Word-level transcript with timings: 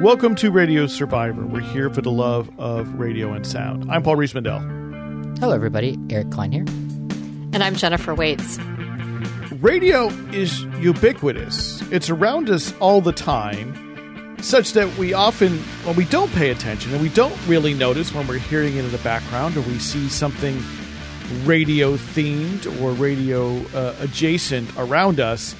Welcome 0.00 0.34
to 0.36 0.50
Radio 0.50 0.88
Survivor. 0.88 1.46
We're 1.46 1.60
here 1.60 1.88
for 1.88 2.02
the 2.02 2.10
love 2.10 2.50
of 2.58 2.94
radio 2.98 3.32
and 3.32 3.46
sound. 3.46 3.90
I'm 3.90 4.02
Paul 4.02 4.16
Riismandel. 4.16 5.38
Hello, 5.38 5.54
everybody. 5.54 5.96
Eric 6.10 6.30
Klein 6.32 6.50
here. 6.50 6.64
And 7.52 7.62
I'm 7.62 7.76
Jennifer 7.76 8.12
Waits. 8.12 8.58
Radio 9.60 10.08
is 10.32 10.62
ubiquitous, 10.80 11.80
it's 11.92 12.10
around 12.10 12.50
us 12.50 12.74
all 12.80 13.00
the 13.00 13.12
time, 13.12 14.36
such 14.42 14.72
that 14.72 14.98
we 14.98 15.14
often, 15.14 15.58
when 15.84 15.94
we 15.94 16.06
don't 16.06 16.32
pay 16.32 16.50
attention 16.50 16.92
and 16.92 17.00
we 17.00 17.08
don't 17.10 17.34
really 17.46 17.72
notice 17.72 18.12
when 18.12 18.26
we're 18.26 18.38
hearing 18.38 18.76
it 18.76 18.84
in 18.84 18.90
the 18.90 18.98
background 18.98 19.56
or 19.56 19.60
we 19.60 19.78
see 19.78 20.08
something 20.08 20.60
radio 21.44 21.96
themed 21.96 22.66
or 22.82 22.90
radio 22.92 23.56
uh, 23.68 23.94
adjacent 24.00 24.68
around 24.76 25.20
us. 25.20 25.54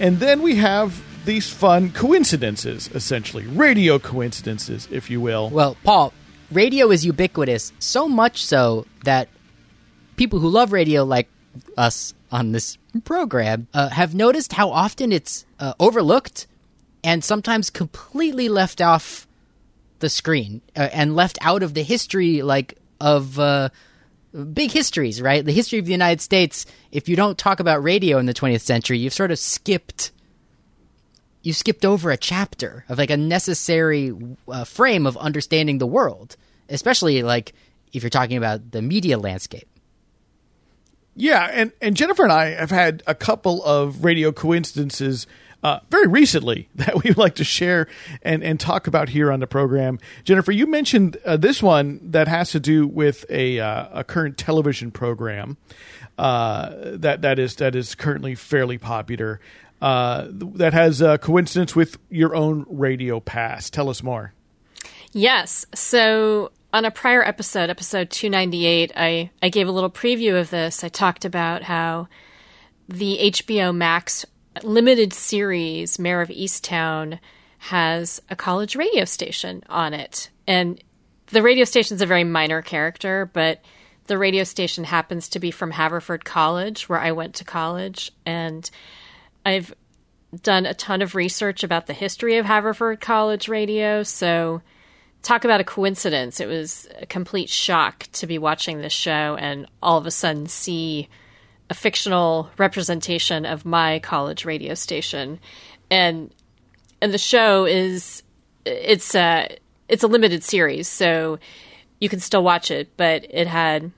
And 0.00 0.18
then 0.18 0.40
we 0.42 0.54
have 0.56 1.00
these 1.24 1.50
fun 1.50 1.90
coincidences, 1.90 2.88
essentially, 2.94 3.46
radio 3.46 3.98
coincidences, 3.98 4.88
if 4.90 5.10
you 5.10 5.20
will. 5.20 5.50
Well, 5.50 5.76
Paul, 5.84 6.12
radio 6.50 6.90
is 6.90 7.04
ubiquitous, 7.04 7.72
so 7.78 8.08
much 8.08 8.44
so 8.44 8.86
that 9.04 9.28
people 10.16 10.38
who 10.38 10.48
love 10.48 10.72
radio, 10.72 11.04
like 11.04 11.28
us 11.76 12.14
on 12.30 12.52
this 12.52 12.78
program, 13.04 13.68
uh, 13.74 13.88
have 13.88 14.14
noticed 14.14 14.52
how 14.52 14.70
often 14.70 15.12
it's 15.12 15.44
uh, 15.58 15.74
overlooked 15.80 16.46
and 17.02 17.22
sometimes 17.22 17.70
completely 17.70 18.48
left 18.48 18.80
off 18.80 19.26
the 20.00 20.08
screen 20.08 20.60
uh, 20.76 20.88
and 20.92 21.14
left 21.14 21.38
out 21.40 21.62
of 21.62 21.74
the 21.74 21.82
history, 21.82 22.42
like 22.42 22.78
of 23.00 23.38
uh, 23.38 23.68
big 24.52 24.70
histories, 24.70 25.20
right? 25.20 25.44
The 25.44 25.52
history 25.52 25.78
of 25.78 25.86
the 25.86 25.92
United 25.92 26.20
States. 26.20 26.66
If 26.92 27.08
you 27.08 27.16
don't 27.16 27.38
talk 27.38 27.60
about 27.60 27.82
radio 27.82 28.18
in 28.18 28.26
the 28.26 28.34
20th 28.34 28.62
century, 28.62 28.98
you've 28.98 29.14
sort 29.14 29.30
of 29.30 29.38
skipped 29.38 30.12
you 31.44 31.52
skipped 31.52 31.84
over 31.84 32.10
a 32.10 32.16
chapter 32.16 32.84
of 32.88 32.98
like 32.98 33.10
a 33.10 33.16
necessary 33.16 34.12
uh, 34.48 34.64
frame 34.64 35.06
of 35.06 35.16
understanding 35.18 35.78
the 35.78 35.86
world, 35.86 36.36
especially 36.68 37.22
like 37.22 37.52
if 37.92 38.02
you're 38.02 38.10
talking 38.10 38.36
about 38.36 38.72
the 38.72 38.82
media 38.82 39.18
landscape. 39.18 39.68
Yeah, 41.14 41.48
and, 41.52 41.70
and 41.80 41.96
Jennifer 41.96 42.24
and 42.24 42.32
I 42.32 42.46
have 42.46 42.70
had 42.70 43.02
a 43.06 43.14
couple 43.14 43.62
of 43.62 44.04
radio 44.04 44.32
coincidences 44.32 45.28
uh, 45.62 45.80
very 45.90 46.06
recently 46.06 46.68
that 46.74 46.94
we 47.02 47.10
would 47.10 47.18
like 47.18 47.36
to 47.36 47.44
share 47.44 47.88
and, 48.22 48.42
and 48.42 48.58
talk 48.58 48.86
about 48.86 49.10
here 49.10 49.30
on 49.30 49.40
the 49.40 49.46
program. 49.46 50.00
Jennifer, 50.24 50.50
you 50.50 50.66
mentioned 50.66 51.18
uh, 51.24 51.36
this 51.36 51.62
one 51.62 52.00
that 52.10 52.26
has 52.26 52.50
to 52.52 52.60
do 52.60 52.86
with 52.86 53.26
a, 53.28 53.60
uh, 53.60 54.00
a 54.00 54.04
current 54.04 54.38
television 54.38 54.90
program 54.90 55.56
uh, 56.18 56.70
that 56.96 57.22
that 57.22 57.38
is 57.38 57.56
that 57.56 57.74
is 57.74 57.94
currently 57.94 58.34
fairly 58.36 58.78
popular 58.78 59.40
uh, 59.84 60.28
that 60.30 60.72
has 60.72 61.02
a 61.02 61.18
coincidence 61.18 61.76
with 61.76 61.98
your 62.08 62.34
own 62.34 62.64
radio 62.70 63.20
past. 63.20 63.74
Tell 63.74 63.90
us 63.90 64.02
more. 64.02 64.32
Yes. 65.12 65.66
So 65.74 66.52
on 66.72 66.86
a 66.86 66.90
prior 66.90 67.22
episode, 67.22 67.68
episode 67.68 68.08
298, 68.08 68.92
I, 68.96 69.30
I 69.42 69.50
gave 69.50 69.68
a 69.68 69.72
little 69.72 69.90
preview 69.90 70.40
of 70.40 70.48
this. 70.48 70.82
I 70.84 70.88
talked 70.88 71.26
about 71.26 71.64
how 71.64 72.08
the 72.88 73.18
HBO 73.24 73.76
Max 73.76 74.24
limited 74.62 75.12
series, 75.12 75.98
Mare 75.98 76.22
of 76.22 76.30
Easttown, 76.30 77.18
has 77.58 78.22
a 78.30 78.36
college 78.36 78.76
radio 78.76 79.04
station 79.04 79.62
on 79.68 79.92
it. 79.92 80.30
And 80.46 80.82
the 81.26 81.42
radio 81.42 81.66
station 81.66 81.96
is 81.96 82.00
a 82.00 82.06
very 82.06 82.24
minor 82.24 82.62
character, 82.62 83.28
but 83.34 83.60
the 84.06 84.16
radio 84.16 84.44
station 84.44 84.84
happens 84.84 85.28
to 85.28 85.38
be 85.38 85.50
from 85.50 85.72
Haverford 85.72 86.24
College, 86.24 86.88
where 86.88 87.00
I 87.00 87.12
went 87.12 87.34
to 87.34 87.44
college. 87.44 88.12
And 88.24 88.70
I've 89.44 89.74
done 90.42 90.66
a 90.66 90.74
ton 90.74 91.02
of 91.02 91.14
research 91.14 91.62
about 91.62 91.86
the 91.86 91.92
history 91.92 92.38
of 92.38 92.46
Haverford 92.46 93.00
College 93.00 93.48
radio. 93.48 94.02
So, 94.02 94.62
talk 95.22 95.44
about 95.44 95.60
a 95.60 95.64
coincidence. 95.64 96.40
It 96.40 96.46
was 96.46 96.86
a 97.00 97.06
complete 97.06 97.48
shock 97.48 98.06
to 98.12 98.26
be 98.26 98.38
watching 98.38 98.80
this 98.80 98.92
show 98.92 99.36
and 99.38 99.66
all 99.82 99.98
of 99.98 100.06
a 100.06 100.10
sudden 100.10 100.46
see 100.46 101.08
a 101.70 101.74
fictional 101.74 102.50
representation 102.58 103.46
of 103.46 103.64
my 103.64 103.98
college 104.00 104.44
radio 104.44 104.74
station. 104.74 105.40
And 105.90 106.32
and 107.00 107.12
the 107.12 107.18
show 107.18 107.64
is 107.64 108.22
it's 108.64 109.14
a 109.14 109.56
it's 109.88 110.02
a 110.02 110.08
limited 110.08 110.42
series, 110.42 110.88
so 110.88 111.38
you 112.00 112.08
can 112.08 112.20
still 112.20 112.42
watch 112.42 112.70
it, 112.70 112.96
but 112.96 113.26
it 113.30 113.46
had 113.46 113.92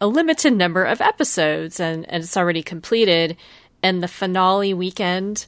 a 0.00 0.06
limited 0.06 0.52
number 0.52 0.84
of 0.84 1.00
episodes 1.00 1.80
and, 1.80 2.08
and 2.10 2.22
it's 2.22 2.36
already 2.36 2.62
completed 2.62 3.36
and 3.82 4.02
the 4.02 4.08
finale 4.08 4.74
weekend 4.74 5.46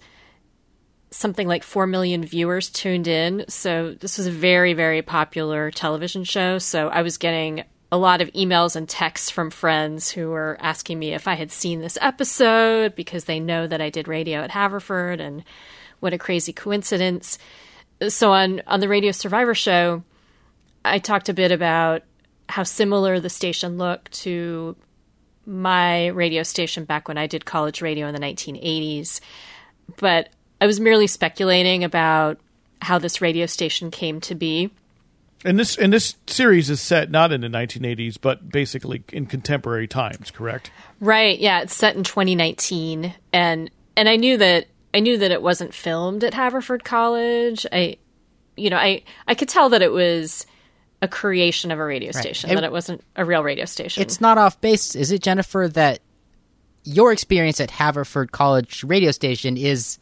something 1.10 1.48
like 1.48 1.62
4 1.62 1.86
million 1.86 2.24
viewers 2.24 2.68
tuned 2.68 3.08
in. 3.08 3.44
So 3.48 3.94
this 3.94 4.18
was 4.18 4.26
a 4.26 4.32
very 4.32 4.74
very 4.74 5.02
popular 5.02 5.70
television 5.70 6.24
show. 6.24 6.58
So 6.58 6.88
i 6.88 7.02
was 7.02 7.16
getting 7.16 7.64
a 7.90 7.96
lot 7.96 8.20
of 8.20 8.30
emails 8.32 8.76
and 8.76 8.86
texts 8.88 9.30
from 9.30 9.50
friends 9.50 10.10
who 10.10 10.28
were 10.28 10.58
asking 10.60 10.98
me 10.98 11.14
if 11.14 11.26
i 11.26 11.34
had 11.34 11.50
seen 11.50 11.80
this 11.80 11.96
episode 12.02 12.94
because 12.94 13.24
they 13.24 13.40
know 13.40 13.66
that 13.66 13.80
i 13.80 13.88
did 13.88 14.06
radio 14.06 14.42
at 14.42 14.50
haverford 14.50 15.20
and 15.20 15.42
what 16.00 16.12
a 16.12 16.18
crazy 16.18 16.52
coincidence. 16.52 17.38
So 18.08 18.32
on 18.32 18.62
on 18.66 18.80
the 18.80 18.88
radio 18.88 19.12
survivor 19.12 19.54
show 19.54 20.02
i 20.84 20.98
talked 20.98 21.28
a 21.28 21.34
bit 21.34 21.52
about 21.52 22.02
how 22.48 22.62
similar 22.62 23.20
the 23.20 23.30
station 23.30 23.78
looked 23.78 24.12
to 24.12 24.76
my 25.48 26.08
radio 26.08 26.42
station 26.42 26.84
back 26.84 27.08
when 27.08 27.18
I 27.18 27.26
did 27.26 27.44
college 27.44 27.80
radio 27.80 28.06
in 28.06 28.14
the 28.14 28.20
1980s. 28.20 29.20
But 29.96 30.28
I 30.60 30.66
was 30.66 30.78
merely 30.78 31.06
speculating 31.06 31.84
about 31.84 32.38
how 32.82 32.98
this 32.98 33.20
radio 33.20 33.46
station 33.46 33.90
came 33.90 34.20
to 34.22 34.34
be. 34.34 34.70
And 35.44 35.58
this 35.58 35.76
and 35.76 35.92
this 35.92 36.16
series 36.26 36.68
is 36.68 36.80
set 36.80 37.10
not 37.10 37.32
in 37.32 37.40
the 37.40 37.48
1980s, 37.48 38.18
but 38.20 38.48
basically 38.48 39.04
in 39.12 39.26
contemporary 39.26 39.86
times, 39.86 40.30
correct? 40.30 40.70
Right. 41.00 41.38
Yeah, 41.38 41.60
it's 41.60 41.76
set 41.76 41.94
in 41.94 42.02
2019, 42.02 43.14
and 43.32 43.70
and 43.96 44.08
I 44.08 44.16
knew 44.16 44.36
that 44.36 44.66
I 44.92 45.00
knew 45.00 45.16
that 45.16 45.30
it 45.30 45.40
wasn't 45.40 45.74
filmed 45.74 46.24
at 46.24 46.34
Haverford 46.34 46.82
College. 46.82 47.66
I, 47.70 47.98
you 48.56 48.68
know, 48.68 48.78
I 48.78 49.04
I 49.28 49.34
could 49.36 49.48
tell 49.48 49.68
that 49.68 49.80
it 49.80 49.92
was 49.92 50.44
a 51.00 51.08
creation 51.08 51.70
of 51.70 51.78
a 51.78 51.84
radio 51.84 52.10
station, 52.12 52.50
that 52.54 52.64
it 52.64 52.72
wasn't 52.72 53.02
a 53.16 53.24
real 53.24 53.42
radio 53.42 53.64
station. 53.64 54.02
It's 54.02 54.20
not 54.20 54.38
off 54.38 54.60
base, 54.60 54.94
is 54.96 55.10
it, 55.12 55.22
Jennifer? 55.22 55.68
That 55.68 56.00
your 56.84 57.12
experience 57.12 57.60
at 57.60 57.70
Haverford 57.70 58.32
College 58.32 58.82
radio 58.84 59.10
station 59.10 59.56
is 59.56 59.98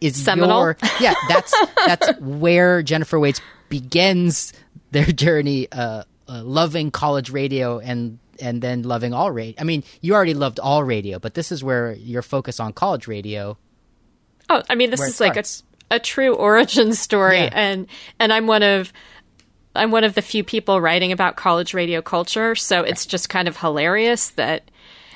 is 0.00 0.16
Seminal. 0.22 0.60
your 0.60 0.76
yeah. 1.00 1.14
That's 1.28 1.54
that's 1.86 2.18
where 2.20 2.82
Jennifer 2.82 3.18
Waits 3.18 3.40
begins 3.68 4.52
their 4.90 5.04
journey, 5.06 5.68
uh, 5.72 6.04
uh, 6.28 6.42
loving 6.42 6.90
college 6.90 7.30
radio 7.30 7.78
and 7.78 8.18
and 8.40 8.60
then 8.62 8.82
loving 8.82 9.12
all 9.14 9.30
radio. 9.30 9.54
I 9.60 9.64
mean, 9.64 9.84
you 10.00 10.14
already 10.14 10.34
loved 10.34 10.58
all 10.58 10.82
radio, 10.82 11.18
but 11.18 11.34
this 11.34 11.52
is 11.52 11.62
where 11.62 11.92
your 11.92 12.22
focus 12.22 12.58
on 12.60 12.72
college 12.72 13.06
radio. 13.06 13.56
Oh, 14.50 14.62
I 14.68 14.74
mean, 14.74 14.90
this 14.90 15.00
is 15.00 15.20
like 15.20 15.36
a, 15.36 15.44
a 15.90 15.98
true 16.00 16.34
origin 16.34 16.94
story, 16.94 17.38
Yeah. 17.38 17.50
and 17.52 17.86
and 18.18 18.32
I'm 18.32 18.46
one 18.46 18.62
of 18.62 18.92
I'm 19.74 19.90
one 19.90 20.04
of 20.04 20.14
the 20.14 20.22
few 20.22 20.44
people 20.44 20.80
writing 20.80 21.12
about 21.12 21.36
college 21.36 21.74
radio 21.74 22.02
culture, 22.02 22.54
so 22.54 22.82
it's 22.82 23.06
just 23.06 23.28
kind 23.28 23.48
of 23.48 23.56
hilarious 23.56 24.30
that 24.30 24.70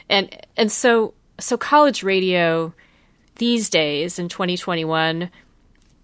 and 0.09 0.35
and 0.57 0.71
so 0.71 1.15
so 1.39 1.57
college 1.57 2.03
radio 2.03 2.73
these 3.37 3.69
days 3.69 4.19
in 4.19 4.29
2021 4.29 5.31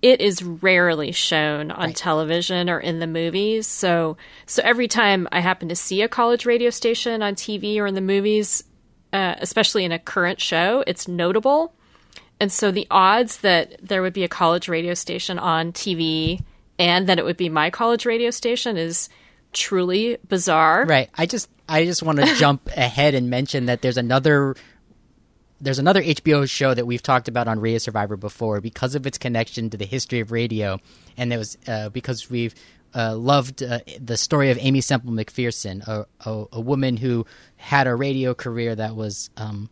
it 0.02 0.20
is 0.20 0.42
rarely 0.42 1.12
shown 1.12 1.70
on 1.70 1.92
television 1.92 2.68
or 2.68 2.80
in 2.80 2.98
the 2.98 3.06
movies. 3.06 3.68
So 3.68 4.16
so 4.46 4.60
every 4.64 4.88
time 4.88 5.28
I 5.30 5.41
happen 5.41 5.68
to 5.68 5.76
see 5.76 6.02
a 6.02 6.08
college 6.08 6.44
radio 6.44 6.70
station 6.70 7.22
on 7.22 7.36
TV 7.36 7.78
or 7.78 7.86
in 7.86 7.94
the 7.94 8.00
movies, 8.00 8.64
uh, 9.12 9.36
especially 9.38 9.84
in 9.84 9.92
a 9.92 10.00
current 10.00 10.41
show, 10.41 10.82
it's 10.88 11.06
notable. 11.06 11.72
And 12.41 12.50
so 12.50 12.72
the 12.72 12.88
odds 12.91 13.38
that 13.38 13.77
there 13.80 14.03
would 14.03 14.12
be 14.12 14.24
a 14.24 14.28
college 14.28 14.68
radio 14.68 14.94
station 14.94 15.38
on 15.38 15.71
TV 15.71 16.42
and 16.82 17.06
that 17.06 17.20
it 17.20 17.24
would 17.24 17.36
be 17.36 17.48
my 17.48 17.70
college 17.70 18.04
radio 18.04 18.30
station 18.30 18.76
is 18.76 19.08
truly 19.52 20.18
bizarre. 20.26 20.84
Right. 20.84 21.08
I 21.14 21.26
just 21.26 21.48
I 21.68 21.84
just 21.84 22.02
want 22.02 22.18
to 22.18 22.34
jump 22.36 22.66
ahead 22.76 23.14
and 23.14 23.30
mention 23.30 23.66
that 23.66 23.82
there's 23.82 23.96
another 23.96 24.56
there's 25.60 25.78
another 25.78 26.02
HBO 26.02 26.50
show 26.50 26.74
that 26.74 26.84
we've 26.84 27.02
talked 27.02 27.28
about 27.28 27.46
on 27.46 27.60
Radio 27.60 27.78
Survivor 27.78 28.16
before 28.16 28.60
because 28.60 28.96
of 28.96 29.06
its 29.06 29.16
connection 29.16 29.70
to 29.70 29.76
the 29.76 29.86
history 29.86 30.18
of 30.18 30.32
radio, 30.32 30.80
and 31.16 31.32
it 31.32 31.38
was 31.38 31.56
uh, 31.68 31.88
because 31.90 32.28
we've 32.28 32.52
uh, 32.96 33.14
loved 33.14 33.62
uh, 33.62 33.78
the 34.00 34.16
story 34.16 34.50
of 34.50 34.58
Aimee 34.60 34.80
Semple 34.80 35.12
McPherson, 35.12 35.86
a, 35.86 36.04
a, 36.28 36.46
a 36.50 36.60
woman 36.60 36.96
who 36.96 37.24
had 37.54 37.86
a 37.86 37.94
radio 37.94 38.34
career 38.34 38.74
that 38.74 38.96
was 38.96 39.30
um, 39.36 39.70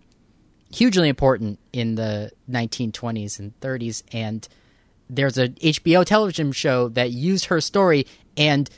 hugely 0.72 1.08
important 1.08 1.58
in 1.72 1.96
the 1.96 2.30
1920s 2.48 3.40
and 3.40 3.58
30s, 3.60 4.04
and 4.12 4.48
there's 5.10 5.38
a 5.38 5.48
HBO 5.48 6.04
television 6.04 6.52
show 6.52 6.88
that 6.90 7.10
used 7.10 7.46
her 7.46 7.60
story 7.60 8.06
and 8.36 8.70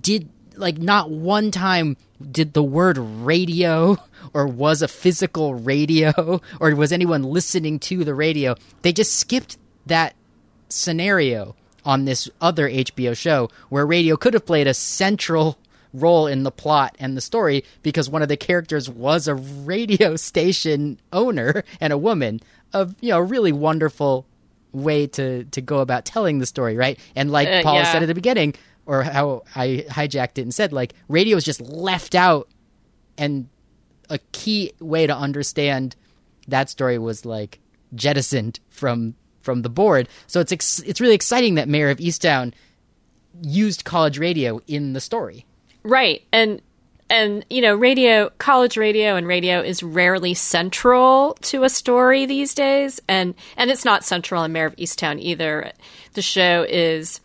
did 0.00 0.28
like 0.56 0.78
not 0.78 1.10
one 1.10 1.50
time 1.50 1.96
did 2.30 2.52
the 2.52 2.62
word 2.62 2.98
radio 2.98 3.96
or 4.34 4.46
was 4.46 4.82
a 4.82 4.88
physical 4.88 5.54
radio 5.54 6.40
or 6.60 6.74
was 6.74 6.92
anyone 6.92 7.22
listening 7.22 7.78
to 7.78 8.04
the 8.04 8.14
radio. 8.14 8.56
They 8.82 8.92
just 8.92 9.16
skipped 9.16 9.56
that 9.86 10.14
scenario 10.68 11.54
on 11.84 12.04
this 12.04 12.28
other 12.40 12.68
HBO 12.68 13.16
show 13.16 13.48
where 13.68 13.86
radio 13.86 14.16
could 14.16 14.34
have 14.34 14.44
played 14.44 14.66
a 14.66 14.74
central 14.74 15.56
role 15.94 16.26
in 16.26 16.42
the 16.42 16.50
plot 16.50 16.94
and 16.98 17.16
the 17.16 17.20
story 17.20 17.64
because 17.82 18.10
one 18.10 18.20
of 18.20 18.28
the 18.28 18.36
characters 18.36 18.90
was 18.90 19.26
a 19.26 19.34
radio 19.34 20.16
station 20.16 21.00
owner 21.12 21.64
and 21.80 21.92
a 21.92 21.98
woman 21.98 22.40
of 22.74 22.94
you 23.00 23.08
know 23.08 23.18
really 23.18 23.52
wonderful 23.52 24.26
way 24.72 25.06
to 25.06 25.44
to 25.44 25.60
go 25.60 25.78
about 25.78 26.04
telling 26.04 26.38
the 26.38 26.46
story 26.46 26.76
right 26.76 26.98
and 27.16 27.30
like 27.30 27.48
Uh, 27.48 27.62
paul 27.62 27.74
yeah. 27.76 27.90
said 27.92 28.02
at 28.02 28.06
the 28.06 28.14
beginning 28.14 28.54
or 28.86 29.02
how 29.02 29.42
i 29.56 29.84
hijacked 29.88 30.38
it 30.38 30.42
and 30.42 30.54
said 30.54 30.72
like 30.72 30.92
radio 31.08 31.36
is 31.36 31.44
just 31.44 31.60
left 31.60 32.14
out 32.14 32.48
and 33.16 33.48
a 34.10 34.18
key 34.32 34.72
way 34.80 35.06
to 35.06 35.16
understand 35.16 35.96
that 36.48 36.68
story 36.70 36.98
was 36.98 37.24
like 37.24 37.58
jettisoned 37.94 38.60
from 38.68 39.14
from 39.40 39.62
the 39.62 39.70
board 39.70 40.08
so 40.26 40.40
it's 40.40 40.52
ex- 40.52 40.80
it's 40.80 41.00
really 41.00 41.14
exciting 41.14 41.54
that 41.54 41.68
mare 41.68 41.90
of 41.90 41.98
easttown 41.98 42.52
used 43.42 43.84
college 43.84 44.18
radio 44.18 44.60
in 44.66 44.92
the 44.92 45.00
story 45.00 45.44
Right. 45.84 46.22
And 46.32 46.60
and 47.10 47.44
you 47.48 47.60
know, 47.60 47.74
radio 47.74 48.30
college 48.38 48.76
radio 48.76 49.16
and 49.16 49.26
radio 49.26 49.60
is 49.60 49.82
rarely 49.82 50.34
central 50.34 51.34
to 51.42 51.64
a 51.64 51.68
story 51.68 52.26
these 52.26 52.54
days 52.54 53.00
and 53.08 53.34
and 53.56 53.70
it's 53.70 53.84
not 53.84 54.04
central 54.04 54.44
in 54.44 54.52
Mare 54.52 54.66
of 54.66 54.76
Easttown 54.76 55.20
either. 55.20 55.72
The 56.14 56.22
show 56.22 56.66
is 56.68 57.20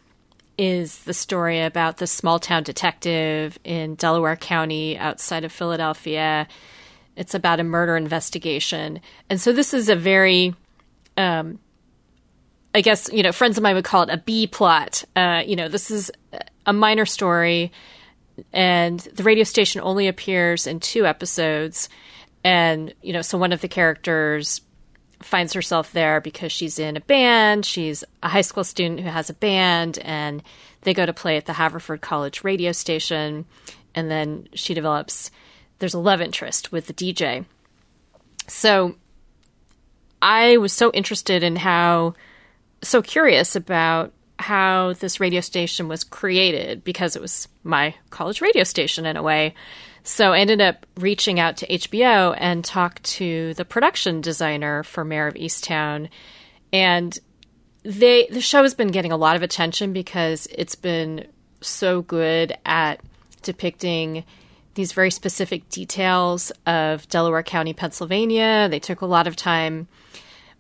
is 0.58 1.00
the 1.00 1.14
story 1.14 1.62
about 1.62 1.98
the 1.98 2.08
small 2.08 2.40
town 2.40 2.64
detective 2.64 3.58
in 3.64 3.96
Delaware 3.96 4.36
County 4.36 4.98
outside 4.98 5.44
of 5.44 5.52
Philadelphia. 5.52 6.48
It's 7.16 7.34
about 7.34 7.60
a 7.60 7.64
murder 7.64 7.98
investigation. 7.98 9.02
And 9.30 9.42
so 9.42 9.52
this 9.52 9.74
is 9.74 9.90
a 9.90 9.96
very 9.96 10.56
um 11.18 11.60
I 12.76 12.82
guess, 12.82 13.08
you 13.14 13.22
know, 13.22 13.32
friends 13.32 13.58
of 13.58 13.64
mine 13.64 13.76
would 13.76 13.84
call 13.84 14.02
it 14.02 14.10
a 14.10 14.18
B 14.18 14.48
plot. 14.48 15.04
Uh, 15.16 15.44
you 15.46 15.56
know, 15.56 15.68
this 15.68 15.92
is 15.92 16.12
a 16.66 16.74
minor 16.74 17.06
story 17.06 17.72
and 18.52 19.00
the 19.00 19.24
radio 19.24 19.44
station 19.44 19.82
only 19.82 20.08
appears 20.08 20.68
in 20.68 20.80
two 20.80 21.06
episodes. 21.06 21.90
And 22.44 22.94
you 23.02 23.14
know 23.14 23.22
so 23.22 23.38
one 23.38 23.54
of 23.54 23.62
the 23.62 23.68
characters 23.68 24.62
finds 25.22 25.54
herself 25.54 25.94
there 25.94 26.20
because 26.20 26.52
she's 26.52 26.80
in 26.80 26.98
a 26.98 27.02
band. 27.02 27.66
She's 27.66 28.04
a 28.22 28.30
high 28.30 28.42
school 28.42 28.64
student 28.64 29.00
who 29.00 29.10
has 29.10 29.30
a 29.30 29.34
band 29.34 29.98
and 30.00 30.44
they 30.82 30.94
go 30.94 31.06
to 31.06 31.14
play 31.14 31.38
at 31.38 31.46
the 31.46 31.54
haverford 31.54 32.02
college 32.02 32.44
radio 32.44 32.74
station. 32.74 33.46
And 33.96 34.12
then 34.12 34.50
she 34.54 34.74
develops 34.74 35.32
there's 35.84 35.94
a 35.94 36.00
love 36.00 36.22
interest 36.22 36.72
with 36.72 36.88
the 36.88 36.94
dj 36.94 37.44
so 38.48 38.96
i 40.22 40.56
was 40.56 40.72
so 40.72 40.90
interested 40.92 41.44
in 41.44 41.58
how 41.58 42.14
so 42.82 43.02
curious 43.02 43.58
about 43.58 44.14
how 44.44 44.94
this 44.94 45.20
radio 45.20 45.42
station 45.42 45.88
was 45.88 46.04
created 46.04 46.84
because 46.84 47.16
it 47.16 47.22
was 47.22 47.48
my 47.64 47.96
college 48.10 48.42
radio 48.42 48.64
station 48.64 49.06
in 49.06 49.18
a 49.18 49.24
way. 49.24 49.56
So 50.04 50.34
I 50.34 50.40
ended 50.40 50.60
up 50.60 50.86
reaching 50.98 51.40
out 51.40 51.58
to 51.58 51.68
HBO 51.68 52.36
and 52.38 52.64
talked 52.64 53.04
to 53.04 53.54
the 53.54 53.64
production 53.64 54.20
designer 54.20 54.84
for 54.84 55.06
Mare 55.06 55.28
of 55.28 55.36
Easttown. 55.36 56.10
And 56.74 57.18
they 57.84 58.28
the 58.30 58.42
show 58.42 58.64
has 58.64 58.74
been 58.74 58.90
getting 58.90 59.12
a 59.12 59.18
lot 59.18 59.36
of 59.36 59.44
attention 59.44 59.94
because 59.94 60.48
it's 60.52 60.76
been 60.76 61.28
so 61.62 62.02
good 62.02 62.58
at 62.66 63.00
depicting 63.42 64.26
these 64.76 64.92
very 64.92 65.12
specific 65.12 65.70
details 65.70 66.52
of 66.66 67.08
Delaware 67.08 67.44
County, 67.44 67.74
Pennsylvania. 67.74 68.68
They 68.70 68.80
took 68.80 69.02
a 69.02 69.06
lot 69.06 69.28
of 69.28 69.36
time 69.36 69.88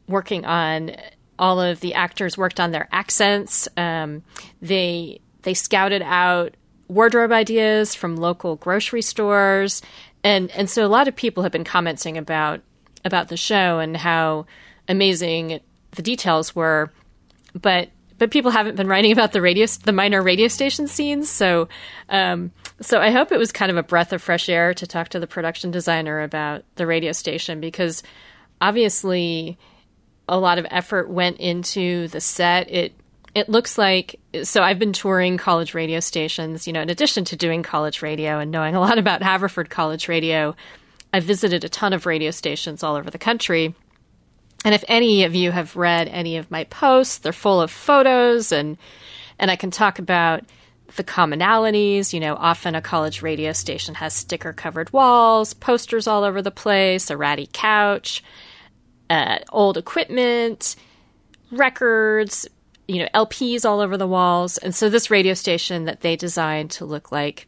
working 0.08 0.46
on 0.46 0.96
all 1.40 1.60
of 1.60 1.80
the 1.80 1.94
actors 1.94 2.38
worked 2.38 2.60
on 2.60 2.72
their 2.72 2.88
accents. 2.92 3.68
Um, 3.78 4.24
they 4.62 5.20
they 5.44 5.54
scouted 5.54 6.02
out 6.02 6.56
wardrobe 6.88 7.32
ideas 7.32 7.96
from 7.96 8.16
local 8.16 8.56
grocery 8.56 9.02
stores, 9.02 9.82
and 10.24 10.52
and 10.52 10.70
so 10.70 10.86
a 10.86 10.88
lot 10.88 11.08
of 11.08 11.16
people 11.16 11.44
have 11.44 11.52
been 11.52 11.64
commenting 11.64 12.18
about 12.18 12.62
about 13.06 13.28
the 13.28 13.38
show 13.38 13.80
and 13.80 13.98
how 13.98 14.46
amazing 14.88 15.60
the 15.92 16.02
details 16.02 16.56
were, 16.56 16.92
but 17.54 17.90
but 18.18 18.32
people 18.32 18.52
haven't 18.52 18.76
been 18.76 18.88
writing 18.88 19.12
about 19.12 19.32
the 19.32 19.42
radio 19.42 19.66
the 19.84 19.92
minor 19.92 20.22
radio 20.22 20.48
station 20.48 20.88
scenes. 20.88 21.30
So 21.30 21.68
um, 22.10 22.52
so 22.82 23.02
I 23.02 23.12
hope 23.12 23.32
it 23.32 23.38
was 23.40 23.52
kind 23.52 23.72
of 23.72 23.78
a 23.78 23.84
breath 23.84 24.14
of 24.14 24.22
fresh 24.22 24.50
air 24.50 24.74
to 24.76 24.88
talk 24.88 25.10
to 25.10 25.20
the 25.20 25.28
production 25.28 25.72
designer 25.72 26.22
about 26.22 26.64
the 26.76 26.88
radio 26.88 27.12
station 27.12 27.60
because 27.60 28.04
obviously 28.62 29.58
a 30.28 30.38
lot 30.38 30.58
of 30.58 30.66
effort 30.70 31.10
went 31.10 31.38
into 31.38 32.08
the 32.10 32.22
set. 32.22 32.70
It 32.72 32.94
it 33.36 33.50
looks 33.50 33.78
like 33.78 34.20
so 34.44 34.62
I've 34.62 34.80
been 34.80 34.94
touring 34.94 35.38
college 35.38 35.74
radio 35.74 36.00
stations, 36.00 36.68
you 36.68 36.74
know, 36.74 36.82
in 36.82 36.90
addition 36.90 37.26
to 37.26 37.36
doing 37.36 37.64
college 37.64 38.02
radio 38.02 38.40
and 38.40 38.52
knowing 38.52 38.76
a 38.76 38.80
lot 38.80 38.98
about 38.98 39.24
Haverford 39.24 39.70
College 39.70 40.08
Radio, 40.08 40.56
I've 41.12 41.24
visited 41.24 41.64
a 41.64 41.70
ton 41.70 41.94
of 41.94 42.06
radio 42.06 42.32
stations 42.32 42.84
all 42.84 42.96
over 42.96 43.10
the 43.10 43.18
country. 43.18 43.76
And 44.66 44.74
if 44.74 44.84
any 44.88 45.26
of 45.26 45.36
you 45.36 45.52
have 45.52 45.76
read 45.76 46.08
any 46.08 46.38
of 46.38 46.50
my 46.50 46.64
posts, 46.66 47.18
they're 47.18 47.34
full 47.34 47.62
of 47.62 47.72
photos 47.72 48.52
and 48.52 48.78
and 49.40 49.50
I 49.52 49.56
can 49.56 49.72
talk 49.72 50.00
about 50.00 50.44
the 50.96 51.04
commonalities. 51.04 52.14
You 52.14 52.20
know, 52.20 52.36
often 52.36 52.76
a 52.76 52.82
college 52.82 53.22
radio 53.22 53.52
station 53.52 53.96
has 53.96 54.14
sticker 54.14 54.54
covered 54.54 54.94
walls, 54.94 55.54
posters 55.54 56.08
all 56.08 56.24
over 56.24 56.42
the 56.42 56.52
place, 56.52 57.10
a 57.10 57.18
ratty 57.18 57.50
couch, 57.52 58.24
uh, 59.10 59.40
old 59.52 59.78
equipment, 59.78 60.76
records, 61.52 62.48
you 62.88 63.00
know, 63.00 63.10
LPs 63.14 63.66
all 63.66 63.80
over 63.80 63.98
the 63.98 64.08
walls. 64.08 64.58
And 64.58 64.74
so 64.74 64.90
this 64.90 65.10
radio 65.10 65.34
station 65.34 65.86
that 65.86 66.02
they 66.02 66.16
designed 66.16 66.72
to 66.72 66.86
look 66.86 67.12
like 67.12 67.48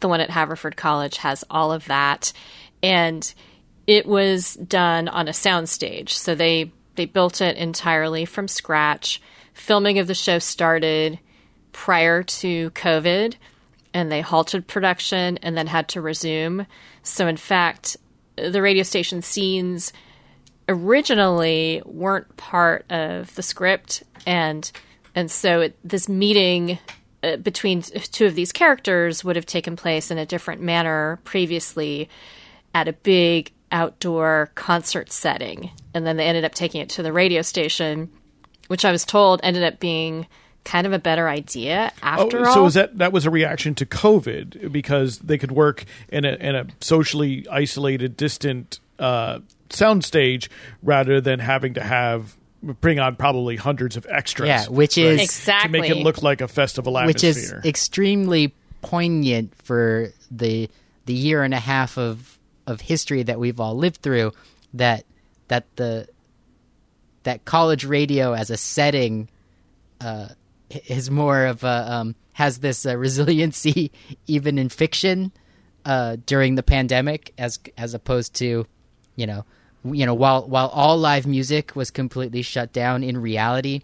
the 0.00 0.08
one 0.08 0.20
at 0.20 0.30
Haverford 0.30 0.76
College 0.76 1.18
has 1.18 1.44
all 1.50 1.72
of 1.72 1.84
that. 1.86 2.32
And 2.82 3.32
it 3.86 4.06
was 4.06 4.54
done 4.54 5.08
on 5.08 5.28
a 5.28 5.32
soundstage. 5.32 6.10
So 6.10 6.34
they 6.34 6.72
they 6.96 7.06
built 7.06 7.40
it 7.40 7.56
entirely 7.56 8.24
from 8.24 8.48
scratch. 8.48 9.22
Filming 9.54 9.98
of 9.98 10.06
the 10.06 10.14
show 10.14 10.38
started 10.38 11.18
prior 11.72 12.22
to 12.22 12.70
COVID 12.70 13.36
and 13.94 14.10
they 14.10 14.20
halted 14.20 14.66
production 14.66 15.38
and 15.38 15.56
then 15.56 15.66
had 15.66 15.88
to 15.88 16.00
resume. 16.00 16.66
So 17.02 17.26
in 17.26 17.36
fact, 17.36 17.96
the 18.36 18.62
radio 18.62 18.82
station 18.82 19.22
scenes 19.22 19.92
originally 20.70 21.82
weren't 21.84 22.36
part 22.36 22.90
of 22.90 23.34
the 23.34 23.42
script 23.42 24.02
and 24.26 24.70
and 25.14 25.30
so 25.30 25.60
it, 25.60 25.78
this 25.84 26.08
meeting 26.08 26.78
uh, 27.22 27.36
between 27.36 27.82
two 27.82 28.26
of 28.26 28.34
these 28.34 28.52
characters 28.52 29.24
would 29.24 29.36
have 29.36 29.46
taken 29.46 29.76
place 29.76 30.10
in 30.10 30.18
a 30.18 30.24
different 30.24 30.62
manner 30.62 31.18
previously 31.24 32.08
at 32.74 32.86
a 32.86 32.92
big 32.92 33.52
outdoor 33.72 34.50
concert 34.54 35.10
setting. 35.10 35.70
And 35.92 36.06
then 36.06 36.16
they 36.16 36.26
ended 36.26 36.44
up 36.44 36.54
taking 36.54 36.80
it 36.80 36.88
to 36.90 37.02
the 37.02 37.12
radio 37.12 37.42
station 37.42 38.08
which 38.70 38.84
I 38.84 38.92
was 38.92 39.04
told 39.04 39.40
ended 39.42 39.64
up 39.64 39.80
being 39.80 40.28
kind 40.64 40.86
of 40.86 40.92
a 40.92 40.98
better 41.00 41.28
idea 41.28 41.90
after 42.04 42.42
oh, 42.42 42.44
all. 42.44 42.70
so 42.70 42.78
that 42.78 42.98
that 42.98 43.12
was 43.12 43.26
a 43.26 43.30
reaction 43.30 43.74
to 43.74 43.84
COVID 43.84 44.70
because 44.70 45.18
they 45.18 45.38
could 45.38 45.50
work 45.50 45.84
in 46.08 46.24
a 46.24 46.34
in 46.34 46.54
a 46.54 46.68
socially 46.80 47.48
isolated, 47.50 48.16
distant 48.16 48.78
uh, 49.00 49.40
soundstage 49.70 50.48
rather 50.82 51.20
than 51.20 51.40
having 51.40 51.74
to 51.74 51.82
have 51.82 52.36
bring 52.62 52.98
on 52.98 53.16
probably 53.16 53.56
hundreds 53.56 53.96
of 53.96 54.06
extras. 54.08 54.46
Yeah, 54.48 54.66
which 54.68 54.98
is- 54.98 55.20
exactly 55.20 55.80
to 55.80 55.88
make 55.88 55.90
it 55.90 56.04
look 56.04 56.22
like 56.22 56.40
a 56.40 56.48
festival 56.48 56.98
atmosphere, 56.98 57.30
which 57.30 57.36
is 57.36 57.52
extremely 57.64 58.54
poignant 58.82 59.54
for 59.64 60.08
the 60.30 60.68
the 61.06 61.14
year 61.14 61.42
and 61.42 61.54
a 61.54 61.60
half 61.60 61.98
of 61.98 62.38
of 62.66 62.80
history 62.80 63.22
that 63.24 63.40
we've 63.40 63.58
all 63.58 63.74
lived 63.76 63.96
through 63.96 64.32
that 64.74 65.04
that 65.48 65.64
the 65.76 66.06
that 67.24 67.44
college 67.44 67.84
radio 67.84 68.32
as 68.32 68.50
a 68.50 68.56
setting 68.56 69.28
uh, 70.00 70.28
is 70.86 71.10
more 71.10 71.46
of 71.46 71.64
a 71.64 71.92
um, 71.92 72.14
has 72.32 72.58
this 72.58 72.86
uh, 72.86 72.96
resiliency 72.96 73.90
even 74.26 74.58
in 74.58 74.68
fiction 74.68 75.32
uh, 75.84 76.16
during 76.26 76.54
the 76.54 76.62
pandemic 76.62 77.32
as 77.38 77.58
as 77.76 77.94
opposed 77.94 78.34
to 78.34 78.66
you 79.16 79.26
know 79.26 79.44
you 79.84 80.04
know 80.04 80.14
while 80.14 80.46
while 80.46 80.68
all 80.68 80.98
live 80.98 81.26
music 81.26 81.74
was 81.74 81.90
completely 81.90 82.42
shut 82.42 82.72
down 82.72 83.02
in 83.02 83.16
reality 83.16 83.82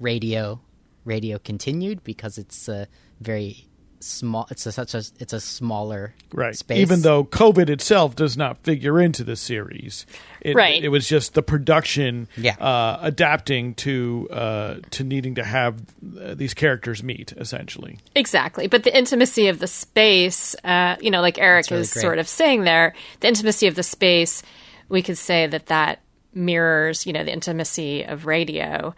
radio 0.00 0.60
radio 1.04 1.38
continued 1.38 2.02
because 2.04 2.38
it's 2.38 2.68
a 2.68 2.88
very 3.20 3.68
small 4.04 4.46
it's 4.50 4.66
a, 4.66 4.72
such 4.72 4.94
a 4.94 5.02
it's 5.18 5.32
a 5.32 5.40
smaller 5.40 6.14
Right. 6.32 6.54
space 6.56 6.78
Even 6.78 7.02
though 7.02 7.24
COVID 7.24 7.68
itself 7.70 8.14
does 8.16 8.36
not 8.36 8.58
figure 8.58 9.00
into 9.00 9.24
the 9.24 9.36
series, 9.36 10.04
it, 10.40 10.54
Right. 10.56 10.82
It 10.82 10.88
was 10.88 11.08
just 11.08 11.34
the 11.34 11.42
production, 11.42 12.28
Yeah. 12.36 12.56
uh, 12.56 12.98
adapting 13.02 13.74
to 13.76 14.28
uh, 14.30 14.74
to 14.90 15.04
needing 15.04 15.36
to 15.36 15.44
have 15.44 15.80
uh, 16.20 16.34
these 16.34 16.54
characters 16.54 17.02
meet 17.02 17.32
essentially. 17.36 17.98
Exactly. 18.14 18.66
But 18.66 18.84
the 18.84 18.96
intimacy 18.96 19.48
of 19.48 19.58
the 19.58 19.66
space, 19.68 20.54
uh, 20.64 20.96
you 21.00 21.10
know, 21.10 21.20
like 21.20 21.38
Eric 21.38 21.70
really 21.70 21.82
is 21.82 21.92
great. 21.92 22.02
sort 22.02 22.18
of 22.18 22.28
saying 22.28 22.64
there, 22.64 22.94
the 23.20 23.28
intimacy 23.28 23.66
of 23.66 23.74
the 23.74 23.82
space, 23.82 24.42
we 24.88 25.02
could 25.02 25.18
say 25.18 25.46
that 25.46 25.66
that 25.66 26.00
mirrors, 26.34 27.06
you 27.06 27.12
know, 27.12 27.24
the 27.24 27.32
intimacy 27.32 28.02
of 28.02 28.26
radio. 28.26 28.94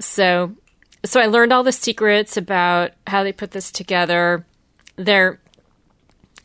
So 0.00 0.52
so 1.04 1.20
I 1.20 1.26
learned 1.26 1.52
all 1.52 1.62
the 1.62 1.72
secrets 1.72 2.36
about 2.36 2.92
how 3.06 3.24
they 3.24 3.32
put 3.32 3.50
this 3.50 3.70
together. 3.70 4.44
There, 4.96 5.40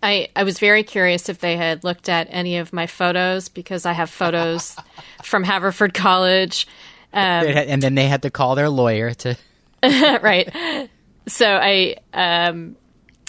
I 0.02 0.30
I 0.36 0.44
was 0.44 0.60
very 0.60 0.84
curious 0.84 1.30
if 1.30 1.40
they 1.40 1.58
had 1.58 1.84
looked 1.84 2.10
at 2.10 2.28
any 2.30 2.58
of 2.58 2.74
my 2.74 2.88
photos 2.88 3.50
because 3.50 3.86
I 3.86 3.94
have 3.94 4.10
photos 4.10 4.76
from 5.24 5.44
Haverford 5.44 5.94
College. 5.94 6.68
Um, 7.14 7.48
and 7.48 7.82
then 7.82 7.96
they 7.96 8.08
had 8.08 8.24
to 8.24 8.30
call 8.30 8.56
their 8.56 8.70
lawyer 8.70 9.14
to. 9.14 9.38
right. 9.84 10.90
So 11.28 11.48
I 11.48 11.96
um, 12.14 12.76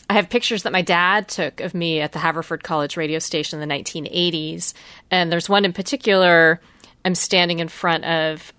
I 0.08 0.14
have 0.14 0.30
pictures 0.30 0.62
that 0.62 0.72
my 0.72 0.82
dad 0.82 1.28
took 1.28 1.60
of 1.60 1.74
me 1.74 2.00
at 2.00 2.12
the 2.12 2.18
Haverford 2.18 2.64
College 2.64 2.96
radio 2.96 3.18
station 3.18 3.60
in 3.60 3.68
the 3.68 3.74
1980s, 3.74 4.72
and 5.10 5.30
there's 5.30 5.48
one 5.48 5.64
in 5.64 5.72
particular. 5.72 6.60
I'm 7.04 7.14
standing 7.14 7.60
in 7.60 7.68
front 7.68 8.04
of 8.04 8.52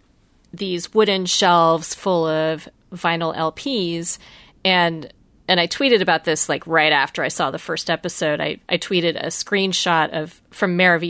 these 0.53 0.93
wooden 0.93 1.25
shelves 1.25 1.93
full 1.93 2.25
of 2.25 2.67
vinyl 2.91 3.35
LPs 3.35 4.17
and 4.65 5.11
and 5.47 5.59
I 5.59 5.65
tweeted 5.65 6.01
about 6.01 6.25
this 6.25 6.47
like 6.47 6.65
right 6.67 6.91
after 6.91 7.23
I 7.23 7.27
saw 7.27 7.49
the 7.49 7.57
first 7.57 7.89
episode. 7.89 8.39
I, 8.39 8.59
I 8.69 8.77
tweeted 8.77 9.15
a 9.15 9.27
screenshot 9.27 10.11
of 10.11 10.39
from 10.51 10.77
Mare 10.77 10.93
of 10.93 11.01
of 11.01 11.07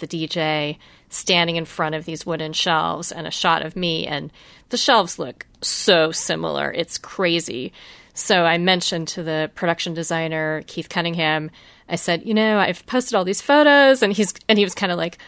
the 0.00 0.06
DJ 0.06 0.78
standing 1.08 1.56
in 1.56 1.64
front 1.64 1.96
of 1.96 2.04
these 2.04 2.24
wooden 2.24 2.52
shelves 2.52 3.10
and 3.10 3.26
a 3.26 3.30
shot 3.32 3.66
of 3.66 3.74
me 3.74 4.06
and 4.06 4.32
the 4.68 4.76
shelves 4.76 5.18
look 5.18 5.46
so 5.62 6.12
similar. 6.12 6.72
It's 6.72 6.96
crazy. 6.96 7.72
So 8.14 8.44
I 8.44 8.56
mentioned 8.58 9.08
to 9.08 9.24
the 9.24 9.50
production 9.56 9.94
designer 9.94 10.62
Keith 10.68 10.88
Cunningham, 10.88 11.50
I 11.88 11.96
said, 11.96 12.24
you 12.24 12.34
know, 12.34 12.58
I've 12.58 12.86
posted 12.86 13.14
all 13.16 13.24
these 13.24 13.42
photos 13.42 14.00
and 14.00 14.12
he's 14.12 14.32
and 14.48 14.58
he 14.58 14.64
was 14.64 14.74
kind 14.74 14.92
of 14.92 14.98
like, 14.98 15.18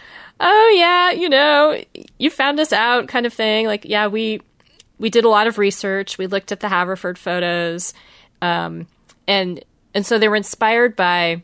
"Oh 0.41 0.75
yeah, 0.77 1.11
you 1.11 1.29
know, 1.29 1.83
you 2.19 2.31
found 2.31 2.61
us 2.61 2.73
out," 2.73 3.09
kind 3.09 3.27
of 3.27 3.33
thing. 3.33 3.67
Like, 3.67 3.85
yeah, 3.85 4.07
we 4.07 4.41
we 4.99 5.11
did 5.11 5.25
a 5.25 5.29
lot 5.29 5.47
of 5.47 5.59
research. 5.59 6.19
We 6.19 6.27
looked 6.27 6.53
at 6.53 6.61
the 6.61 6.69
Haverford 6.69 7.19
photos, 7.19 7.95
um, 8.43 8.87
and 9.27 9.63
and 9.95 10.05
so 10.05 10.19
they 10.19 10.29
were 10.29 10.37
inspired 10.37 10.97
by 10.97 11.43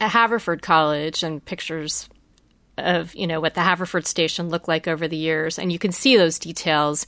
a 0.00 0.08
Haverford 0.08 0.62
College 0.62 1.22
and 1.22 1.44
pictures 1.44 2.08
of 2.76 3.14
you 3.14 3.26
know 3.26 3.40
what 3.40 3.54
the 3.54 3.62
Haverford 3.62 4.06
station 4.06 4.48
looked 4.48 4.68
like 4.68 4.86
over 4.88 5.08
the 5.08 5.16
years, 5.16 5.58
and 5.58 5.72
you 5.72 5.78
can 5.78 5.92
see 5.92 6.16
those 6.16 6.38
details 6.38 7.06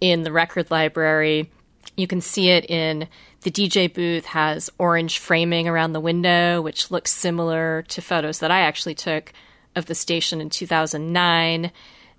in 0.00 0.22
the 0.22 0.32
record 0.32 0.70
library. 0.70 1.50
You 1.96 2.06
can 2.06 2.20
see 2.20 2.50
it 2.50 2.68
in 2.68 3.08
the 3.42 3.50
DJ 3.50 3.92
booth 3.92 4.26
has 4.26 4.70
orange 4.78 5.18
framing 5.18 5.68
around 5.68 5.92
the 5.92 6.00
window, 6.00 6.60
which 6.60 6.90
looks 6.90 7.12
similar 7.12 7.84
to 7.88 8.02
photos 8.02 8.40
that 8.40 8.50
I 8.50 8.60
actually 8.60 8.94
took 8.94 9.32
of 9.76 9.86
the 9.86 9.94
station 9.94 10.40
in 10.40 10.50
2009. 10.50 11.70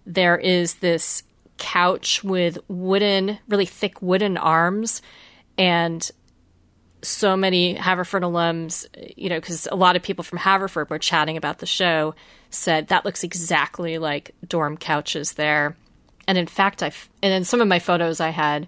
There 0.06 0.38
is 0.38 0.76
this 0.76 1.24
couch 1.58 2.24
with 2.24 2.58
wooden, 2.68 3.40
really 3.48 3.66
thick 3.66 4.02
wooden 4.02 4.38
arms, 4.38 5.02
and 5.58 6.10
so 7.02 7.38
many 7.38 7.74
Haverford 7.74 8.24
alums, 8.24 8.86
you 9.16 9.30
know, 9.30 9.40
because 9.40 9.68
a 9.72 9.76
lot 9.76 9.96
of 9.96 10.04
people 10.04 10.24
from 10.24 10.40
Haverford 10.40 10.90
were 10.90 11.00
chatting 11.00 11.38
about 11.38 11.60
the 11.60 11.66
show, 11.66 12.16
said 12.50 12.88
that 12.88 13.06
looks 13.06 13.24
exactly 13.24 13.98
like 13.98 14.32
dorm 14.48 14.78
couches 14.78 15.34
there. 15.34 15.76
And 16.28 16.38
in 16.38 16.48
fact, 16.48 16.84
I 16.84 16.92
and 17.22 17.34
in 17.34 17.44
some 17.44 17.62
of 17.62 17.68
my 17.68 17.80
photos, 17.80 18.20
I 18.20 18.30
had 18.30 18.68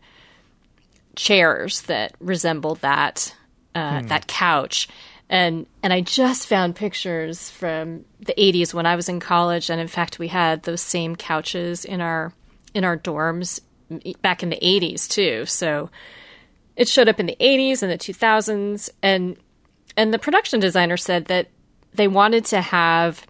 chairs 1.16 1.82
that 1.84 2.14
resembled 2.20 2.82
that 2.82 3.36
uh, 3.76 4.02
hmm. 4.02 4.08
that 4.08 4.28
couch. 4.28 4.88
And 5.30 5.68
and 5.84 5.94
I 5.94 6.02
just 6.02 6.48
found 6.48 6.76
pictures 6.76 7.50
from 7.52 8.06
the 8.20 8.34
80s 8.38 8.74
when 8.74 8.86
I 8.86 8.96
was 8.96 9.10
in 9.10 9.20
college, 9.20 9.70
and 9.70 9.80
in 9.80 9.88
fact, 9.88 10.18
we 10.18 10.28
had 10.28 10.64
those 10.64 10.82
same 10.82 11.16
couches 11.16 11.86
in 11.86 12.02
our 12.02 12.34
in 12.74 12.84
our 12.84 12.98
dorms 12.98 13.62
back 14.22 14.44
in 14.44 14.50
the 14.50 14.60
80s 14.62 15.08
too. 15.08 15.46
So 15.46 15.90
it 16.76 16.88
showed 16.88 17.10
up 17.10 17.20
in 17.20 17.26
the 17.26 17.38
80s 17.40 17.84
and 17.84 17.92
the 17.92 17.98
2000s 17.98 18.90
and 19.02 19.38
and 19.98 20.14
the 20.14 20.20
production 20.20 20.60
designer 20.60 20.98
said 20.98 21.26
that 21.26 21.50
they 21.94 22.08
wanted 22.08 22.46
to 22.46 22.62
have 22.62 23.26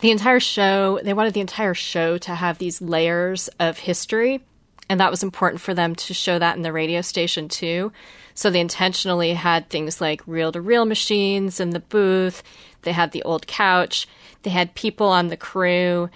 the 0.00 0.10
entire 0.10 0.40
show, 0.40 0.98
they 1.02 1.12
wanted 1.12 1.34
the 1.34 1.40
entire 1.40 1.74
show 1.74 2.18
to 2.18 2.34
have 2.34 2.58
these 2.58 2.80
layers 2.80 3.48
of 3.60 3.78
history 3.78 4.42
and 4.90 4.98
that 4.98 5.10
was 5.10 5.22
important 5.22 5.60
for 5.60 5.72
them 5.72 5.94
to 5.94 6.12
show 6.12 6.36
that 6.36 6.56
in 6.56 6.62
the 6.62 6.72
radio 6.72 7.00
station 7.00 7.48
too. 7.48 7.92
So 8.34 8.50
they 8.50 8.58
intentionally 8.58 9.34
had 9.34 9.70
things 9.70 10.00
like 10.00 10.20
reel 10.26 10.50
to 10.50 10.60
reel 10.60 10.84
machines 10.84 11.60
in 11.60 11.70
the 11.70 11.78
booth. 11.78 12.42
They 12.82 12.90
had 12.90 13.12
the 13.12 13.22
old 13.22 13.46
couch. 13.46 14.08
They 14.42 14.50
had 14.50 14.74
people 14.74 15.06
on 15.06 15.28
the 15.28 15.36
crew 15.36 16.10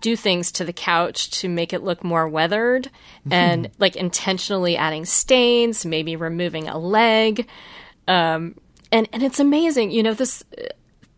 do 0.00 0.16
things 0.16 0.50
to 0.50 0.64
the 0.64 0.72
couch 0.72 1.30
to 1.42 1.48
make 1.48 1.72
it 1.72 1.84
look 1.84 2.02
more 2.02 2.28
weathered 2.28 2.90
and 3.30 3.70
like 3.78 3.94
intentionally 3.94 4.76
adding 4.76 5.04
stains, 5.04 5.86
maybe 5.86 6.16
removing 6.16 6.66
a 6.66 6.78
leg. 6.78 7.46
Um, 8.08 8.56
and, 8.90 9.08
and 9.12 9.22
it's 9.22 9.38
amazing. 9.38 9.92
You 9.92 10.02
know, 10.02 10.14
this, 10.14 10.42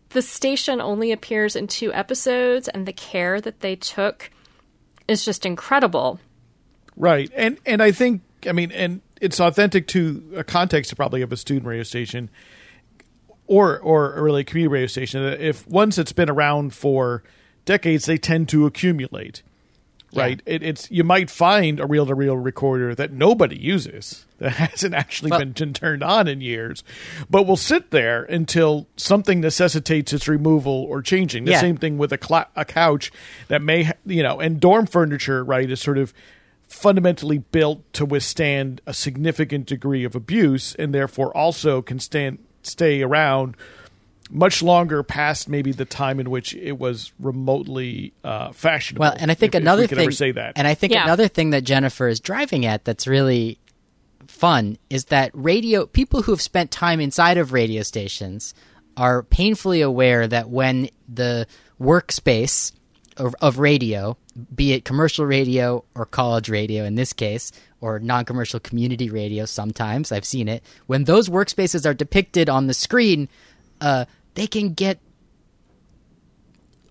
the 0.09 0.21
station 0.21 0.79
only 0.79 1.11
appears 1.11 1.55
in 1.55 1.65
two 1.65 1.91
episodes 1.93 2.67
and 2.67 2.85
the 2.85 2.93
care 2.93 3.41
that 3.41 3.61
they 3.61 3.75
took 3.75 4.29
is 5.07 5.25
just 5.25 5.47
incredible. 5.47 6.19
Right. 6.97 7.31
And, 7.35 7.57
and 7.65 7.81
I 7.81 7.91
think, 7.91 8.21
I 8.47 8.51
mean, 8.51 8.71
and 8.71 9.01
it's 9.21 9.39
authentic 9.39 9.87
to 9.87 10.33
a 10.35 10.43
context 10.43 10.89
to 10.89 10.95
probably 10.95 11.21
of 11.21 11.31
a 11.31 11.37
student 11.37 11.65
radio 11.65 11.83
station 11.83 12.29
or, 13.47 13.79
or 13.79 14.21
really 14.21 14.41
a 14.41 14.43
community 14.43 14.71
radio 14.71 14.87
station. 14.87 15.23
Uh, 15.23 15.35
if 15.39 15.67
once 15.67 15.97
it's 15.97 16.13
been 16.13 16.29
around 16.29 16.73
for, 16.73 17.23
decades 17.65 18.05
they 18.05 18.17
tend 18.17 18.47
to 18.49 18.65
accumulate 18.65 19.41
right 20.13 20.41
it, 20.45 20.63
it's 20.63 20.89
you 20.89 21.03
might 21.03 21.29
find 21.29 21.79
a 21.79 21.85
reel-to-reel 21.85 22.37
recorder 22.37 22.95
that 22.95 23.11
nobody 23.11 23.57
uses 23.57 24.25
that 24.37 24.53
hasn't 24.53 24.93
actually 24.93 25.31
well, 25.31 25.39
been 25.39 25.73
turned 25.73 26.03
on 26.03 26.27
in 26.27 26.39
years 26.39 26.83
but 27.29 27.45
will 27.45 27.57
sit 27.57 27.91
there 27.91 28.23
until 28.23 28.87
something 28.95 29.41
necessitates 29.41 30.13
its 30.13 30.27
removal 30.27 30.85
or 30.89 31.01
changing 31.01 31.43
the 31.43 31.51
yeah. 31.51 31.59
same 31.59 31.75
thing 31.75 31.97
with 31.97 32.13
a, 32.13 32.19
cl- 32.21 32.47
a 32.55 32.63
couch 32.63 33.11
that 33.49 33.61
may 33.61 33.91
you 34.05 34.23
know 34.23 34.39
and 34.39 34.59
dorm 34.61 34.85
furniture 34.85 35.43
right 35.43 35.69
is 35.69 35.81
sort 35.81 35.97
of 35.97 36.13
fundamentally 36.75 37.37
built 37.37 37.81
to 37.93 38.05
withstand 38.05 38.81
a 38.85 38.93
significant 38.93 39.65
degree 39.65 40.03
of 40.03 40.13
abuse 40.13 40.75
and 40.75 40.93
therefore 40.93 41.35
also 41.35 41.81
can 41.81 41.99
stand 41.99 42.37
stay 42.63 43.01
around 43.01 43.55
much 44.29 44.61
longer 44.61 45.01
past 45.03 45.47
maybe 45.47 45.71
the 45.71 45.85
time 45.85 46.19
in 46.19 46.29
which 46.29 46.53
it 46.55 46.77
was 46.77 47.13
remotely 47.19 48.11
uh, 48.23 48.51
fashionable. 48.51 49.01
Well, 49.01 49.15
and 49.17 49.31
I 49.31 49.35
think 49.35 49.55
if, 49.55 49.61
another 49.61 49.83
if 49.83 49.91
thing, 49.91 50.11
say 50.11 50.31
that, 50.31 50.53
and 50.55 50.67
I 50.67 50.73
think 50.73 50.93
yeah. 50.93 51.03
another 51.03 51.27
thing 51.27 51.51
that 51.51 51.63
Jennifer 51.63 52.07
is 52.07 52.19
driving 52.19 52.65
at 52.65 52.83
that's 52.83 53.07
really 53.07 53.57
fun 54.27 54.77
is 54.89 55.05
that 55.05 55.31
radio 55.33 55.85
people 55.85 56.23
who 56.23 56.31
have 56.31 56.41
spent 56.41 56.71
time 56.71 56.99
inside 56.99 57.37
of 57.37 57.53
radio 57.53 57.83
stations 57.83 58.53
are 58.97 59.23
painfully 59.23 59.81
aware 59.81 60.27
that 60.27 60.49
when 60.49 60.89
the 61.07 61.47
workspace 61.79 62.73
of, 63.17 63.35
of 63.41 63.59
radio, 63.59 64.17
be 64.53 64.73
it 64.73 64.85
commercial 64.85 65.25
radio 65.25 65.83
or 65.95 66.05
college 66.05 66.49
radio 66.49 66.83
in 66.83 66.95
this 66.95 67.13
case, 67.13 67.51
or 67.81 67.99
non-commercial 67.99 68.59
community 68.59 69.09
radio 69.09 69.45
sometimes 69.45 70.11
i've 70.11 70.25
seen 70.25 70.47
it 70.47 70.63
when 70.87 71.03
those 71.03 71.29
workspaces 71.29 71.85
are 71.85 71.93
depicted 71.93 72.49
on 72.49 72.65
the 72.65 72.73
screen 72.73 73.29
uh, 73.81 74.05
they 74.33 74.47
can 74.47 74.73
get 74.73 74.99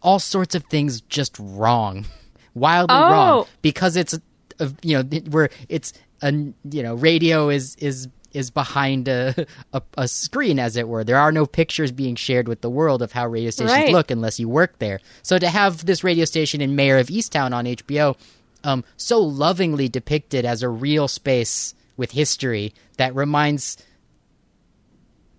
all 0.05 0.19
sorts 0.19 0.55
of 0.55 0.65
things 0.65 1.01
just 1.01 1.37
wrong, 1.41 2.07
wildly 2.55 2.95
oh. 2.95 3.11
wrong, 3.11 3.47
because 3.63 3.97
it's 3.97 4.15
a, 4.61 4.73
you 4.83 5.03
know 5.03 5.21
where 5.31 5.51
it's 5.69 5.93
a 6.23 6.31
you 6.33 6.83
know 6.83 6.95
radio 6.95 7.49
is 7.49 7.75
is 7.77 8.09
is 8.35 8.51
behind 8.51 9.09
a, 9.09 9.47
a, 9.73 9.83
a 9.97 10.09
screen, 10.09 10.59
as 10.59 10.77
it 10.77 10.89
were. 10.89 11.05
There 11.05 11.17
are 11.17 11.33
no 11.33 11.47
pictures 11.47 11.93
being 11.93 12.17
shared 12.17 12.49
with 12.49 12.61
the 12.61 12.71
world 12.71 13.01
of 13.01 13.13
how 13.13 13.27
radio 13.27 13.51
stations 13.51 13.73
right. 13.73 13.93
look 13.93 14.11
unless 14.11 14.39
you 14.39 14.49
work 14.49 14.79
there. 14.79 15.01
So 15.23 15.39
to 15.39 15.49
have 15.49 15.87
this 15.87 16.05
radio 16.05 16.25
station 16.25 16.61
in 16.61 16.77
Mare 16.77 16.99
of 16.99 17.07
Easttown 17.07 17.53
on 17.53 17.65
HBO, 17.65 18.17
um, 18.65 18.85
so 18.97 19.21
lovingly 19.21 19.89
depicted 19.89 20.45
as 20.45 20.63
a 20.63 20.69
real 20.69 21.09
space 21.09 21.75
with 21.97 22.11
history 22.11 22.75
that 22.97 23.15
reminds 23.15 23.79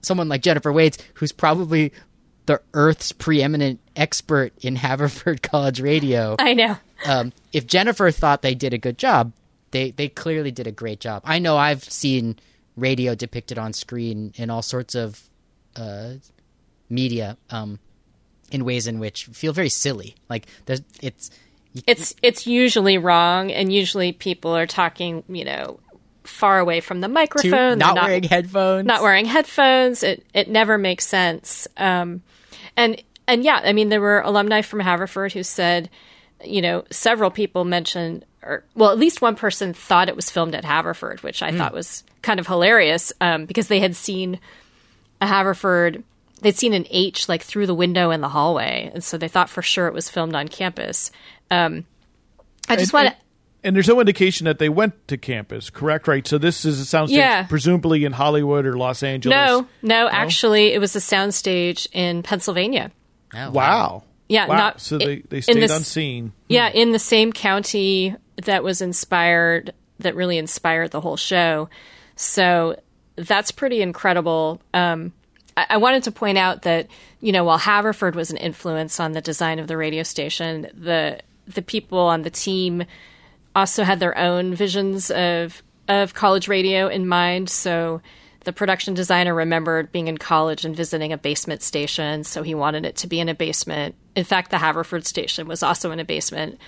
someone 0.01 0.29
like 0.29 0.41
Jennifer 0.41 0.71
Waits, 0.71 0.97
who's 1.15 1.31
probably 1.31 1.91
the 2.45 2.61
Earth's 2.73 3.11
preeminent 3.11 3.79
expert 3.95 4.53
in 4.61 4.75
Haverford 4.77 5.41
College 5.41 5.81
radio. 5.81 6.35
I 6.39 6.53
know. 6.53 6.77
Um, 7.05 7.33
if 7.51 7.67
Jennifer 7.67 8.09
thought 8.11 8.41
they 8.41 8.55
did 8.55 8.73
a 8.73 8.77
good 8.77 8.97
job, 8.97 9.33
they 9.71 9.91
they 9.91 10.07
clearly 10.07 10.51
did 10.51 10.67
a 10.67 10.71
great 10.71 10.99
job. 10.99 11.21
I 11.25 11.39
know 11.39 11.57
I've 11.57 11.83
seen 11.83 12.37
radio 12.75 13.15
depicted 13.15 13.57
on 13.57 13.73
screen 13.73 14.33
in 14.35 14.49
all 14.49 14.61
sorts 14.61 14.95
of 14.95 15.29
uh, 15.75 16.13
media 16.89 17.37
um, 17.49 17.79
in 18.51 18.65
ways 18.65 18.87
in 18.87 18.99
which 18.99 19.25
feel 19.25 19.53
very 19.53 19.69
silly. 19.69 20.15
Like 20.29 20.47
there's 20.65 20.81
it's 21.01 21.31
it's 21.87 22.15
it's 22.21 22.47
usually 22.47 22.97
wrong, 22.97 23.51
and 23.51 23.71
usually 23.71 24.11
people 24.11 24.55
are 24.55 24.67
talking, 24.67 25.23
you 25.27 25.45
know, 25.45 25.79
far 26.23 26.59
away 26.59 26.79
from 26.81 27.01
the 27.01 27.07
microphone. 27.07 27.77
Not, 27.77 27.95
not, 27.95 28.05
wearing 28.05 28.23
headphones. 28.23 28.85
Not 28.85 29.01
wearing 29.01 29.25
headphones. 29.25 30.03
It 30.03 30.25
it 30.33 30.49
never 30.49 30.77
makes 30.77 31.05
sense. 31.05 31.67
Um, 31.77 32.23
and 32.77 33.01
and 33.27 33.43
yeah, 33.43 33.61
I 33.63 33.73
mean, 33.73 33.89
there 33.89 34.01
were 34.01 34.21
alumni 34.21 34.61
from 34.61 34.79
Haverford 34.79 35.33
who 35.33 35.43
said 35.43 35.89
you 36.43 36.61
know, 36.61 36.83
several 36.91 37.31
people 37.31 37.65
mentioned, 37.65 38.25
or 38.45 38.63
well, 38.75 38.91
at 38.91 38.97
least 38.99 39.21
one 39.21 39.35
person 39.35 39.73
thought 39.73 40.07
it 40.09 40.15
was 40.15 40.29
filmed 40.29 40.55
at 40.55 40.63
Haverford, 40.63 41.21
which 41.23 41.41
I 41.41 41.51
thought 41.51 41.73
was 41.73 42.03
kind 42.21 42.39
of 42.39 42.47
hilarious 42.47 43.11
um, 43.21 43.45
because 43.45 43.67
they 43.67 43.79
had 43.79 43.95
seen 43.95 44.39
a 45.21 45.27
Haverford, 45.27 46.03
they'd 46.41 46.55
seen 46.55 46.73
an 46.73 46.85
H 46.89 47.27
like 47.27 47.41
through 47.41 47.67
the 47.67 47.73
window 47.75 48.11
in 48.11 48.21
the 48.21 48.29
hallway, 48.29 48.91
and 48.93 49.03
so 49.03 49.17
they 49.17 49.27
thought 49.27 49.49
for 49.49 49.61
sure 49.61 49.87
it 49.87 49.93
was 49.93 50.09
filmed 50.09 50.35
on 50.35 50.47
campus. 50.47 51.11
Um, 51.49 51.85
I 52.69 52.75
just 52.75 52.93
want 52.93 53.09
to. 53.09 53.15
And 53.63 53.75
there's 53.75 53.87
no 53.87 53.99
indication 53.99 54.45
that 54.45 54.59
they 54.59 54.69
went 54.69 55.07
to 55.07 55.17
campus, 55.17 55.71
correct? 55.71 56.07
Right. 56.07 56.27
So 56.27 56.37
this 56.37 56.65
is 56.65 56.79
a 56.79 56.97
soundstage, 56.97 57.15
Yeah. 57.17 57.43
presumably 57.47 58.05
in 58.05 58.11
Hollywood 58.11 58.63
or 58.67 58.77
Los 58.77 59.01
Angeles. 59.01 59.35
No, 59.35 59.67
no, 59.81 60.07
actually, 60.07 60.71
it 60.73 60.79
was 60.79 60.95
a 60.95 60.99
soundstage 60.99 61.87
in 61.91 62.21
Pennsylvania. 62.21 62.91
Oh, 63.33 63.49
Wow. 63.49 64.03
Yeah, 64.27 64.47
Wow. 64.47 64.55
not 64.57 64.81
so 64.81 64.97
they, 64.97 65.17
they 65.29 65.41
stayed 65.41 65.57
this- 65.57 65.71
unseen. 65.71 66.33
Yeah, 66.47 66.69
in 66.69 66.91
the 66.91 66.99
same 66.99 67.31
county 67.31 68.15
that 68.43 68.63
was 68.63 68.81
inspired, 68.81 69.73
that 69.99 70.15
really 70.15 70.37
inspired 70.37 70.91
the 70.91 71.01
whole 71.01 71.17
show. 71.17 71.69
So 72.15 72.79
that's 73.15 73.51
pretty 73.51 73.81
incredible. 73.81 74.61
Um, 74.73 75.13
I, 75.55 75.65
I 75.71 75.77
wanted 75.77 76.03
to 76.03 76.11
point 76.11 76.37
out 76.37 76.63
that 76.63 76.87
you 77.21 77.31
know 77.31 77.43
while 77.43 77.57
Haverford 77.57 78.15
was 78.15 78.31
an 78.31 78.37
influence 78.37 78.99
on 78.99 79.11
the 79.13 79.21
design 79.21 79.59
of 79.59 79.67
the 79.67 79.77
radio 79.77 80.03
station, 80.03 80.67
the 80.73 81.19
the 81.47 81.61
people 81.61 81.99
on 81.99 82.23
the 82.23 82.29
team 82.31 82.83
also 83.55 83.83
had 83.83 83.99
their 83.99 84.17
own 84.17 84.53
visions 84.55 85.11
of 85.11 85.61
of 85.87 86.13
college 86.15 86.47
radio 86.47 86.87
in 86.87 87.07
mind. 87.07 87.49
So 87.49 88.01
the 88.43 88.51
production 88.53 88.93
designer 88.95 89.33
remembered 89.33 89.91
being 89.91 90.07
in 90.07 90.17
college 90.17 90.65
and 90.65 90.75
visiting 90.75 91.13
a 91.13 91.17
basement 91.17 91.61
station, 91.61 92.23
so 92.23 92.43
he 92.43 92.53
wanted 92.55 92.85
it 92.85 92.95
to 92.97 93.07
be 93.07 93.19
in 93.19 93.29
a 93.29 93.35
basement. 93.35 93.95
In 94.15 94.23
fact, 94.23 94.51
the 94.51 94.57
Haverford 94.57 95.05
station 95.05 95.47
was 95.47 95.61
also 95.61 95.91
in 95.91 95.99
a 95.99 96.05
basement, 96.05 96.59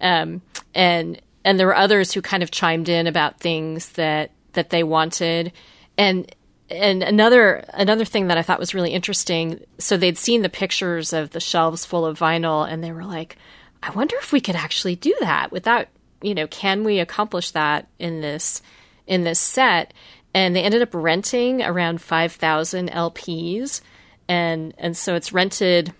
um, 0.00 0.42
and 0.74 1.20
and 1.44 1.58
there 1.58 1.66
were 1.66 1.76
others 1.76 2.12
who 2.12 2.22
kind 2.22 2.42
of 2.42 2.50
chimed 2.50 2.88
in 2.88 3.06
about 3.06 3.40
things 3.40 3.90
that 3.90 4.30
that 4.54 4.70
they 4.70 4.82
wanted, 4.82 5.52
and 5.98 6.34
and 6.70 7.02
another 7.02 7.64
another 7.74 8.04
thing 8.04 8.28
that 8.28 8.38
I 8.38 8.42
thought 8.42 8.58
was 8.58 8.74
really 8.74 8.92
interesting. 8.92 9.60
So 9.78 9.96
they'd 9.96 10.18
seen 10.18 10.42
the 10.42 10.48
pictures 10.48 11.12
of 11.12 11.30
the 11.30 11.40
shelves 11.40 11.84
full 11.84 12.06
of 12.06 12.18
vinyl, 12.18 12.66
and 12.66 12.82
they 12.82 12.92
were 12.92 13.04
like, 13.04 13.36
"I 13.82 13.90
wonder 13.90 14.16
if 14.16 14.32
we 14.32 14.40
could 14.40 14.56
actually 14.56 14.96
do 14.96 15.14
that 15.20 15.52
without, 15.52 15.88
you 16.22 16.34
know, 16.34 16.46
can 16.46 16.84
we 16.84 17.00
accomplish 17.00 17.50
that 17.50 17.86
in 17.98 18.22
this 18.22 18.62
in 19.06 19.24
this 19.24 19.38
set?" 19.38 19.92
And 20.32 20.56
they 20.56 20.62
ended 20.62 20.82
up 20.82 20.94
renting 20.94 21.62
around 21.62 22.00
five 22.00 22.32
thousand 22.32 22.90
LPs, 22.90 23.82
and 24.26 24.72
and 24.78 24.96
so 24.96 25.14
it's 25.14 25.32
rented 25.32 25.92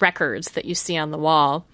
records 0.00 0.52
that 0.52 0.64
you 0.64 0.74
see 0.74 0.96
on 0.96 1.10
the 1.10 1.18
wall, 1.18 1.66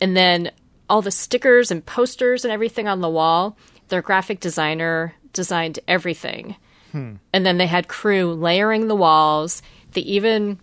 and 0.00 0.16
then 0.16 0.50
all 0.88 1.02
the 1.02 1.10
stickers 1.10 1.70
and 1.70 1.84
posters 1.84 2.44
and 2.44 2.52
everything 2.52 2.86
on 2.88 3.00
the 3.00 3.10
wall. 3.10 3.56
Their 3.88 4.02
graphic 4.02 4.40
designer 4.40 5.14
designed 5.32 5.78
everything 5.86 6.56
hmm. 6.96 7.14
and 7.32 7.44
then 7.44 7.58
they 7.58 7.66
had 7.66 7.88
crew 7.88 8.32
layering 8.34 8.88
the 8.88 8.96
walls. 8.96 9.62
They 9.92 10.00
even 10.02 10.58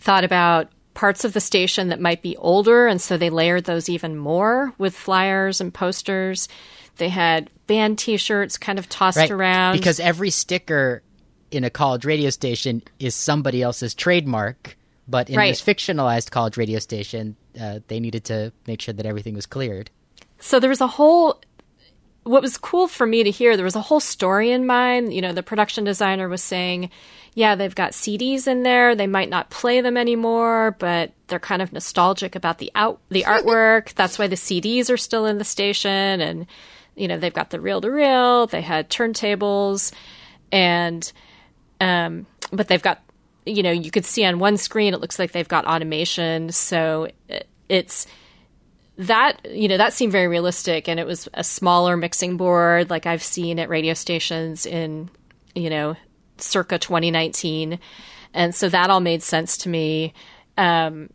thought 0.00 0.24
about 0.24 0.70
parts 0.94 1.24
of 1.24 1.32
the 1.32 1.40
station 1.40 1.88
that 1.88 2.00
might 2.00 2.22
be 2.22 2.36
older, 2.36 2.86
and 2.86 3.00
so 3.00 3.16
they 3.16 3.30
layered 3.30 3.64
those 3.64 3.88
even 3.88 4.16
more 4.16 4.72
with 4.78 4.94
flyers 4.94 5.60
and 5.60 5.72
posters. 5.72 6.48
They 6.96 7.08
had 7.08 7.50
band 7.66 7.98
T-shirts 7.98 8.58
kind 8.58 8.78
of 8.78 8.88
tossed 8.88 9.18
right. 9.18 9.30
around 9.30 9.76
because 9.76 10.00
every 10.00 10.30
sticker 10.30 11.02
in 11.50 11.64
a 11.64 11.70
college 11.70 12.04
radio 12.04 12.30
station 12.30 12.82
is 12.98 13.14
somebody 13.14 13.62
else's 13.62 13.94
trademark. 13.94 14.76
But 15.08 15.30
in 15.30 15.36
Right. 15.36 15.50
this 15.50 15.62
fictionalized 15.62 16.30
college 16.30 16.56
radio 16.58 16.78
station, 16.78 17.36
uh, 17.60 17.80
they 17.88 17.98
needed 17.98 18.24
to 18.24 18.52
make 18.66 18.82
sure 18.82 18.92
that 18.94 19.06
everything 19.06 19.34
was 19.34 19.46
cleared. 19.46 19.90
so 20.38 20.60
there 20.60 20.70
was 20.70 20.80
a 20.80 20.86
whole 20.86 21.40
what 22.24 22.42
was 22.42 22.58
cool 22.58 22.86
for 22.88 23.06
me 23.06 23.22
to 23.24 23.30
hear 23.30 23.56
there 23.56 23.64
was 23.64 23.74
a 23.74 23.80
whole 23.80 24.00
story 24.00 24.50
in 24.50 24.66
mind 24.66 25.14
you 25.14 25.22
know 25.22 25.32
the 25.32 25.42
production 25.42 25.82
designer 25.82 26.28
was 26.28 26.42
saying 26.42 26.90
yeah 27.34 27.54
they've 27.54 27.74
got 27.74 27.92
cds 27.92 28.46
in 28.46 28.62
there. 28.64 28.94
They 28.94 29.06
might 29.06 29.30
not 29.30 29.48
play 29.50 29.80
them 29.80 29.96
anymore 29.96 30.76
but 30.78 31.12
they're 31.28 31.38
kind 31.40 31.62
of 31.62 31.72
nostalgic 31.72 32.36
about 32.36 32.58
the 32.58 32.70
out 32.74 33.00
the 33.08 33.22
artwork. 33.26 33.94
That's 33.94 34.18
why 34.18 34.26
the 34.26 34.36
cds 34.36 34.90
are 34.92 34.96
still 34.98 35.24
in 35.26 35.38
the 35.38 35.44
station. 35.44 36.20
And 36.20 36.46
you 36.96 37.08
know 37.08 37.18
they've 37.18 37.32
got 37.32 37.48
the 37.50 37.60
reel 37.60 37.80
to 37.80 37.90
reel. 37.90 38.46
They 38.46 38.60
had 38.62 38.90
turntables. 38.90 39.92
And 40.52 41.10
um 41.80 42.26
but 42.52 42.68
they've 42.68 42.82
got 42.82 43.00
you 43.48 43.62
know 43.62 43.70
you 43.70 43.90
could 43.90 44.04
see 44.04 44.24
on 44.24 44.38
one 44.38 44.56
screen 44.56 44.94
it 44.94 45.00
looks 45.00 45.18
like 45.18 45.32
they've 45.32 45.48
got 45.48 45.64
automation. 45.66 46.50
So 46.52 47.08
it's 47.68 48.06
that 48.96 49.40
you 49.50 49.68
know 49.68 49.76
that 49.76 49.92
seemed 49.92 50.12
very 50.12 50.26
realistic 50.26 50.88
and 50.88 50.98
it 50.98 51.06
was 51.06 51.28
a 51.34 51.44
smaller 51.44 51.96
mixing 51.96 52.36
board 52.36 52.90
like 52.90 53.06
i've 53.06 53.22
seen 53.22 53.60
at 53.60 53.68
radio 53.68 53.94
stations 53.94 54.66
in 54.66 55.08
you 55.54 55.70
know 55.70 55.94
circa 56.38 56.80
2019 56.80 57.78
and 58.34 58.54
so 58.54 58.68
that 58.68 58.90
all 58.90 59.00
made 59.00 59.22
sense 59.22 59.56
to 59.58 59.68
me. 59.68 60.12
Um 60.56 61.10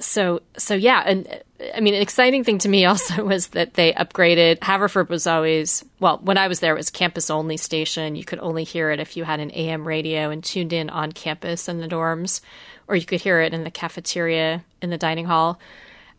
so 0.00 0.40
so 0.56 0.74
yeah 0.74 1.02
and 1.04 1.42
i 1.74 1.80
mean 1.80 1.94
an 1.94 2.02
exciting 2.02 2.44
thing 2.44 2.58
to 2.58 2.68
me 2.68 2.84
also 2.86 3.24
was 3.24 3.48
that 3.48 3.74
they 3.74 3.92
upgraded 3.94 4.62
haverford 4.62 5.08
was 5.08 5.26
always 5.26 5.84
well 6.00 6.18
when 6.18 6.38
i 6.38 6.48
was 6.48 6.60
there 6.60 6.74
it 6.74 6.78
was 6.78 6.90
campus 6.90 7.30
only 7.30 7.56
station 7.56 8.16
you 8.16 8.24
could 8.24 8.38
only 8.40 8.64
hear 8.64 8.90
it 8.90 9.00
if 9.00 9.16
you 9.16 9.24
had 9.24 9.40
an 9.40 9.50
am 9.50 9.86
radio 9.86 10.30
and 10.30 10.44
tuned 10.44 10.72
in 10.72 10.88
on 10.90 11.12
campus 11.12 11.68
in 11.68 11.78
the 11.78 11.88
dorms 11.88 12.40
or 12.88 12.96
you 12.96 13.04
could 13.04 13.20
hear 13.20 13.40
it 13.40 13.52
in 13.52 13.64
the 13.64 13.70
cafeteria 13.70 14.64
in 14.80 14.90
the 14.90 14.98
dining 14.98 15.24
hall 15.24 15.58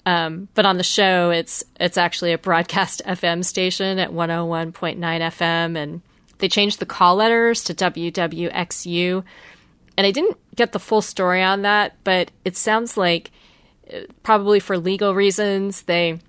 um, 0.06 0.49
but 0.54 0.65
on 0.65 0.78
the 0.78 0.84
show, 0.84 1.30
it's 1.30 1.63
it's 1.80 1.97
actually 1.97 2.34
a 2.34 2.38
broadcast 2.38 3.02
FM 3.08 3.43
station 3.43 3.99
at 3.99 4.12
101.9 4.12 4.97
FM, 4.97 5.78
and 5.78 6.02
they 6.39 6.49
changed 6.49 6.80
the 6.80 6.86
call 6.86 7.15
letters 7.15 7.63
to 7.65 7.73
WWXU. 7.73 9.23
And 9.95 10.08
I 10.08 10.12
didn't 10.12 10.38
get 10.56 10.71
the 10.71 10.80
full 10.80 11.02
story 11.02 11.43
on 11.43 11.62
that, 11.62 11.95
but 12.04 12.32
it 12.43 12.58
sounds 12.58 12.97
like 12.97 13.32
probably 14.24 14.60
for 14.60 14.78
legal 14.78 15.13
reasons 15.13 15.84
they 15.84 16.19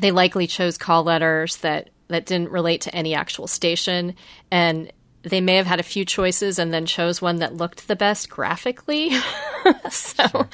they 0.00 0.10
likely 0.10 0.46
chose 0.46 0.78
call 0.78 1.04
letters 1.04 1.56
that 1.58 1.90
that 2.08 2.26
didn't 2.26 2.50
relate 2.50 2.82
to 2.82 2.94
any 2.94 3.14
actual 3.14 3.46
station, 3.46 4.14
and 4.50 4.92
they 5.22 5.40
may 5.40 5.56
have 5.56 5.66
had 5.66 5.80
a 5.80 5.84
few 5.84 6.04
choices 6.04 6.58
and 6.58 6.72
then 6.72 6.86
chose 6.86 7.22
one 7.22 7.36
that 7.36 7.56
looked 7.56 7.86
the 7.88 7.96
best 7.96 8.30
graphically. 8.30 9.10
so, 9.90 10.48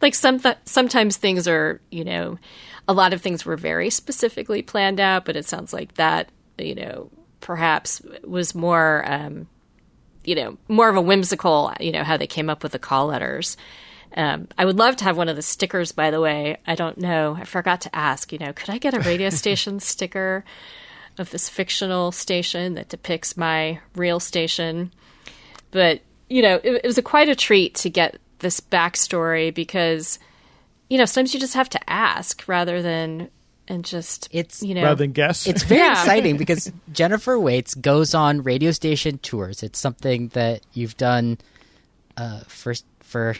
like 0.00 0.14
some 0.14 0.38
th- 0.38 0.58
sometimes 0.64 1.16
things 1.16 1.48
are, 1.48 1.80
you 1.90 2.04
know, 2.04 2.38
a 2.86 2.92
lot 2.92 3.12
of 3.12 3.22
things 3.22 3.44
were 3.44 3.56
very 3.56 3.90
specifically 3.90 4.62
planned 4.62 5.00
out, 5.00 5.24
but 5.24 5.36
it 5.36 5.46
sounds 5.46 5.72
like 5.72 5.94
that, 5.94 6.30
you 6.58 6.74
know, 6.74 7.10
perhaps 7.40 8.02
was 8.22 8.54
more, 8.54 9.02
um, 9.06 9.48
you 10.24 10.34
know, 10.34 10.58
more 10.68 10.88
of 10.88 10.96
a 10.96 11.02
whimsical, 11.02 11.72
you 11.80 11.92
know, 11.92 12.04
how 12.04 12.16
they 12.16 12.26
came 12.26 12.50
up 12.50 12.62
with 12.62 12.72
the 12.72 12.78
call 12.78 13.06
letters. 13.06 13.56
Um, 14.16 14.48
I 14.58 14.64
would 14.64 14.76
love 14.76 14.96
to 14.96 15.04
have 15.04 15.16
one 15.16 15.28
of 15.28 15.36
the 15.36 15.42
stickers, 15.42 15.92
by 15.92 16.10
the 16.10 16.20
way. 16.20 16.56
I 16.66 16.74
don't 16.74 16.98
know. 16.98 17.36
I 17.38 17.44
forgot 17.44 17.80
to 17.82 17.94
ask, 17.96 18.32
you 18.32 18.38
know, 18.38 18.52
could 18.52 18.70
I 18.70 18.78
get 18.78 18.94
a 18.94 19.00
radio 19.00 19.30
station 19.42 19.78
sticker 19.80 20.44
of 21.18 21.30
this 21.30 21.48
fictional 21.48 22.10
station 22.12 22.74
that 22.74 22.88
depicts 22.88 23.36
my 23.36 23.78
real 23.94 24.18
station? 24.20 24.92
But, 25.70 26.00
you 26.28 26.42
know, 26.42 26.56
it, 26.64 26.80
it 26.82 26.84
was 26.84 26.98
a, 26.98 27.02
quite 27.02 27.28
a 27.28 27.36
treat 27.36 27.74
to 27.76 27.90
get 27.90 28.18
this 28.40 28.60
backstory 28.60 29.54
because, 29.54 30.18
you 30.88 30.98
know, 30.98 31.04
sometimes 31.04 31.32
you 31.34 31.38
just 31.40 31.54
have 31.54 31.68
to 31.70 31.90
ask 31.90 32.42
rather 32.48 32.82
than, 32.82 33.30
and 33.68 33.84
just, 33.84 34.28
It's- 34.32 34.60
you 34.62 34.74
know, 34.74 34.82
Rather 34.82 35.04
than 35.04 35.12
guess. 35.12 35.46
It's 35.46 35.62
very 35.62 35.82
Yeah. 35.82 35.92
exciting 35.92 36.36
because 36.38 36.72
Jennifer 36.92 37.38
Waits 37.38 37.74
goes 37.76 38.14
on 38.14 38.42
radio 38.42 38.72
station 38.72 39.18
tours. 39.18 39.62
It's 39.62 39.78
something 39.78 40.28
that 40.28 40.62
you've 40.72 40.96
done 40.96 41.38
uh, 42.16 42.40
for 42.48 42.74
for 43.00 43.34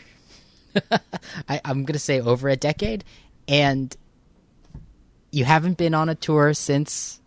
I, 1.48 1.60
I'm 1.64 1.84
going 1.84 1.94
to 1.94 1.98
say 1.98 2.20
over 2.20 2.48
a 2.48 2.56
decade, 2.56 3.04
and 3.48 3.94
you 5.30 5.44
haven't 5.44 5.78
been 5.78 5.94
on 5.94 6.08
a 6.08 6.14
tour 6.14 6.54
since 6.54 7.20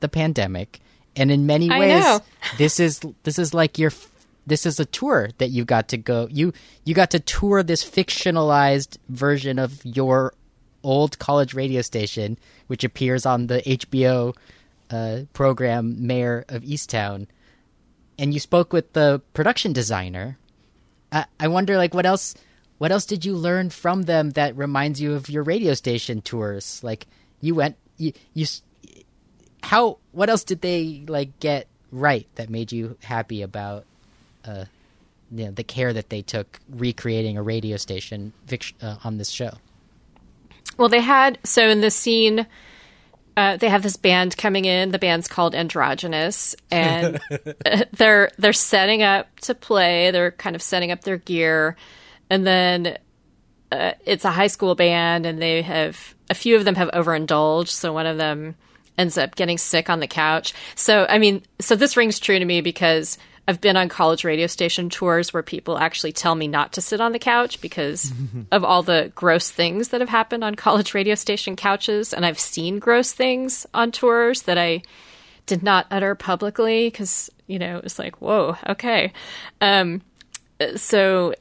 the 0.00 0.08
pandemic. 0.08 0.80
And 1.16 1.30
in 1.30 1.46
many 1.46 1.68
ways, 1.68 2.20
this 2.58 2.78
is 2.78 3.00
this 3.24 3.38
is 3.38 3.52
like 3.52 3.78
your 3.78 3.92
this 4.46 4.64
is 4.64 4.80
a 4.80 4.84
tour 4.84 5.30
that 5.38 5.48
you 5.48 5.64
got 5.64 5.88
to 5.88 5.96
go 5.96 6.28
you 6.30 6.52
you 6.84 6.94
got 6.94 7.10
to 7.10 7.20
tour 7.20 7.62
this 7.62 7.84
fictionalized 7.84 8.96
version 9.08 9.58
of 9.58 9.84
your 9.84 10.32
old 10.84 11.18
college 11.18 11.54
radio 11.54 11.82
station, 11.82 12.38
which 12.68 12.84
appears 12.84 13.26
on 13.26 13.48
the 13.48 13.60
HBO 13.62 14.34
uh, 14.90 15.20
program 15.32 16.06
Mare 16.06 16.44
of 16.48 16.62
Easttown, 16.62 17.26
and 18.18 18.32
you 18.32 18.40
spoke 18.40 18.72
with 18.72 18.92
the 18.92 19.20
production 19.34 19.72
designer. 19.72 20.38
I, 21.12 21.26
I 21.40 21.48
wonder, 21.48 21.76
like, 21.76 21.94
what 21.94 22.06
else? 22.06 22.34
What 22.78 22.92
else 22.92 23.04
did 23.04 23.24
you 23.24 23.34
learn 23.34 23.70
from 23.70 24.02
them 24.02 24.30
that 24.30 24.56
reminds 24.56 25.00
you 25.00 25.14
of 25.14 25.28
your 25.28 25.42
radio 25.42 25.74
station 25.74 26.20
tours? 26.22 26.80
Like, 26.82 27.06
you 27.40 27.54
went, 27.54 27.76
you, 27.96 28.12
you, 28.34 28.44
s- 28.44 28.62
how? 29.62 29.98
What 30.12 30.30
else 30.30 30.44
did 30.44 30.60
they 30.60 31.04
like 31.08 31.38
get 31.40 31.66
right 31.90 32.26
that 32.36 32.48
made 32.50 32.70
you 32.72 32.96
happy 33.02 33.42
about, 33.42 33.84
uh, 34.44 34.64
you 35.32 35.46
know, 35.46 35.50
the 35.50 35.64
care 35.64 35.92
that 35.92 36.08
they 36.10 36.22
took 36.22 36.60
recreating 36.70 37.36
a 37.36 37.42
radio 37.42 37.76
station 37.76 38.32
uh, 38.80 38.96
on 39.04 39.18
this 39.18 39.28
show? 39.30 39.54
Well, 40.76 40.88
they 40.88 41.00
had 41.00 41.38
so 41.42 41.68
in 41.68 41.80
the 41.80 41.90
scene, 41.90 42.46
uh, 43.36 43.56
they 43.56 43.68
have 43.68 43.82
this 43.82 43.96
band 43.96 44.36
coming 44.36 44.64
in. 44.64 44.90
The 44.92 44.98
band's 44.98 45.26
called 45.26 45.54
Androgynous, 45.54 46.54
and 46.70 47.20
they're 47.92 48.30
they're 48.38 48.52
setting 48.52 49.02
up 49.02 49.26
to 49.40 49.54
play. 49.56 50.12
They're 50.12 50.30
kind 50.32 50.54
of 50.54 50.62
setting 50.62 50.92
up 50.92 51.02
their 51.02 51.16
gear, 51.16 51.76
and 52.30 52.46
then 52.46 52.98
uh, 53.70 53.92
it's 54.04 54.24
a 54.24 54.30
high 54.30 54.46
school 54.46 54.74
band, 54.74 55.26
and 55.26 55.40
they 55.40 55.62
have 55.62 56.14
a 56.30 56.34
few 56.34 56.56
of 56.56 56.64
them 56.64 56.74
have 56.74 56.90
overindulged. 56.90 57.70
So 57.70 57.92
one 57.92 58.06
of 58.06 58.18
them 58.18 58.56
ends 58.96 59.16
up 59.16 59.36
getting 59.36 59.58
sick 59.58 59.88
on 59.88 60.00
the 60.00 60.06
couch. 60.06 60.54
So 60.74 61.06
I 61.08 61.18
mean, 61.18 61.42
so 61.60 61.76
this 61.76 61.96
rings 61.96 62.18
true 62.18 62.38
to 62.38 62.44
me 62.44 62.60
because 62.60 63.18
I've 63.48 63.62
been 63.62 63.78
on 63.78 63.88
college 63.88 64.24
radio 64.24 64.46
station 64.46 64.90
tours 64.90 65.32
where 65.32 65.42
people 65.42 65.78
actually 65.78 66.12
tell 66.12 66.34
me 66.34 66.48
not 66.48 66.74
to 66.74 66.82
sit 66.82 67.00
on 67.00 67.12
the 67.12 67.18
couch 67.18 67.62
because 67.62 68.12
of 68.52 68.62
all 68.62 68.82
the 68.82 69.10
gross 69.14 69.50
things 69.50 69.88
that 69.88 70.02
have 70.02 70.10
happened 70.10 70.44
on 70.44 70.54
college 70.54 70.92
radio 70.92 71.14
station 71.14 71.56
couches. 71.56 72.12
And 72.12 72.26
I've 72.26 72.38
seen 72.38 72.78
gross 72.78 73.12
things 73.12 73.66
on 73.72 73.90
tours 73.90 74.42
that 74.42 74.58
I 74.58 74.82
did 75.46 75.62
not 75.62 75.86
utter 75.90 76.14
publicly 76.14 76.88
because, 76.88 77.30
you 77.46 77.58
know, 77.58 77.78
it 77.78 77.84
was 77.84 77.98
like, 77.98 78.20
whoa, 78.20 78.56
okay. 78.68 79.14
Um, 79.62 80.02
so, 80.76 81.32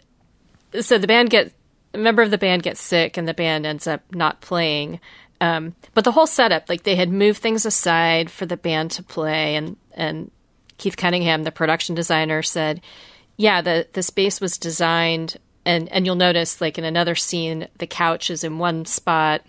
so 0.81 0.97
the 0.97 1.07
band 1.07 1.29
get 1.29 1.53
a 1.93 1.97
member 1.97 2.21
of 2.21 2.31
the 2.31 2.37
band 2.37 2.63
gets 2.63 2.81
sick 2.81 3.17
and 3.17 3.27
the 3.27 3.33
band 3.33 3.65
ends 3.65 3.87
up 3.87 4.01
not 4.13 4.41
playing. 4.41 4.99
Um, 5.39 5.75
but 5.93 6.03
the 6.03 6.11
whole 6.11 6.27
setup, 6.27 6.67
like 6.67 6.83
they 6.83 6.95
had 6.95 7.11
moved 7.11 7.41
things 7.41 7.65
aside 7.65 8.29
for 8.29 8.45
the 8.45 8.57
band 8.57 8.91
to 8.91 9.03
play 9.03 9.55
and, 9.55 9.77
and 9.93 10.31
Keith 10.77 10.97
Cunningham, 10.97 11.43
the 11.43 11.51
production 11.51 11.95
designer, 11.95 12.41
said, 12.41 12.81
"Yeah, 13.35 13.61
the 13.61 13.87
the 13.93 14.03
space 14.03 14.39
was 14.39 14.57
designed, 14.57 15.37
and 15.65 15.89
and 15.89 16.05
you'll 16.05 16.15
notice 16.15 16.61
like 16.61 16.77
in 16.77 16.83
another 16.83 17.15
scene, 17.15 17.67
the 17.79 17.87
couch 17.87 18.29
is 18.29 18.43
in 18.43 18.59
one 18.59 18.85
spot. 18.85 19.41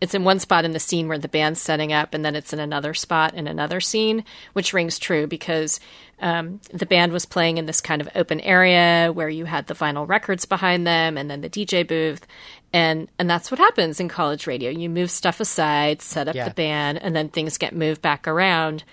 It's 0.00 0.14
in 0.14 0.24
one 0.24 0.38
spot 0.40 0.64
in 0.66 0.72
the 0.72 0.78
scene 0.78 1.08
where 1.08 1.18
the 1.18 1.28
band's 1.28 1.60
setting 1.60 1.92
up, 1.92 2.12
and 2.12 2.24
then 2.24 2.36
it's 2.36 2.52
in 2.52 2.60
another 2.60 2.92
spot 2.92 3.32
in 3.34 3.46
another 3.46 3.80
scene, 3.80 4.24
which 4.52 4.74
rings 4.74 4.98
true 4.98 5.26
because 5.26 5.80
um, 6.20 6.60
the 6.72 6.84
band 6.84 7.12
was 7.12 7.24
playing 7.24 7.56
in 7.56 7.64
this 7.66 7.80
kind 7.80 8.02
of 8.02 8.08
open 8.14 8.40
area 8.40 9.10
where 9.12 9.28
you 9.30 9.46
had 9.46 9.66
the 9.68 9.74
vinyl 9.74 10.06
records 10.06 10.44
behind 10.44 10.86
them, 10.86 11.16
and 11.16 11.30
then 11.30 11.40
the 11.40 11.48
DJ 11.48 11.86
booth, 11.86 12.26
and 12.74 13.08
and 13.18 13.28
that's 13.30 13.50
what 13.50 13.58
happens 13.58 13.98
in 13.98 14.08
college 14.08 14.46
radio. 14.46 14.70
You 14.70 14.90
move 14.90 15.10
stuff 15.10 15.40
aside, 15.40 16.02
set 16.02 16.28
up 16.28 16.34
Yeah. 16.34 16.48
the 16.48 16.54
band, 16.54 16.98
and 17.02 17.16
then 17.16 17.30
things 17.30 17.56
get 17.56 17.74
moved 17.74 18.02
back 18.02 18.28
around." 18.28 18.84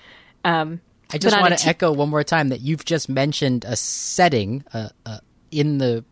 Um, 0.46 0.80
I 1.12 1.18
just 1.18 1.39
want 1.39 1.58
to 1.58 1.63
t- 1.63 1.70
echo 1.70 1.92
one 1.92 2.10
more 2.10 2.24
time 2.24 2.50
that 2.50 2.62
you've 2.62 2.86
just 2.86 3.08
mentioned 3.10 3.66
a 3.66 3.76
setting 3.76 4.63
uh, 4.74 4.89
uh, 5.06 5.20
in 5.52 5.78
the 5.80 6.04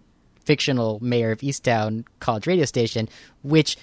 fictional 0.46 1.00
Mare 1.02 1.32
of 1.32 1.40
Easttown 1.40 2.04
college 2.20 2.46
radio 2.46 2.66
station, 2.66 3.08
which 3.44 3.78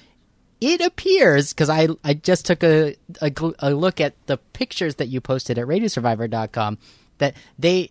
it 0.61 0.81
appears 0.81 1.53
because 1.53 1.71
I 1.71 1.89
I 2.05 2.15
just 2.15 2.47
took 2.47 2.63
a, 2.63 2.97
a 3.21 3.33
a 3.59 3.71
look 3.75 4.01
at 4.01 4.15
the 4.27 4.39
pictures 4.39 4.97
that 4.97 5.09
you 5.09 5.21
posted 5.21 5.59
at 5.59 5.67
RadioSurvivor.com 5.67 6.79
that 7.19 7.35
they 7.59 7.91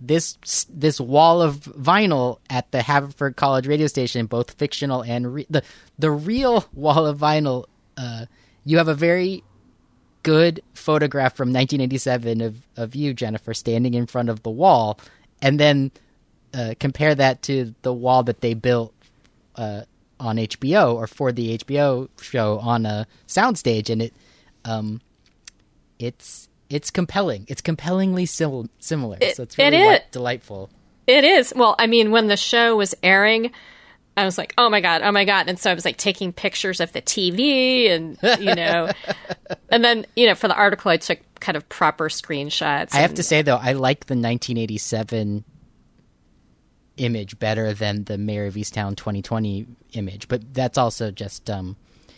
this 0.00 0.66
this 0.70 1.00
wall 1.00 1.42
of 1.42 1.56
vinyl 1.56 2.38
at 2.48 2.70
the 2.70 2.82
Haverford 2.82 3.36
College 3.36 3.66
radio 3.66 3.86
station, 3.86 4.26
both 4.26 4.52
fictional 4.52 5.02
and 5.02 5.34
re- 5.34 5.46
the 5.50 5.62
the 5.98 6.10
real 6.10 6.64
wall 6.72 7.06
of 7.06 7.18
vinyl. 7.18 7.64
Uh, 7.96 8.26
you 8.64 8.78
have 8.78 8.88
a 8.88 8.94
very 8.94 9.42
good 10.22 10.62
photograph 10.74 11.34
from 11.34 11.48
1987 11.48 12.40
of, 12.40 12.56
of 12.76 12.94
you, 12.94 13.14
Jennifer, 13.14 13.54
standing 13.54 13.94
in 13.94 14.06
front 14.06 14.28
of 14.28 14.42
the 14.42 14.50
wall, 14.50 15.00
and 15.40 15.58
then 15.58 15.90
uh, 16.54 16.74
compare 16.78 17.14
that 17.14 17.42
to 17.42 17.74
the 17.82 17.92
wall 17.92 18.22
that 18.24 18.40
they 18.40 18.54
built 18.54 18.92
uh, 19.56 19.82
on 20.20 20.36
HBO 20.36 20.94
or 20.94 21.06
for 21.06 21.32
the 21.32 21.58
HBO 21.58 22.08
show 22.20 22.58
on 22.58 22.86
a 22.86 23.06
soundstage, 23.26 23.90
and 23.90 24.02
it 24.02 24.14
um, 24.64 25.00
it's 25.98 26.48
it's 26.70 26.90
compelling. 26.90 27.44
It's 27.48 27.60
compellingly 27.60 28.26
sim- 28.26 28.70
similar. 28.78 29.16
It- 29.20 29.36
so 29.36 29.42
it's 29.44 29.58
it 29.58 29.62
really 29.62 29.76
is. 29.96 30.00
delightful. 30.10 30.70
It 31.06 31.24
is. 31.24 31.52
Well, 31.56 31.74
I 31.78 31.86
mean, 31.86 32.10
when 32.10 32.26
the 32.28 32.36
show 32.36 32.76
was 32.76 32.94
airing, 33.02 33.50
I 34.16 34.24
was 34.26 34.36
like, 34.36 34.52
"Oh 34.58 34.68
my 34.68 34.80
god, 34.82 35.00
oh 35.02 35.10
my 35.12 35.24
god!" 35.24 35.48
And 35.48 35.58
so 35.58 35.70
I 35.70 35.74
was 35.74 35.84
like 35.86 35.96
taking 35.96 36.32
pictures 36.34 36.80
of 36.80 36.92
the 36.92 37.00
TV, 37.00 37.90
and 37.90 38.18
you 38.40 38.54
know, 38.54 38.90
and 39.70 39.82
then 39.82 40.04
you 40.16 40.26
know, 40.26 40.34
for 40.34 40.48
the 40.48 40.54
article, 40.54 40.90
I 40.90 40.98
took 40.98 41.18
kind 41.40 41.56
of 41.56 41.66
proper 41.70 42.08
screenshots. 42.10 42.92
I 42.94 42.98
have 42.98 43.10
and- 43.10 43.16
to 43.16 43.22
say 43.22 43.40
though, 43.42 43.56
I 43.56 43.72
like 43.72 44.06
the 44.06 44.14
1987 44.14 45.44
image 46.98 47.38
better 47.38 47.72
than 47.72 48.04
the 48.04 48.18
Mare 48.18 48.46
of 48.46 48.54
Easttown 48.54 48.96
2020 48.96 49.66
image, 49.94 50.28
but 50.28 50.52
that's 50.54 50.76
also 50.78 51.10
just 51.10 51.48
um, 51.50 51.76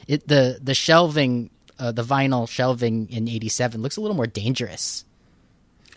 it 0.09 0.27
the 0.29 0.59
the 0.63 0.75
shelving, 0.75 1.51
uh, 1.79 1.93
the 1.93 2.03
vinyl 2.03 2.49
shelving 2.49 3.09
in 3.11 3.29
'87 3.29 3.81
looks 3.83 3.97
a 3.97 4.01
little 4.01 4.17
more 4.17 4.27
dangerous. 4.27 5.05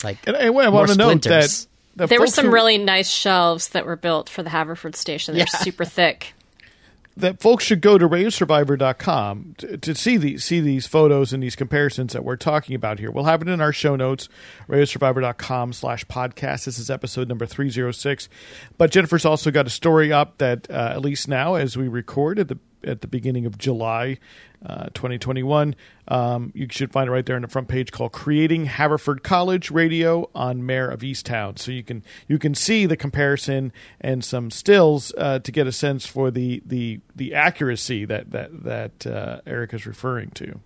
Like 0.04 0.18
And 0.28 0.36
I, 0.36 0.50
want 0.50 0.72
More 0.74 0.86
to 0.88 0.96
note 0.96 1.22
that, 1.24 1.44
splinters. 1.50 1.68
there 1.96 2.20
were 2.20 2.28
some 2.28 2.48
who- 2.48 2.52
really 2.52 2.78
nice 2.78 3.10
shelves 3.10 3.70
that 3.70 3.86
were 3.86 3.96
built 3.96 4.28
for 4.30 4.44
the 4.44 4.50
Haverford 4.50 4.96
station. 4.98 5.34
They're 5.36 5.46
Yeah. 5.54 5.60
super 5.64 5.86
thick. 5.86 6.34
that 7.16 7.42
folks 7.42 7.64
should 7.64 7.82
go 7.82 7.98
to 7.98 8.08
radiosurvivor.com 8.08 9.56
to, 9.60 9.78
to 9.78 9.96
see 9.96 10.18
these 10.18 10.44
see 10.44 10.60
these 10.60 10.88
photos 10.88 11.34
and 11.34 11.44
these 11.44 11.56
comparisons 11.56 12.14
that 12.14 12.24
we're 12.24 12.36
talking 12.36 12.76
about 12.76 13.00
here. 13.00 13.12
We'll 13.12 13.26
have 13.26 13.42
it 13.42 13.48
in 13.48 13.62
our 13.62 13.74
show 13.74 13.96
notes, 13.96 14.30
radiosurvivor.com 14.68 15.74
slash 15.74 16.06
podcast. 16.06 16.66
This 16.66 16.80
is 16.80 16.90
episode 16.90 17.28
number 17.30 17.46
306. 17.46 18.30
But 18.78 18.92
Jennifer's 18.92 19.26
also 19.26 19.52
got 19.52 19.68
a 19.68 19.72
story 19.72 20.12
up 20.12 20.40
that 20.40 20.70
uh, 20.70 20.92
at 20.94 21.02
least 21.02 21.28
now 21.28 21.56
as 21.56 21.78
we 21.78 21.88
record 21.88 22.40
at 22.40 22.48
the 22.48 22.58
at 22.84 23.02
the 23.02 23.08
beginning 23.08 23.46
of 23.46 23.58
July 23.58 24.18
uh, 24.66 24.86
2021. 24.94 25.76
Um, 26.08 26.52
you 26.56 26.68
should 26.70 26.92
find 26.92 27.08
it 27.08 27.12
right 27.12 27.26
there 27.26 27.36
on 27.36 27.42
the 27.42 27.48
front 27.48 27.68
page 27.68 27.92
called 27.92 28.12
"Creating 28.12 28.66
Haverford 28.66 29.24
College 29.24 29.72
Radio 29.72 30.30
on 30.36 30.66
Mare 30.66 30.90
of 30.90 31.02
Easttown." 31.02 31.58
So 31.58 31.72
you 31.72 31.84
can 31.84 32.04
you 32.28 32.38
can 32.38 32.56
see 32.56 32.86
the 32.86 32.98
comparison 32.98 33.72
and 34.02 34.24
some 34.24 34.52
stills 34.52 35.14
uh, 35.18 35.40
to 35.40 35.52
get 35.52 35.68
a 35.68 35.72
sense 35.72 36.06
for 36.06 36.32
the 36.32 36.62
the 36.66 37.00
the 37.16 37.34
accuracy 37.34 38.06
that 38.06 38.32
that 38.32 38.64
that 38.64 39.08
uh, 39.08 39.42
Eric 39.46 39.74
is 39.74 39.86
referring 39.86 40.32
to. 40.32 40.60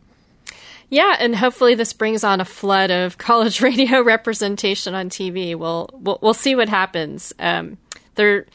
Yeah, 0.90 1.18
and 1.20 1.36
hopefully 1.36 1.76
this 1.76 1.92
brings 1.94 2.24
on 2.24 2.40
a 2.40 2.46
flood 2.46 2.92
of 2.92 3.18
college 3.18 3.62
radio 3.62 4.02
representation 4.02 4.94
on 4.94 5.10
TV. 5.10 5.56
We'll 5.56 5.90
we'll, 5.94 6.20
we'll 6.22 6.34
see 6.34 6.56
what 6.56 6.70
happens. 6.70 7.34
Um, 7.40 7.78
there, 8.16 8.46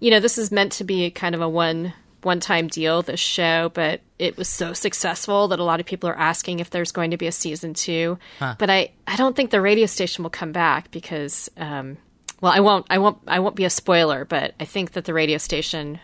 you 0.00 0.10
know, 0.10 0.20
this 0.20 0.38
is 0.38 0.50
meant 0.50 0.72
to 0.72 0.84
be 0.84 1.10
kind 1.10 1.34
of 1.34 1.40
a 1.40 1.48
one 1.48 1.92
one 2.24 2.40
time 2.40 2.68
deal. 2.68 3.02
This 3.02 3.20
show, 3.20 3.70
but 3.74 4.00
it 4.18 4.36
was 4.36 4.48
so 4.48 4.72
successful 4.72 5.48
that 5.48 5.58
a 5.58 5.64
lot 5.64 5.80
of 5.80 5.86
people 5.86 6.08
are 6.08 6.18
asking 6.18 6.60
if 6.60 6.70
there's 6.70 6.92
going 6.92 7.10
to 7.10 7.16
be 7.16 7.26
a 7.26 7.32
season 7.32 7.74
two. 7.74 8.18
But 8.38 8.70
I 8.70 8.90
I 9.06 9.16
don't 9.16 9.34
think 9.36 9.50
the 9.50 9.60
radio 9.60 9.86
station 9.86 10.22
will 10.22 10.30
come 10.30 10.52
back 10.52 10.90
because. 10.90 11.50
Um, 11.56 11.98
well, 12.40 12.52
I 12.52 12.60
won't. 12.60 12.86
I 12.90 12.98
won't. 12.98 13.18
I 13.26 13.38
won't 13.40 13.56
be 13.56 13.64
a 13.64 13.70
spoiler, 13.70 14.24
but 14.24 14.54
I 14.60 14.64
think 14.64 14.92
that 14.92 15.04
the 15.04 15.14
radio 15.14 15.38
station. 15.38 15.98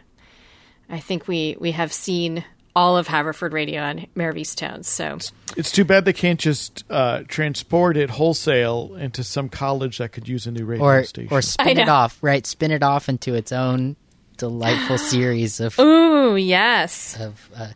I 0.89 0.99
think 0.99 1.29
we 1.29 1.57
we 1.61 1.73
have 1.73 1.93
seen 1.93 2.45
all 2.75 2.97
of 2.97 3.09
Haverford 3.09 3.53
Radio 3.53 3.83
on 3.83 4.07
Mare 4.15 4.31
of 4.31 4.37
Easttown. 4.37 4.85
So 4.85 5.19
It's 5.57 5.73
too 5.73 5.85
bad 5.85 6.05
they 6.05 6.13
can't 6.13 6.39
just 6.39 6.85
uh, 6.89 7.25
transport 7.27 7.97
it 7.97 8.11
wholesale 8.11 8.95
into 8.97 9.25
some 9.25 9.49
college 9.49 9.99
that 9.99 10.13
could 10.13 10.29
use 10.29 10.47
a 10.47 10.51
new 10.51 10.65
radio 10.65 10.85
or 10.85 11.05
station. 11.05 11.29
or 11.33 11.43
spin 11.43 11.79
it 11.79 11.89
off, 11.89 12.19
right? 12.23 12.47
Spin 12.47 12.71
it 12.71 12.83
off 12.83 13.09
into 13.09 13.35
its 13.35 13.53
own 13.53 13.97
delightful 14.40 14.98
series 15.12 15.61
of 15.61 15.79
Ooh, 15.79 16.35
yes. 16.37 17.20
of 17.20 17.50
uh, 17.55 17.68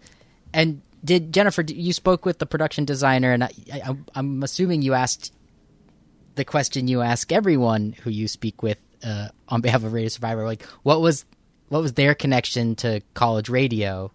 and 0.53 0.81
did 1.05 1.33
Jennifer 1.33 1.63
you 1.63 1.93
spoke 1.93 2.25
with 2.25 2.39
the 2.39 2.47
production 2.47 2.85
designer 2.85 3.33
and 3.33 3.45
I, 3.45 3.51
I 3.73 3.97
I'm 4.15 4.43
assuming 4.43 4.83
you 4.83 4.95
asked 4.95 5.33
the 6.35 6.45
question 6.45 6.89
you 6.89 7.03
ask 7.03 7.31
everyone 7.31 7.95
who 8.03 8.11
you 8.11 8.27
speak 8.27 8.63
with 8.63 8.79
uh, 9.05 9.29
on 9.49 9.61
behalf 9.61 9.85
of 9.85 9.93
Radio 9.93 10.09
Survivor 10.09 10.45
like 10.45 10.63
what 10.83 11.01
was 11.01 11.27
what 11.69 11.83
was 11.83 11.93
their 11.93 12.15
connection 12.15 12.75
to 12.77 13.03
college 13.13 13.49
radio 13.49 14.11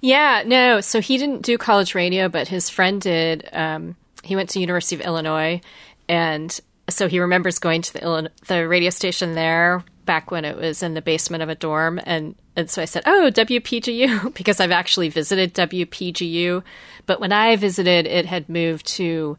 Yeah, 0.00 0.44
no. 0.46 0.80
So 0.80 1.00
he 1.00 1.18
didn't 1.18 1.42
do 1.42 1.58
college 1.58 1.94
radio, 1.96 2.28
but 2.28 2.46
his 2.46 2.70
friend 2.70 3.00
did. 3.00 3.48
Um, 3.52 3.96
he 4.22 4.36
went 4.36 4.50
to 4.50 4.60
University 4.60 4.94
of 4.94 5.00
Illinois, 5.00 5.60
and 6.08 6.60
so 6.88 7.08
he 7.08 7.18
remembers 7.18 7.58
going 7.58 7.82
to 7.82 7.92
the 7.92 8.02
Illinois, 8.02 8.30
the 8.46 8.68
radio 8.68 8.90
station 8.90 9.34
there 9.34 9.82
back 10.10 10.32
when 10.32 10.44
it 10.44 10.56
was 10.56 10.82
in 10.82 10.94
the 10.94 11.02
basement 11.02 11.40
of 11.40 11.48
a 11.48 11.54
dorm, 11.54 12.00
and 12.02 12.34
and 12.56 12.68
so 12.68 12.82
I 12.82 12.84
said, 12.84 13.04
"Oh, 13.06 13.30
WPGU," 13.32 14.34
because 14.34 14.58
I've 14.58 14.72
actually 14.72 15.08
visited 15.08 15.54
WPGU, 15.54 16.64
but 17.06 17.20
when 17.20 17.30
I 17.30 17.54
visited, 17.54 18.08
it 18.08 18.26
had 18.26 18.48
moved 18.48 18.86
to 18.98 19.38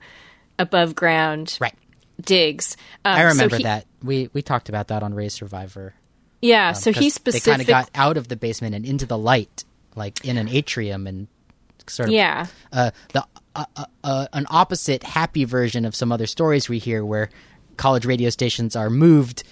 above 0.58 0.96
ground 0.96 1.58
right 1.60 1.76
digs. 2.22 2.78
Um, 3.04 3.16
I 3.16 3.22
so 3.24 3.28
remember 3.28 3.58
he- 3.58 3.64
that 3.64 3.86
we 4.02 4.30
we 4.32 4.42
talked 4.42 4.70
about 4.70 4.88
that 4.88 5.04
on 5.04 5.14
Radio 5.14 5.28
Survivor 5.28 5.94
Yeah, 6.42 6.72
so 6.72 6.94
he 6.94 7.12
'cause 7.12 7.34
they 7.34 7.42
kind 7.42 7.62
of 7.62 7.68
got 7.68 7.90
out 7.94 8.16
of 8.16 8.30
the 8.30 8.38
basement 8.38 8.74
and 8.74 8.86
into 8.86 9.06
the 9.06 9.18
light 9.18 9.66
like 9.96 10.24
in 10.24 10.38
an 10.38 10.48
atrium 10.48 11.06
and 11.06 11.28
sort 11.88 12.08
of 12.08 12.14
yeah. 12.14 12.46
uh, 12.72 12.92
the 13.12 13.26
uh, 13.58 13.66
uh, 13.76 13.86
uh, 14.06 14.28
an 14.32 14.48
opposite 14.50 15.04
happy 15.04 15.44
version 15.44 15.84
of 15.84 15.94
some 15.94 16.14
other 16.14 16.28
stories 16.28 16.70
we 16.70 16.78
hear 16.78 17.04
where 17.04 17.30
college 17.76 18.06
radio 18.06 18.30
stations 18.30 18.78
are 18.78 18.90
moved 18.90 19.44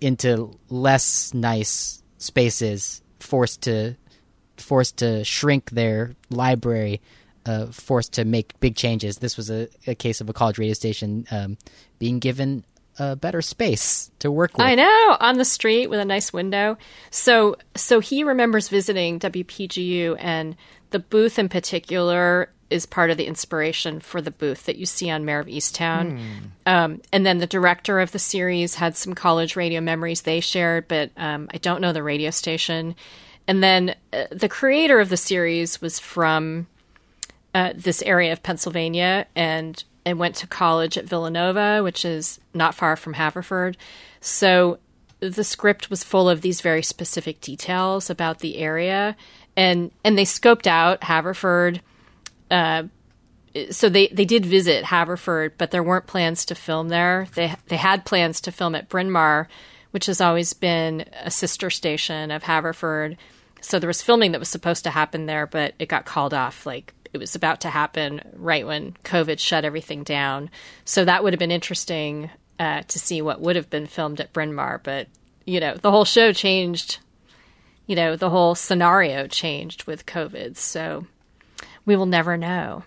into 0.00 0.58
less 0.68 1.34
nice 1.34 2.02
spaces 2.18 3.02
forced 3.18 3.62
to 3.62 3.96
forced 4.56 4.98
to 4.98 5.24
shrink 5.24 5.70
their 5.70 6.14
library, 6.28 7.00
uh, 7.46 7.66
forced 7.66 8.12
to 8.14 8.24
make 8.24 8.58
big 8.60 8.76
changes. 8.76 9.18
This 9.18 9.36
was 9.36 9.50
a, 9.50 9.68
a 9.86 9.94
case 9.94 10.20
of 10.20 10.28
a 10.28 10.32
college 10.32 10.58
radio 10.58 10.74
station 10.74 11.26
um, 11.30 11.56
being 11.98 12.18
given 12.18 12.64
a 12.98 13.16
better 13.16 13.40
space 13.40 14.10
to 14.18 14.30
work 14.30 14.58
with. 14.58 14.66
I 14.66 14.74
know, 14.74 15.16
on 15.20 15.38
the 15.38 15.44
street 15.44 15.88
with 15.88 16.00
a 16.00 16.04
nice 16.04 16.32
window. 16.32 16.76
So 17.10 17.56
so 17.74 18.00
he 18.00 18.24
remembers 18.24 18.68
visiting 18.68 19.18
WPGU 19.18 20.16
and 20.18 20.56
the 20.90 20.98
booth 20.98 21.38
in 21.38 21.48
particular 21.48 22.50
is 22.70 22.86
part 22.86 23.10
of 23.10 23.16
the 23.16 23.26
inspiration 23.26 23.98
for 23.98 24.20
the 24.22 24.30
booth 24.30 24.66
that 24.66 24.76
you 24.76 24.86
see 24.86 25.10
on 25.10 25.24
Mare 25.24 25.40
of 25.40 25.48
Easttown. 25.48 26.18
Um, 26.66 27.02
and 27.12 27.26
then 27.26 27.38
the 27.38 27.46
director 27.46 27.98
of 27.98 28.12
the 28.12 28.18
series 28.18 28.76
had 28.76 28.96
some 28.96 29.12
college 29.12 29.56
radio 29.56 29.80
memories 29.80 30.22
they 30.22 30.38
shared, 30.38 30.86
but 30.86 31.10
um, 31.16 31.48
I 31.52 31.58
don't 31.58 31.80
know 31.80 31.92
the 31.92 32.02
radio 32.02 32.30
station. 32.30 32.94
And 33.48 33.62
then 33.62 33.96
uh, 34.12 34.26
the 34.30 34.48
creator 34.48 35.00
of 35.00 35.08
the 35.08 35.16
series 35.16 35.80
was 35.80 35.98
from 35.98 36.68
uh, 37.54 37.72
this 37.74 38.02
area 38.02 38.32
of 38.32 38.42
Pennsylvania 38.42 39.26
and 39.34 39.82
and 40.06 40.18
went 40.18 40.34
to 40.36 40.46
college 40.46 40.96
at 40.96 41.04
Villanova, 41.04 41.82
which 41.82 42.04
is 42.06 42.40
not 42.54 42.74
far 42.74 42.96
from 42.96 43.12
Haverford. 43.14 43.76
So 44.20 44.78
the 45.20 45.44
script 45.44 45.90
was 45.90 46.02
full 46.02 46.28
of 46.28 46.40
these 46.40 46.62
very 46.62 46.82
specific 46.82 47.40
details 47.40 48.08
about 48.08 48.38
the 48.38 48.56
area, 48.56 49.14
and 49.60 49.90
and 50.04 50.16
they 50.16 50.24
scoped 50.24 50.66
out 50.66 51.04
Haverford. 51.04 51.82
Uh, 52.50 52.84
so 53.70 53.88
they, 53.88 54.06
they 54.08 54.24
did 54.24 54.46
visit 54.46 54.84
Haverford, 54.84 55.58
but 55.58 55.70
there 55.70 55.82
weren't 55.82 56.06
plans 56.06 56.46
to 56.46 56.54
film 56.54 56.88
there. 56.88 57.26
They 57.34 57.54
they 57.66 57.76
had 57.76 58.06
plans 58.06 58.40
to 58.42 58.52
film 58.52 58.74
at 58.74 58.88
Bryn 58.88 59.10
Mawr, 59.10 59.48
which 59.90 60.06
has 60.06 60.20
always 60.20 60.54
been 60.54 61.04
a 61.22 61.30
sister 61.30 61.68
station 61.68 62.30
of 62.30 62.44
Haverford. 62.44 63.18
So 63.60 63.78
there 63.78 63.88
was 63.88 64.00
filming 64.02 64.32
that 64.32 64.38
was 64.38 64.48
supposed 64.48 64.84
to 64.84 64.90
happen 64.90 65.26
there, 65.26 65.46
but 65.46 65.74
it 65.78 65.90
got 65.90 66.06
called 66.06 66.32
off. 66.32 66.64
Like 66.64 66.94
it 67.12 67.18
was 67.18 67.34
about 67.34 67.60
to 67.60 67.68
happen 67.68 68.22
right 68.36 68.66
when 68.66 68.92
COVID 69.04 69.38
shut 69.38 69.66
everything 69.66 70.04
down. 70.04 70.48
So 70.86 71.04
that 71.04 71.22
would 71.22 71.34
have 71.34 71.38
been 71.38 71.50
interesting 71.50 72.30
uh, 72.58 72.82
to 72.88 72.98
see 72.98 73.20
what 73.20 73.42
would 73.42 73.56
have 73.56 73.68
been 73.68 73.86
filmed 73.86 74.22
at 74.22 74.32
Bryn 74.32 74.54
Mawr. 74.54 74.80
But 74.82 75.08
you 75.44 75.60
know, 75.60 75.74
the 75.74 75.90
whole 75.90 76.06
show 76.06 76.32
changed. 76.32 76.98
You 77.90 77.96
know, 77.96 78.14
the 78.14 78.30
whole 78.30 78.54
scenario 78.54 79.26
changed 79.26 79.88
with 79.88 80.06
COVID. 80.06 80.56
So 80.56 81.06
we 81.84 81.96
will 81.96 82.06
never 82.06 82.36
know. 82.36 82.84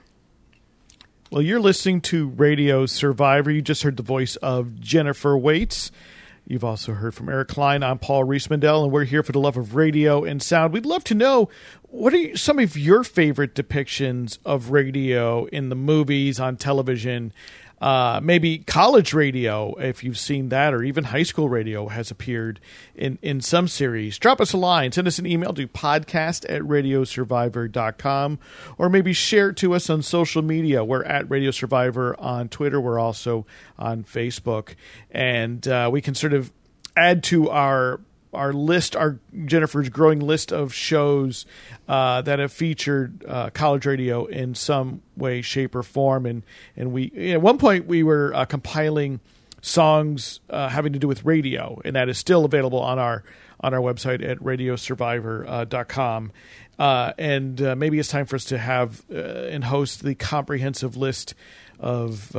Well, 1.30 1.42
you're 1.42 1.60
listening 1.60 2.00
to 2.04 2.30
Radio 2.30 2.86
Survivor. 2.86 3.52
You 3.52 3.62
just 3.62 3.84
heard 3.84 3.98
the 3.98 4.02
voice 4.02 4.38
of 4.38 4.80
Jennifer 4.80 5.38
Waits. 5.38 5.92
You've 6.48 6.63
also 6.63 6.94
heard 6.94 7.13
from 7.13 7.28
Eric 7.28 7.50
Klein. 7.50 7.84
I'm 7.84 8.00
Paul 8.00 8.24
Riismandel, 8.24 8.84
and 8.84 8.94
we're 8.94 9.04
here 9.04 9.24
for 9.24 9.34
the 9.34 9.42
love 9.42 9.58
of 9.58 9.76
radio 9.76 10.24
and 10.24 10.42
sound. 10.42 10.72
We'd 10.72 10.86
love 10.86 11.04
to 11.06 11.16
know 11.16 11.50
what 11.89 12.13
are 12.13 12.38
some 12.38 12.58
of 12.58 12.78
your 12.78 13.04
favorite 13.04 13.56
depictions 13.56 14.38
of 14.46 14.72
radio 14.72 15.48
in 15.48 15.68
the 15.68 15.76
movies, 15.76 16.39
on 16.39 16.56
television, 16.56 17.34
uh, 17.84 18.22
maybe 18.24 18.60
college 18.60 19.13
radio, 19.13 19.74
if 19.74 20.06
you've 20.06 20.17
seen 20.17 20.48
that, 20.48 20.74
or 20.74 20.84
even 20.84 21.04
high 21.04 21.24
school 21.24 21.50
radio 21.50 21.89
has 21.89 22.10
appeared 22.10 22.62
in, 22.96 23.19
in 23.22 23.41
some 23.41 23.67
series. 23.67 24.17
Drop 24.17 24.39
us 24.39 24.54
a 24.54 24.58
line. 24.58 24.93
Send 24.93 25.06
us 25.06 25.19
an 25.19 25.26
email 25.26 25.54
to 25.54 25.67
podcast 25.67 26.46
at 26.48 26.62
radiosurvivor.com, 26.62 28.39
or 28.78 28.88
maybe 28.88 29.12
share 29.12 29.50
it 29.50 29.58
to 29.58 29.74
us 29.74 29.89
on 29.89 30.02
social 30.02 30.41
media. 30.41 30.82
We're 30.82 31.04
at 31.04 31.30
Radio 31.30 31.52
Survivor 31.52 32.17
on 32.22 32.48
Twitter. 32.48 32.80
We're 32.80 33.00
also 33.00 33.46
on 33.78 34.06
Facebook. 34.06 34.76
And 35.12 35.67
uh, 35.67 35.89
we 35.91 36.00
can 36.00 36.15
sort 36.15 36.34
of 36.34 36.54
add 36.96 37.22
to 37.24 37.50
our 37.50 38.00
our 38.34 38.54
list, 38.54 38.96
our 38.96 39.19
Jennifer's 39.46 39.89
growing 39.89 40.19
list 40.19 40.52
of 40.52 40.74
shows 40.74 41.46
uh, 41.88 42.22
that 42.22 42.39
have 42.39 42.52
featured 42.52 43.24
uh, 43.28 43.50
college 43.52 43.86
radio 43.86 44.26
in 44.26 44.56
some 44.56 45.02
way, 45.15 45.41
shape, 45.41 45.76
or 45.76 45.84
form. 45.84 46.26
And 46.26 46.43
and 46.76 46.91
we 46.91 47.32
at 47.34 47.41
one 47.41 47.58
point 47.58 47.86
we 47.86 48.04
were 48.04 48.34
uh, 48.34 48.46
compiling 48.46 49.19
songs 49.62 50.39
uh, 50.50 50.69
having 50.69 50.93
to 50.93 51.00
do 51.00 51.08
with 51.08 51.26
radio, 51.26 51.82
and 51.86 51.96
that 51.96 52.10
is 52.10 52.17
still 52.17 52.46
available 52.46 52.80
on 52.80 53.00
our 53.00 53.24
on 53.60 53.74
our 53.74 53.80
website 53.80 54.28
at 54.28 54.39
radiosurvivor.com. 54.39 56.32
Uh, 56.80 57.13
and 57.19 57.62
uh, 57.62 57.76
maybe 57.76 58.00
it's 58.00 58.10
time 58.10 58.26
for 58.26 58.36
us 58.36 58.46
to 58.46 58.58
have 58.58 59.04
and 59.10 59.63
host 59.63 60.04
the 60.04 60.15
comprehensive 60.15 60.98
list 60.98 61.36
of 61.80 62.32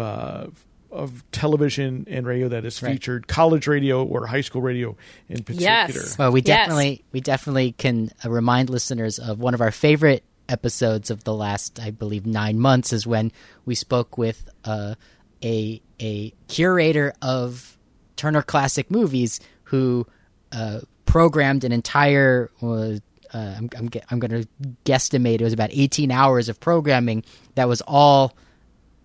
of 0.95 1.29
television 1.33 2.07
and 2.09 2.27
radio 2.27 2.49
that 2.49 2.65
is 2.65 2.79
featured, 2.79 3.23
right. 3.23 3.27
college 3.27 3.67
radio 3.67 4.05
or 4.05 4.27
high 4.27 4.41
school 4.41 4.63
radio 4.63 4.97
in 5.29 5.43
particular. 5.43 5.61
Yes. 5.61 6.17
Well, 6.17 6.33
we 6.33 6.41
definitely 6.41 6.91
yes. 6.91 7.01
we 7.13 7.21
definitely 7.21 7.73
can 7.73 8.11
uh, 8.25 8.31
remind 8.31 8.71
listeners 8.71 9.19
of 9.19 9.41
one 9.41 9.55
of 9.55 9.61
our 9.61 9.73
favorite 9.73 10.25
episodes 10.49 11.11
of 11.11 11.25
the 11.25 11.35
last, 11.35 11.81
I 11.81 11.91
believe, 11.91 12.27
nine 12.27 12.61
months 12.61 12.93
is 12.93 13.07
when 13.07 13.33
we 13.65 13.75
spoke 13.75 14.17
with 14.17 14.49
uh, 14.65 14.95
a 15.43 15.83
a 16.01 16.33
curator 16.49 17.13
of 17.21 17.77
Turner 18.17 18.43
Classic 18.43 18.91
Movies 18.91 19.41
who 19.65 20.07
uh, 20.53 20.81
programmed 21.07 21.65
an 21.65 21.73
entire. 21.73 22.51
Uh, 22.63 22.97
I'm, 23.33 23.69
I'm, 23.77 23.91
I'm 24.13 24.21
going 24.21 24.43
to 24.43 24.49
guesstimate 24.85 25.41
it 25.41 25.43
was 25.43 25.53
about 25.53 25.71
18 25.73 26.13
hours 26.13 26.49
of 26.49 26.61
programming 26.61 27.25
that 27.57 27.67
was 27.67 27.83
all 27.85 28.33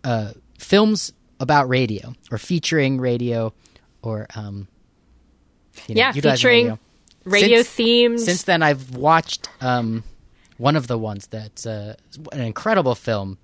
uh, 0.03 0.33
films 0.59 1.13
about 1.39 1.69
radio 1.69 2.13
or 2.31 2.37
featuring 2.37 2.99
radio 2.99 3.53
or 4.01 4.27
um 4.35 4.67
you 5.87 5.95
know, 5.95 5.99
yeah 5.99 6.11
featuring 6.11 6.65
radio, 6.65 6.79
radio 7.25 7.57
since, 7.57 7.69
themes. 7.69 8.25
since 8.25 8.43
then 8.43 8.61
i've 8.61 8.95
watched 8.95 9.49
um 9.61 10.03
one 10.59 10.75
of 10.75 10.87
the 10.87 10.97
ones 10.97 11.27
that's 11.27 11.65
uh, 11.65 11.95
an 12.33 12.41
incredible 12.41 12.93
film. 12.93 13.37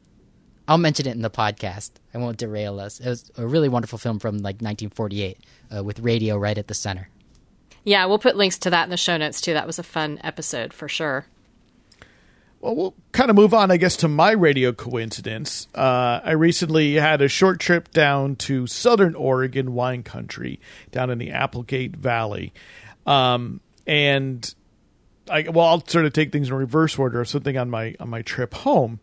I'll 0.67 0.77
mention 0.77 1.07
it 1.07 1.15
in 1.15 1.21
the 1.21 1.29
podcast. 1.29 1.91
I 2.13 2.17
won't 2.17 2.37
derail 2.37 2.79
us. 2.79 2.99
It 2.99 3.07
was 3.07 3.31
a 3.37 3.47
really 3.47 3.69
wonderful 3.69 3.97
film 3.97 4.19
from 4.19 4.37
like 4.37 4.55
1948 4.55 5.39
uh, 5.75 5.83
with 5.83 5.99
radio 5.99 6.37
right 6.37 6.57
at 6.57 6.67
the 6.67 6.73
center. 6.73 7.09
Yeah 7.83 8.05
we'll 8.05 8.19
put 8.19 8.35
links 8.35 8.57
to 8.59 8.69
that 8.71 8.83
in 8.83 8.89
the 8.89 8.97
show 8.97 9.15
notes 9.15 9.41
too. 9.41 9.53
That 9.53 9.67
was 9.67 9.79
a 9.79 9.83
fun 9.83 10.19
episode 10.23 10.73
for 10.73 10.89
sure 10.89 11.25
well, 12.65 12.75
we'll 12.75 12.95
kind 13.11 13.29
of 13.29 13.35
move 13.35 13.53
on, 13.53 13.69
I 13.69 13.77
guess, 13.77 13.95
to 13.97 14.07
my 14.07 14.31
radio 14.31 14.73
coincidence. 14.73 15.67
Uh, 15.75 16.19
I 16.23 16.31
recently 16.31 16.95
had 16.95 17.21
a 17.21 17.27
short 17.27 17.59
trip 17.59 17.91
down 17.91 18.35
to 18.37 18.65
southern 18.65 19.13
Oregon 19.13 19.75
wine 19.75 20.01
country, 20.01 20.59
down 20.89 21.11
in 21.11 21.19
the 21.19 21.29
Applegate 21.29 21.95
Valley. 21.95 22.53
Um, 23.05 23.61
and 23.85 24.53
I, 25.29 25.43
well, 25.43 25.67
I'll 25.67 25.87
sort 25.87 26.05
of 26.05 26.13
take 26.13 26.31
things 26.31 26.49
in 26.49 26.55
reverse 26.55 26.97
order 26.97 27.21
or 27.21 27.25
something 27.25 27.55
on 27.55 27.69
my 27.69 27.95
on 27.99 28.09
my 28.09 28.23
trip 28.23 28.55
home. 28.55 28.99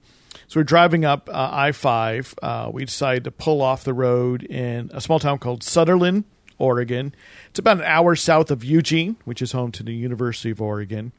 So 0.48 0.59
we're 0.59 0.64
driving 0.64 1.05
up 1.05 1.29
uh, 1.29 1.51
I 1.53 1.70
five. 1.70 2.35
Uh, 2.42 2.68
we 2.72 2.85
decided 2.85 3.22
to 3.25 3.31
pull 3.31 3.62
off 3.62 3.85
the 3.85 3.94
road 3.94 4.42
in 4.42 4.90
a 4.92 5.01
small 5.01 5.20
town 5.20 5.38
called 5.38 5.61
Sutherlin, 5.61 6.25
Oregon. 6.59 7.14
It's 7.51 7.61
about 7.61 7.77
an 7.77 7.85
hour 7.85 8.16
south 8.16 8.51
of 8.51 8.64
Eugene, 8.64 9.18
which 9.25 9.40
is 9.40 9.53
home 9.53 9.70
to 9.72 9.85
the 9.85 9.94
University 9.94 10.51
of 10.51 10.61
Oregon 10.61 11.12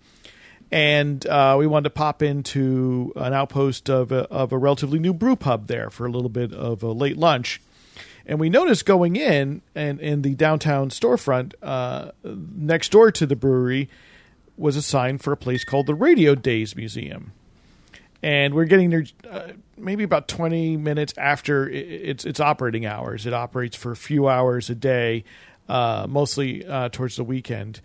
and 0.73 1.23
uh, 1.27 1.55
we 1.59 1.67
wanted 1.67 1.83
to 1.83 1.89
pop 1.91 2.23
into 2.23 3.13
an 3.15 3.31
outpost 3.31 3.91
of 3.91 4.11
a, 4.11 4.27
of 4.31 4.51
a 4.51 4.57
relatively 4.57 4.97
new 4.97 5.13
brew 5.13 5.35
pub 5.35 5.67
there 5.67 5.91
for 5.91 6.07
a 6.07 6.09
little 6.09 6.29
bit 6.29 6.51
of 6.51 6.81
a 6.81 6.91
late 6.91 7.15
lunch. 7.15 7.61
And 8.25 8.39
we 8.39 8.49
noticed 8.49 8.83
going 8.83 9.15
in 9.15 9.61
and 9.75 10.01
in 10.01 10.23
the 10.23 10.33
downtown 10.33 10.89
storefront 10.89 11.53
uh, 11.61 12.09
next 12.23 12.91
door 12.91 13.11
to 13.11 13.27
the 13.27 13.35
brewery 13.35 13.87
was 14.57 14.75
a 14.75 14.81
sign 14.81 15.19
for 15.19 15.31
a 15.31 15.37
place 15.37 15.63
called 15.63 15.85
the 15.85 15.93
Radio 15.93 16.33
Days 16.33 16.75
Museum. 16.75 17.33
And 18.23 18.55
we're 18.55 18.65
getting 18.65 18.89
there 18.89 19.05
uh, 19.29 19.49
maybe 19.77 20.03
about 20.03 20.27
20 20.27 20.77
minutes 20.77 21.13
after 21.19 21.69
its 21.69 22.25
its 22.25 22.39
operating 22.39 22.87
hours. 22.87 23.27
It 23.27 23.33
operates 23.33 23.75
for 23.75 23.91
a 23.91 23.95
few 23.95 24.27
hours 24.27 24.71
a 24.71 24.75
day, 24.75 25.23
uh, 25.69 26.07
mostly 26.09 26.65
uh, 26.65 26.89
towards 26.89 27.17
the 27.17 27.23
weekend. 27.23 27.79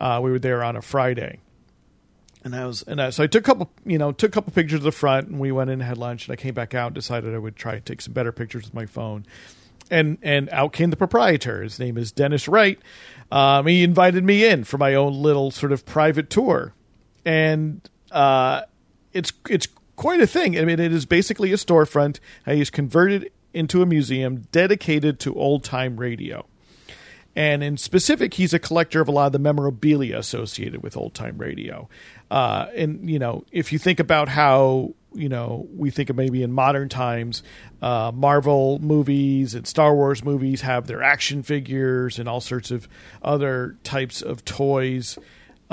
Uh, 0.00 0.18
we 0.20 0.32
were 0.32 0.40
there 0.40 0.64
on 0.64 0.74
a 0.74 0.82
Friday 0.82 1.38
and 2.44 2.54
I 2.54 2.66
was 2.66 2.82
and 2.82 3.00
I, 3.00 3.10
so 3.10 3.22
I 3.22 3.26
took 3.26 3.42
a 3.42 3.46
couple 3.46 3.70
you 3.84 3.98
know 3.98 4.12
took 4.12 4.30
a 4.30 4.32
couple 4.32 4.52
pictures 4.52 4.78
of 4.78 4.82
the 4.82 4.92
front 4.92 5.28
and 5.28 5.38
we 5.38 5.52
went 5.52 5.70
in 5.70 5.74
and 5.74 5.82
had 5.82 5.98
lunch. 5.98 6.26
And 6.26 6.32
I 6.32 6.36
came 6.36 6.54
back 6.54 6.74
out 6.74 6.94
decided 6.94 7.34
I 7.34 7.38
would 7.38 7.56
try 7.56 7.74
to 7.74 7.80
take 7.80 8.00
some 8.00 8.12
better 8.12 8.32
pictures 8.32 8.64
with 8.64 8.74
my 8.74 8.86
phone. 8.86 9.26
And 9.90 10.18
and 10.22 10.48
out 10.50 10.72
came 10.72 10.90
the 10.90 10.96
proprietor. 10.96 11.62
His 11.62 11.78
name 11.78 11.98
is 11.98 12.12
Dennis 12.12 12.48
Wright. 12.48 12.78
Um, 13.30 13.66
he 13.66 13.82
invited 13.82 14.24
me 14.24 14.44
in 14.44 14.64
for 14.64 14.78
my 14.78 14.94
own 14.94 15.14
little 15.14 15.50
sort 15.50 15.72
of 15.72 15.84
private 15.86 16.30
tour. 16.30 16.74
And 17.24 17.88
uh, 18.10 18.62
it's 19.12 19.32
it's 19.48 19.68
quite 19.96 20.20
a 20.20 20.26
thing. 20.26 20.58
I 20.58 20.64
mean 20.64 20.80
it 20.80 20.92
is 20.92 21.06
basically 21.06 21.52
a 21.52 21.56
storefront. 21.56 22.18
That 22.44 22.56
he's 22.56 22.70
converted 22.70 23.30
into 23.54 23.82
a 23.82 23.86
museum 23.86 24.44
dedicated 24.50 25.20
to 25.20 25.34
old 25.34 25.62
time 25.62 25.98
radio 25.98 26.46
and 27.34 27.62
in 27.62 27.76
specific, 27.76 28.34
he's 28.34 28.52
a 28.52 28.58
collector 28.58 29.00
of 29.00 29.08
a 29.08 29.10
lot 29.12 29.26
of 29.26 29.32
the 29.32 29.38
memorabilia 29.38 30.18
associated 30.18 30.82
with 30.82 30.96
old 30.96 31.14
time 31.14 31.38
radio. 31.38 31.88
Uh, 32.30 32.66
and 32.74 33.08
you 33.08 33.18
know, 33.18 33.44
if 33.50 33.72
you 33.72 33.78
think 33.78 34.00
about 34.00 34.28
how 34.28 34.94
you 35.14 35.28
know 35.28 35.66
we 35.74 35.90
think 35.90 36.10
of 36.10 36.16
maybe 36.16 36.42
in 36.42 36.52
modern 36.52 36.88
times, 36.88 37.42
uh, 37.80 38.10
Marvel 38.14 38.78
movies 38.80 39.54
and 39.54 39.66
Star 39.66 39.94
Wars 39.94 40.24
movies 40.24 40.60
have 40.62 40.86
their 40.86 41.02
action 41.02 41.42
figures 41.42 42.18
and 42.18 42.28
all 42.28 42.40
sorts 42.40 42.70
of 42.70 42.88
other 43.22 43.76
types 43.82 44.22
of 44.22 44.44
toys. 44.44 45.18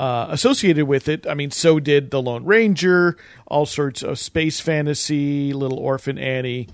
uh, 0.00 0.28
associated 0.30 0.86
with 0.86 1.08
it. 1.08 1.26
I 1.26 1.34
mean, 1.34 1.50
so 1.50 1.78
did 1.78 2.10
the 2.10 2.22
Lone 2.22 2.46
Ranger, 2.46 3.18
all 3.46 3.66
sorts 3.66 4.02
of 4.02 4.18
space 4.18 4.58
fantasy, 4.58 5.52
Little 5.52 5.78
Orphan 5.78 6.16
Annie, 6.16 6.68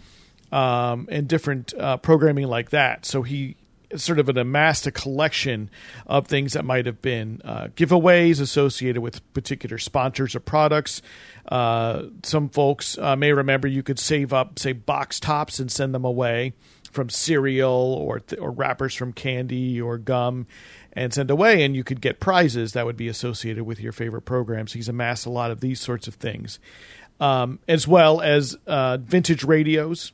um, 0.52 1.08
and 1.10 1.26
different 1.26 1.74
uh, 1.74 1.96
programming 1.96 2.46
like 2.46 2.70
that. 2.70 3.04
So 3.04 3.22
he 3.22 3.56
sort 3.96 4.18
of 4.18 4.28
an 4.28 4.38
amassed 4.38 4.86
a 4.86 4.90
collection 4.90 5.70
of 6.06 6.26
things 6.26 6.52
that 6.52 6.64
might 6.64 6.86
have 6.86 7.02
been 7.02 7.40
uh, 7.44 7.68
giveaways 7.76 8.40
associated 8.40 9.02
with 9.02 9.32
particular 9.32 9.78
sponsors 9.78 10.34
or 10.34 10.40
products. 10.40 11.02
Uh, 11.48 12.04
some 12.22 12.48
folks 12.48 12.98
uh, 12.98 13.16
may 13.16 13.32
remember 13.32 13.68
you 13.68 13.82
could 13.82 13.98
save 13.98 14.32
up, 14.32 14.58
say, 14.58 14.72
box 14.72 15.20
tops 15.20 15.58
and 15.58 15.70
send 15.70 15.94
them 15.94 16.04
away 16.04 16.52
from 16.90 17.08
cereal 17.10 17.70
or 17.70 18.20
th- 18.20 18.40
or 18.40 18.50
wrappers 18.50 18.94
from 18.94 19.12
candy 19.12 19.80
or 19.80 19.98
gum 19.98 20.46
and 20.94 21.12
send 21.12 21.30
away, 21.30 21.62
and 21.62 21.76
you 21.76 21.84
could 21.84 22.00
get 22.00 22.20
prizes 22.20 22.72
that 22.72 22.86
would 22.86 22.96
be 22.96 23.06
associated 23.06 23.64
with 23.64 23.78
your 23.78 23.92
favorite 23.92 24.22
programs. 24.22 24.72
He's 24.72 24.88
amassed 24.88 25.26
a 25.26 25.30
lot 25.30 25.50
of 25.50 25.60
these 25.60 25.78
sorts 25.78 26.08
of 26.08 26.14
things, 26.14 26.58
um, 27.20 27.58
as 27.68 27.86
well 27.86 28.22
as 28.22 28.56
uh, 28.66 28.96
vintage 28.96 29.44
radios 29.44 30.12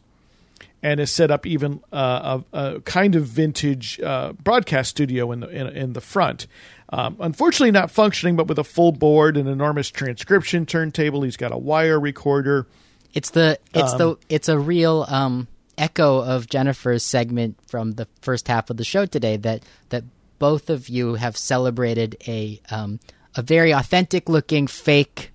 and 0.82 1.00
has 1.00 1.10
set 1.10 1.30
up 1.30 1.46
even 1.46 1.80
uh, 1.92 2.40
a, 2.52 2.58
a, 2.58 2.80
kind 2.80 3.14
of 3.14 3.24
vintage 3.24 4.00
uh, 4.00 4.32
broadcast 4.32 4.90
studio 4.90 5.30
in 5.32 5.40
the 5.40 5.48
in, 5.48 5.68
in 5.68 5.92
the 5.92 6.00
front. 6.00 6.46
Um, 6.90 7.16
unfortunately, 7.20 7.70
not 7.70 7.90
functioning, 7.90 8.36
but 8.36 8.48
with 8.48 8.58
a 8.58 8.64
full 8.64 8.92
board, 8.92 9.36
an 9.36 9.46
enormous 9.46 9.90
transcription 9.90 10.66
turntable. 10.66 11.22
He's 11.22 11.36
got 11.36 11.52
a 11.52 11.58
wire 11.58 11.98
recorder. 11.98 12.66
It's 13.14 13.30
the 13.30 13.58
it's 13.74 13.92
um, 13.92 13.98
the 13.98 14.16
it's 14.28 14.48
a 14.48 14.58
real 14.58 15.06
um, 15.08 15.48
echo 15.78 16.22
of 16.22 16.48
Jennifer's 16.48 17.02
segment 17.02 17.56
from 17.66 17.92
the 17.92 18.06
first 18.20 18.48
half 18.48 18.68
of 18.70 18.76
the 18.76 18.84
show 18.84 19.06
today. 19.06 19.36
That 19.36 19.62
that 19.90 20.04
both 20.38 20.68
of 20.68 20.88
you 20.88 21.14
have 21.14 21.36
celebrated 21.36 22.16
a 22.26 22.60
um, 22.70 23.00
a 23.34 23.42
very 23.42 23.70
authentic 23.72 24.28
looking 24.28 24.66
fake 24.66 25.31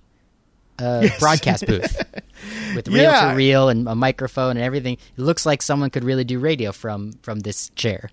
uh, 0.78 1.00
yes. 1.02 1.18
broadcast 1.18 1.66
booth 1.66 2.02
with 2.74 2.88
reel 2.88 3.10
to 3.12 3.34
reel 3.34 3.68
and 3.68 3.88
a 3.88 3.94
microphone 3.94 4.56
and 4.56 4.60
everything. 4.60 4.94
It 4.94 5.20
looks 5.20 5.44
like 5.44 5.62
someone 5.62 5.90
could 5.90 6.04
really 6.04 6.24
do 6.24 6.38
radio 6.38 6.72
from 6.72 7.12
from 7.22 7.40
this 7.40 7.70
chair. 7.70 8.10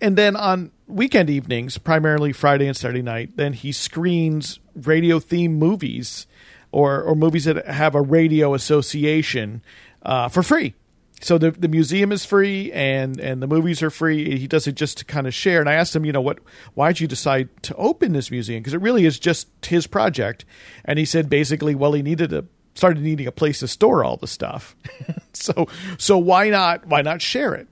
And 0.00 0.18
then 0.18 0.34
on 0.34 0.72
weekend 0.88 1.30
evenings, 1.30 1.78
primarily 1.78 2.32
Friday 2.32 2.66
and 2.66 2.76
Saturday 2.76 3.02
night, 3.02 3.36
then 3.36 3.52
he 3.52 3.70
screens 3.70 4.58
radio 4.74 5.18
themed 5.18 5.58
movies 5.58 6.26
or 6.72 7.02
or 7.02 7.14
movies 7.14 7.44
that 7.44 7.66
have 7.66 7.94
a 7.94 8.02
radio 8.02 8.54
association 8.54 9.62
uh, 10.02 10.28
for 10.28 10.42
free 10.42 10.74
so 11.22 11.38
the 11.38 11.52
the 11.52 11.68
museum 11.68 12.10
is 12.10 12.24
free 12.24 12.72
and 12.72 13.18
and 13.20 13.40
the 13.40 13.46
movies 13.46 13.82
are 13.82 13.90
free. 13.90 14.38
He 14.38 14.48
does 14.48 14.66
it 14.66 14.74
just 14.74 14.98
to 14.98 15.04
kind 15.04 15.26
of 15.26 15.32
share. 15.32 15.60
And 15.60 15.68
I 15.68 15.74
asked 15.74 15.94
him, 15.94 16.04
you 16.04 16.12
know, 16.12 16.20
what 16.20 16.40
why 16.74 16.88
did 16.88 17.00
you 17.00 17.06
decide 17.06 17.48
to 17.62 17.74
open 17.76 18.12
this 18.12 18.30
museum? 18.30 18.60
Because 18.60 18.74
it 18.74 18.80
really 18.80 19.06
is 19.06 19.18
just 19.18 19.48
his 19.64 19.86
project. 19.86 20.44
And 20.84 20.98
he 20.98 21.04
said 21.04 21.30
basically, 21.30 21.74
well, 21.74 21.92
he 21.92 22.02
needed 22.02 22.32
a 22.32 22.44
started 22.74 23.02
needing 23.02 23.26
a 23.26 23.32
place 23.32 23.60
to 23.60 23.68
store 23.68 24.04
all 24.04 24.16
the 24.16 24.26
stuff. 24.26 24.74
so 25.32 25.68
so 25.96 26.18
why 26.18 26.50
not 26.50 26.86
why 26.86 27.02
not 27.02 27.22
share 27.22 27.54
it? 27.54 27.68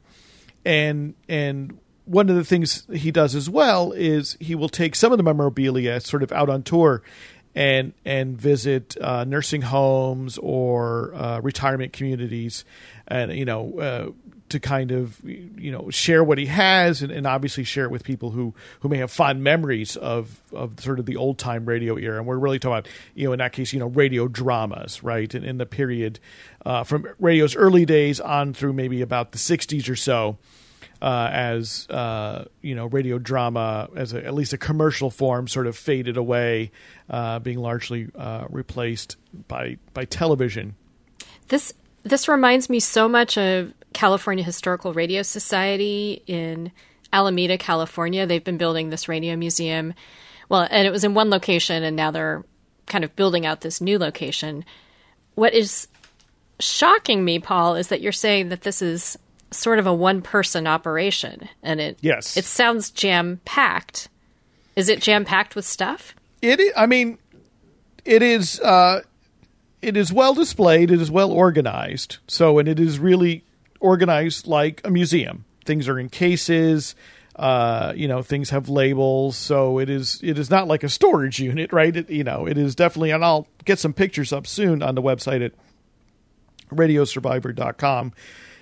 And 0.64 1.14
and 1.28 1.78
one 2.04 2.28
of 2.28 2.36
the 2.36 2.44
things 2.44 2.84
he 2.92 3.10
does 3.10 3.34
as 3.34 3.50
well 3.50 3.92
is 3.92 4.36
he 4.40 4.54
will 4.54 4.68
take 4.68 4.94
some 4.94 5.12
of 5.12 5.18
the 5.18 5.24
memorabilia 5.24 6.00
sort 6.00 6.22
of 6.22 6.30
out 6.32 6.48
on 6.48 6.62
tour 6.62 7.02
and 7.54 7.92
and 8.04 8.40
visit 8.40 8.96
uh, 9.00 9.24
nursing 9.24 9.62
homes 9.62 10.38
or 10.38 11.14
uh, 11.14 11.40
retirement 11.40 11.92
communities, 11.92 12.64
and 13.10 13.32
you 13.32 13.44
know 13.44 13.78
uh, 13.78 14.10
to 14.50 14.60
kind 14.60 14.90
of 14.90 15.20
you 15.24 15.70
know 15.70 15.90
share 15.90 16.22
what 16.22 16.38
he 16.38 16.46
has, 16.46 17.02
and, 17.02 17.10
and, 17.10 17.26
obviously 17.26 17.64
share 17.64 17.84
it 17.84 17.90
with 17.90 18.04
people 18.04 18.30
who 18.30 18.54
who 18.80 18.88
may 18.88 18.98
have 18.98 19.10
fond 19.10 19.42
memories 19.42 19.96
of 19.96 20.40
of 20.52 20.78
sort 20.80 20.98
of 20.98 21.06
the 21.06 21.16
old 21.16 21.38
time 21.38 21.66
radio 21.66 21.96
era. 21.96 22.18
And 22.18 22.26
we're 22.26 22.38
really 22.38 22.58
talking 22.58 22.78
about 22.78 22.88
you 23.14 23.26
know 23.26 23.32
in 23.32 23.38
that 23.38 23.52
case 23.52 23.72
you 23.72 23.78
know 23.78 23.88
radio 23.88 24.28
dramas, 24.28 25.02
right? 25.02 25.32
And 25.34 25.44
in 25.44 25.58
the 25.58 25.66
period 25.66 26.20
uh, 26.64 26.84
from 26.84 27.06
radio's 27.18 27.56
early 27.56 27.84
days 27.84 28.20
on 28.20 28.52
through 28.52 28.72
maybe 28.72 29.02
about 29.02 29.32
the 29.32 29.38
'60s 29.38 29.88
or 29.88 29.96
so 29.96 30.38
uh, 31.02 31.28
as 31.32 31.88
uh, 31.90 32.44
you 32.60 32.74
know 32.74 32.86
radio 32.86 33.18
drama 33.18 33.88
as 33.96 34.12
a, 34.12 34.24
at 34.24 34.34
least 34.34 34.52
a 34.52 34.58
commercial 34.58 35.10
form 35.10 35.48
sort 35.48 35.66
of 35.66 35.76
faded 35.76 36.16
away, 36.16 36.70
uh, 37.08 37.38
being 37.38 37.58
largely 37.58 38.08
uh, 38.16 38.46
replaced 38.50 39.16
by 39.48 39.78
by 39.94 40.04
television. 40.04 40.74
This 41.48 41.74
this 42.02 42.28
reminds 42.28 42.68
me 42.70 42.80
so 42.80 43.08
much 43.08 43.36
of 43.36 43.72
California 43.92 44.44
Historical 44.44 44.92
Radio 44.92 45.22
Society 45.22 46.22
in 46.26 46.72
Alameda, 47.12 47.58
California. 47.58 48.26
They've 48.26 48.42
been 48.42 48.58
building 48.58 48.90
this 48.90 49.08
radio 49.08 49.36
museum. 49.36 49.94
Well, 50.48 50.66
and 50.70 50.86
it 50.86 50.90
was 50.90 51.04
in 51.04 51.14
one 51.14 51.30
location, 51.30 51.82
and 51.82 51.96
now 51.96 52.10
they're 52.10 52.44
kind 52.86 53.04
of 53.04 53.14
building 53.16 53.46
out 53.46 53.60
this 53.60 53.80
new 53.80 53.98
location. 53.98 54.64
What 55.34 55.54
is 55.54 55.88
shocking 56.58 57.24
me, 57.24 57.38
Paul, 57.38 57.76
is 57.76 57.88
that 57.88 58.00
you're 58.00 58.12
saying 58.12 58.48
that 58.50 58.62
this 58.62 58.82
is 58.82 59.16
sort 59.50 59.78
of 59.78 59.86
a 59.86 59.94
one 59.94 60.22
person 60.22 60.66
operation 60.66 61.48
and 61.62 61.80
it 61.80 61.98
yes 62.00 62.36
it 62.36 62.44
sounds 62.44 62.90
jam 62.90 63.40
packed 63.44 64.08
is 64.76 64.88
it 64.88 65.00
jam 65.00 65.24
packed 65.24 65.56
with 65.56 65.64
stuff 65.64 66.14
it 66.40 66.60
is, 66.60 66.72
i 66.76 66.86
mean 66.86 67.18
it 68.04 68.22
is 68.22 68.60
uh 68.60 69.00
it 69.82 69.96
is 69.96 70.12
well 70.12 70.34
displayed 70.34 70.90
it 70.90 71.00
is 71.00 71.10
well 71.10 71.32
organized. 71.32 72.18
So 72.26 72.58
and 72.58 72.68
it 72.68 72.80
is 72.80 72.98
really 72.98 73.44
organized 73.80 74.46
like 74.46 74.80
a 74.84 74.90
museum. 74.90 75.44
Things 75.64 75.88
are 75.88 75.98
in 75.98 76.08
cases 76.08 76.94
uh, 77.36 77.92
you 77.96 78.06
know 78.08 78.22
things 78.22 78.50
have 78.50 78.68
labels. 78.68 79.36
So 79.36 79.78
it 79.78 79.88
is 79.88 80.20
it 80.22 80.38
is 80.38 80.50
not 80.50 80.68
like 80.68 80.82
a 80.82 80.88
storage 80.88 81.38
unit 81.38 81.72
right? 81.72 81.96
It, 81.96 82.10
you 82.10 82.24
know 82.24 82.46
it 82.46 82.58
is 82.58 82.74
definitely 82.74 83.10
and 83.10 83.24
i'll 83.24 83.46
get 83.64 83.78
some 83.78 83.92
pictures 83.92 84.32
up 84.32 84.46
soon 84.46 84.82
on 84.82 84.94
the 84.94 85.02
website 85.02 85.44
at 85.44 85.52
radiosurvivor.com 86.70 88.12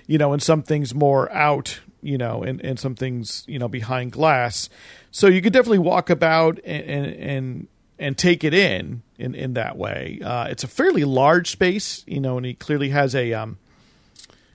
you 0.09 0.19
know, 0.19 0.33
and 0.33 0.43
some 0.43 0.63
things 0.63 0.95
more 0.95 1.31
out, 1.31 1.81
you 2.03 2.19
know, 2.19 2.43
and, 2.43 2.61
and 2.65 2.81
some 2.81 2.97
things, 2.97 3.45
you 3.47 3.61
know, 3.61 3.69
behind 3.69 4.11
glass. 4.11 4.69
So 5.13 5.29
you 5.29 5.41
could 5.41 5.53
definitely 5.53 5.79
walk 5.79 6.11
about 6.11 6.59
and, 6.65 6.85
and, 6.85 7.07
and, 7.07 7.69
and 7.99 8.19
take 8.19 8.43
it 8.43 8.55
in, 8.55 9.03
in, 9.19 9.35
in 9.35 9.55
that 9.55 9.77
way. 9.77 10.21
Uh, 10.25 10.47
it's 10.47 10.65
a 10.65 10.69
fairly 10.69 11.05
large 11.05 11.51
space, 11.51 12.05
you 12.07 12.21
know, 12.21 12.37
and 12.37 12.47
he 12.47 12.55
clearly 12.55 12.91
has 12.91 13.15
a, 13.15 13.33
um, 13.35 13.59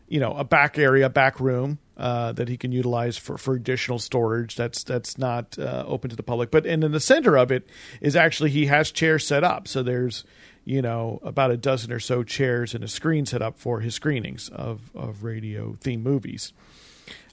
you 0.08 0.20
know, 0.20 0.34
a 0.34 0.44
back 0.44 0.78
area, 0.78 1.10
back 1.10 1.40
room, 1.40 1.80
uh, 1.98 2.32
that 2.32 2.48
he 2.48 2.58
can 2.58 2.72
utilize 2.72 3.18
for, 3.18 3.38
for 3.38 3.54
additional 3.54 4.00
storage. 4.00 4.56
That's 4.56 4.84
that's 4.84 5.18
not 5.18 5.60
uh, 5.60 5.84
open 5.86 6.10
to 6.10 6.16
the 6.16 6.24
public. 6.24 6.50
But 6.50 6.66
and 6.66 6.84
in 6.84 6.92
the 6.92 7.00
center 7.00 7.38
of 7.38 7.52
it 7.52 7.70
is 8.02 8.16
actually 8.16 8.50
he 8.50 8.66
has 8.66 8.92
chairs 8.92 9.28
set 9.28 9.44
up. 9.44 9.68
So 9.68 9.84
there's 9.84 10.24
you 10.66 10.82
know, 10.82 11.20
about 11.24 11.52
a 11.52 11.58
dozen 11.58 11.92
or 11.92 12.00
so 12.00 12.24
chairs 12.24 12.74
and 12.74 12.84
a 12.84 12.88
screen 12.88 13.26
set 13.26 13.42
up 13.42 13.60
for 13.60 13.82
his 13.82 13.96
screenings 13.96 14.50
of, 14.50 14.92
of 14.96 15.24
radio 15.24 15.76
theme 15.82 16.02
movies. 16.02 16.54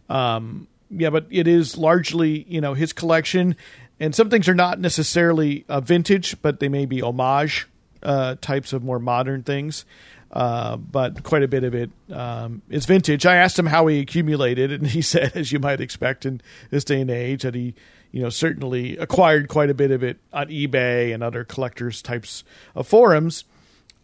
Um, 0.09 0.67
yeah, 0.91 1.11
but 1.11 1.27
it 1.31 1.47
is 1.47 1.79
largely, 1.79 2.45
you 2.49 2.61
know, 2.61 2.75
his 2.75 2.93
collection. 2.93 3.55
And 4.01 4.15
some 4.15 4.31
things 4.31 4.49
are 4.49 4.55
not 4.55 4.81
necessarily 4.81 5.67
uh, 5.69 5.81
vintage, 5.81 6.41
but 6.41 6.59
they 6.59 6.71
may 6.71 6.87
be 6.87 7.03
homage 7.03 7.69
uh, 8.03 8.37
types 8.41 8.73
of 8.73 8.83
more 8.83 8.99
modern 8.99 9.43
things. 9.43 9.85
Uh, 10.33 10.77
but 10.77 11.23
quite 11.23 11.43
a 11.43 11.49
bit 11.49 11.65
of 11.65 11.75
it 11.75 11.91
um, 12.11 12.63
is 12.71 12.87
vintage. 12.87 13.27
I 13.27 13.37
asked 13.37 13.59
him 13.59 13.67
how 13.67 13.87
he 13.89 14.01
accumulated, 14.01 14.73
and 14.73 14.87
he 14.89 15.03
said, 15.03 15.33
as 15.37 15.53
you 15.53 15.59
might 15.59 15.81
expect 15.81 16.25
in 16.25 16.41
this 16.71 16.85
day 16.85 17.01
and 17.01 17.11
age, 17.11 17.43
that 17.43 17.55
he 17.55 17.75
you 18.13 18.23
know, 18.23 18.29
certainly 18.29 18.97
acquired 18.97 19.49
quite 19.49 19.71
a 19.71 19.75
bit 19.75 19.91
of 19.91 20.03
it 20.03 20.19
on 20.33 20.49
eBay 20.49 21.15
and 21.15 21.23
other 21.23 21.45
collectors 21.45 22.03
types 22.03 22.43
of 22.75 22.87
forums. 22.87 23.45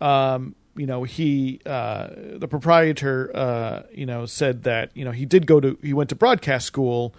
Um, 0.00 0.54
you 0.76 0.86
know, 0.86 1.04
he, 1.04 1.60
uh, 1.66 2.08
the 2.34 2.46
proprietor, 2.46 3.30
uh, 3.34 3.82
you 3.92 4.06
know, 4.06 4.26
said 4.26 4.64
that, 4.64 4.90
you 4.94 5.04
know, 5.04 5.10
he 5.10 5.24
did 5.24 5.46
go 5.46 5.58
to, 5.58 5.78
he 5.82 5.92
went 5.92 6.10
to 6.10 6.14
broadcast 6.14 6.66
school 6.66 7.14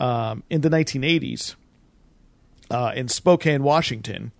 um, 0.00 0.42
in 0.50 0.62
the 0.62 0.70
1980s 0.70 1.54
uh, 2.74 2.92
in 2.94 3.06
Spokane, 3.06 3.62
Washington. 3.62 4.32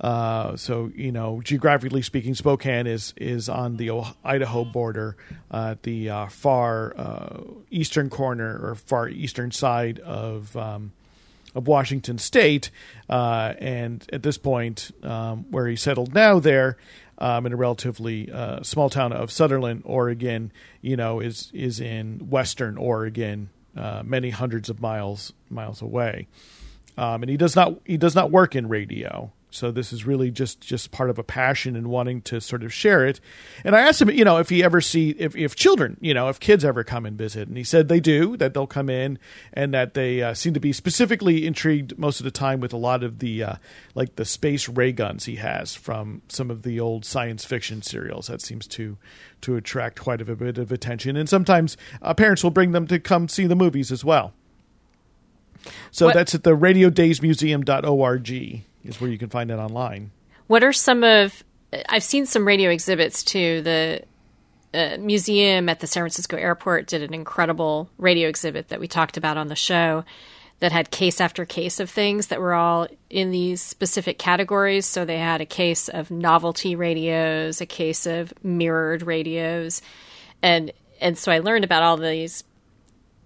Uh, 0.00 0.56
so 0.56 0.92
you 0.94 1.10
know, 1.10 1.40
geographically 1.42 2.02
speaking, 2.02 2.34
Spokane 2.34 2.86
is 2.86 3.12
is 3.16 3.48
on 3.48 3.76
the 3.78 3.90
Idaho 4.24 4.64
border, 4.64 5.16
uh, 5.50 5.74
the 5.82 6.08
uh, 6.08 6.26
far 6.28 6.94
uh, 6.96 7.40
eastern 7.70 8.08
corner 8.08 8.60
or 8.62 8.76
far 8.76 9.08
eastern 9.08 9.50
side 9.50 9.98
of 9.98 10.56
um, 10.56 10.92
of 11.52 11.66
Washington 11.66 12.18
State, 12.18 12.70
uh, 13.10 13.54
and 13.58 14.08
at 14.12 14.22
this 14.22 14.38
point, 14.38 14.92
um, 15.02 15.46
where 15.50 15.66
he 15.66 15.76
settled 15.76 16.14
now 16.14 16.38
there. 16.38 16.76
Um, 17.20 17.46
in 17.46 17.52
a 17.52 17.56
relatively 17.56 18.30
uh, 18.30 18.62
small 18.62 18.88
town 18.88 19.12
of 19.12 19.30
Sutherlin, 19.30 19.82
Oregon, 19.84 20.52
you 20.80 20.96
know, 20.96 21.18
is 21.18 21.50
is 21.52 21.80
in 21.80 22.30
western 22.30 22.76
Oregon, 22.76 23.50
many 24.04 24.30
hundreds 24.30 24.70
of 24.70 24.80
miles 24.80 25.32
miles 25.50 25.82
away. 25.82 26.28
Um, 26.98 27.22
and 27.22 27.30
he 27.30 27.36
does 27.36 27.54
not 27.54 27.80
he 27.84 27.96
does 27.96 28.14
not 28.14 28.30
work 28.30 28.56
in 28.56 28.68
radio. 28.68 29.32
So 29.50 29.70
this 29.70 29.92
is 29.92 30.04
really 30.04 30.30
just 30.30 30.60
just 30.60 30.90
part 30.90 31.10
of 31.10 31.18
a 31.18 31.22
passion 31.22 31.74
and 31.74 31.86
wanting 31.86 32.20
to 32.22 32.40
sort 32.40 32.62
of 32.62 32.72
share 32.72 33.06
it. 33.06 33.20
And 33.64 33.74
I 33.74 33.80
asked 33.80 34.02
him, 34.02 34.10
you 34.10 34.24
know, 34.24 34.38
if 34.38 34.48
he 34.50 34.62
ever 34.62 34.80
see 34.80 35.10
if 35.10 35.34
if 35.36 35.56
children, 35.56 35.96
you 36.00 36.12
know, 36.12 36.28
if 36.28 36.38
kids 36.38 36.64
ever 36.64 36.84
come 36.84 37.06
and 37.06 37.16
visit, 37.16 37.48
and 37.48 37.56
he 37.56 37.64
said 37.64 37.88
they 37.88 38.00
do, 38.00 38.36
that 38.36 38.52
they'll 38.52 38.66
come 38.66 38.90
in, 38.90 39.18
and 39.52 39.72
that 39.72 39.94
they 39.94 40.22
uh, 40.22 40.34
seem 40.34 40.54
to 40.54 40.60
be 40.60 40.72
specifically 40.72 41.46
intrigued 41.46 41.98
most 41.98 42.20
of 42.20 42.24
the 42.24 42.30
time 42.30 42.60
with 42.60 42.72
a 42.72 42.76
lot 42.76 43.02
of 43.02 43.20
the 43.20 43.42
uh, 43.42 43.54
like 43.94 44.16
the 44.16 44.24
space 44.24 44.68
ray 44.68 44.92
guns 44.92 45.24
he 45.24 45.36
has 45.36 45.74
from 45.74 46.20
some 46.28 46.50
of 46.50 46.62
the 46.62 46.78
old 46.78 47.04
science 47.04 47.44
fiction 47.44 47.80
serials. 47.80 48.26
That 48.26 48.42
seems 48.42 48.66
to 48.68 48.98
to 49.42 49.56
attract 49.56 50.00
quite 50.00 50.20
a 50.20 50.36
bit 50.36 50.58
of 50.58 50.72
attention, 50.72 51.16
and 51.16 51.28
sometimes 51.28 51.76
uh, 52.02 52.12
parents 52.12 52.42
will 52.42 52.50
bring 52.50 52.72
them 52.72 52.86
to 52.88 52.98
come 52.98 53.28
see 53.28 53.46
the 53.46 53.56
movies 53.56 53.90
as 53.90 54.04
well. 54.04 54.34
So 55.90 56.06
What- 56.06 56.14
that's 56.14 56.34
at 56.34 56.44
the 56.44 56.56
radiodaysmuseum.org 56.56 58.30
is 58.84 59.00
where 59.00 59.10
you 59.10 59.18
can 59.18 59.28
find 59.28 59.50
it 59.50 59.56
online. 59.56 60.10
What 60.46 60.64
are 60.64 60.72
some 60.72 61.04
of? 61.04 61.44
I've 61.88 62.02
seen 62.02 62.24
some 62.24 62.46
radio 62.46 62.70
exhibits 62.70 63.22
too. 63.22 63.60
The 63.62 64.02
uh, 64.72 64.96
museum 64.98 65.68
at 65.68 65.80
the 65.80 65.86
San 65.86 66.02
Francisco 66.02 66.36
airport 66.36 66.86
did 66.86 67.02
an 67.02 67.12
incredible 67.14 67.90
radio 67.98 68.28
exhibit 68.28 68.68
that 68.68 68.80
we 68.80 68.88
talked 68.88 69.16
about 69.16 69.36
on 69.36 69.48
the 69.48 69.56
show 69.56 70.04
that 70.60 70.72
had 70.72 70.90
case 70.90 71.20
after 71.20 71.44
case 71.44 71.78
of 71.80 71.88
things 71.88 72.28
that 72.28 72.40
were 72.40 72.54
all 72.54 72.88
in 73.10 73.30
these 73.30 73.60
specific 73.62 74.18
categories. 74.18 74.86
So 74.86 75.04
they 75.04 75.18
had 75.18 75.40
a 75.40 75.46
case 75.46 75.88
of 75.88 76.10
novelty 76.10 76.74
radios, 76.74 77.60
a 77.60 77.66
case 77.66 78.06
of 78.06 78.32
mirrored 78.42 79.02
radios, 79.02 79.82
and 80.42 80.72
and 81.00 81.16
so 81.16 81.30
I 81.30 81.38
learned 81.38 81.64
about 81.64 81.82
all 81.82 81.96
these 81.96 82.42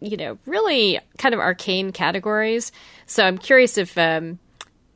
you 0.02 0.16
know, 0.16 0.38
really 0.46 0.98
kind 1.18 1.34
of 1.34 1.40
arcane 1.40 1.92
categories. 1.92 2.72
So 3.06 3.24
I'm 3.24 3.38
curious 3.38 3.78
if 3.78 3.96
um, 3.96 4.38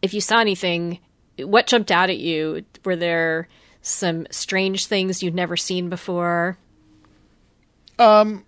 if 0.02 0.14
you 0.14 0.20
saw 0.20 0.40
anything, 0.40 0.98
what 1.38 1.66
jumped 1.66 1.90
out 1.90 2.11
at 2.11 2.18
you? 2.18 2.64
Were 2.84 2.96
there 2.96 3.48
some 3.82 4.26
strange 4.30 4.86
things 4.86 5.22
you'd 5.22 5.34
never 5.34 5.57
seen 5.57 5.88
before? 5.88 6.59
Um, 7.98 8.44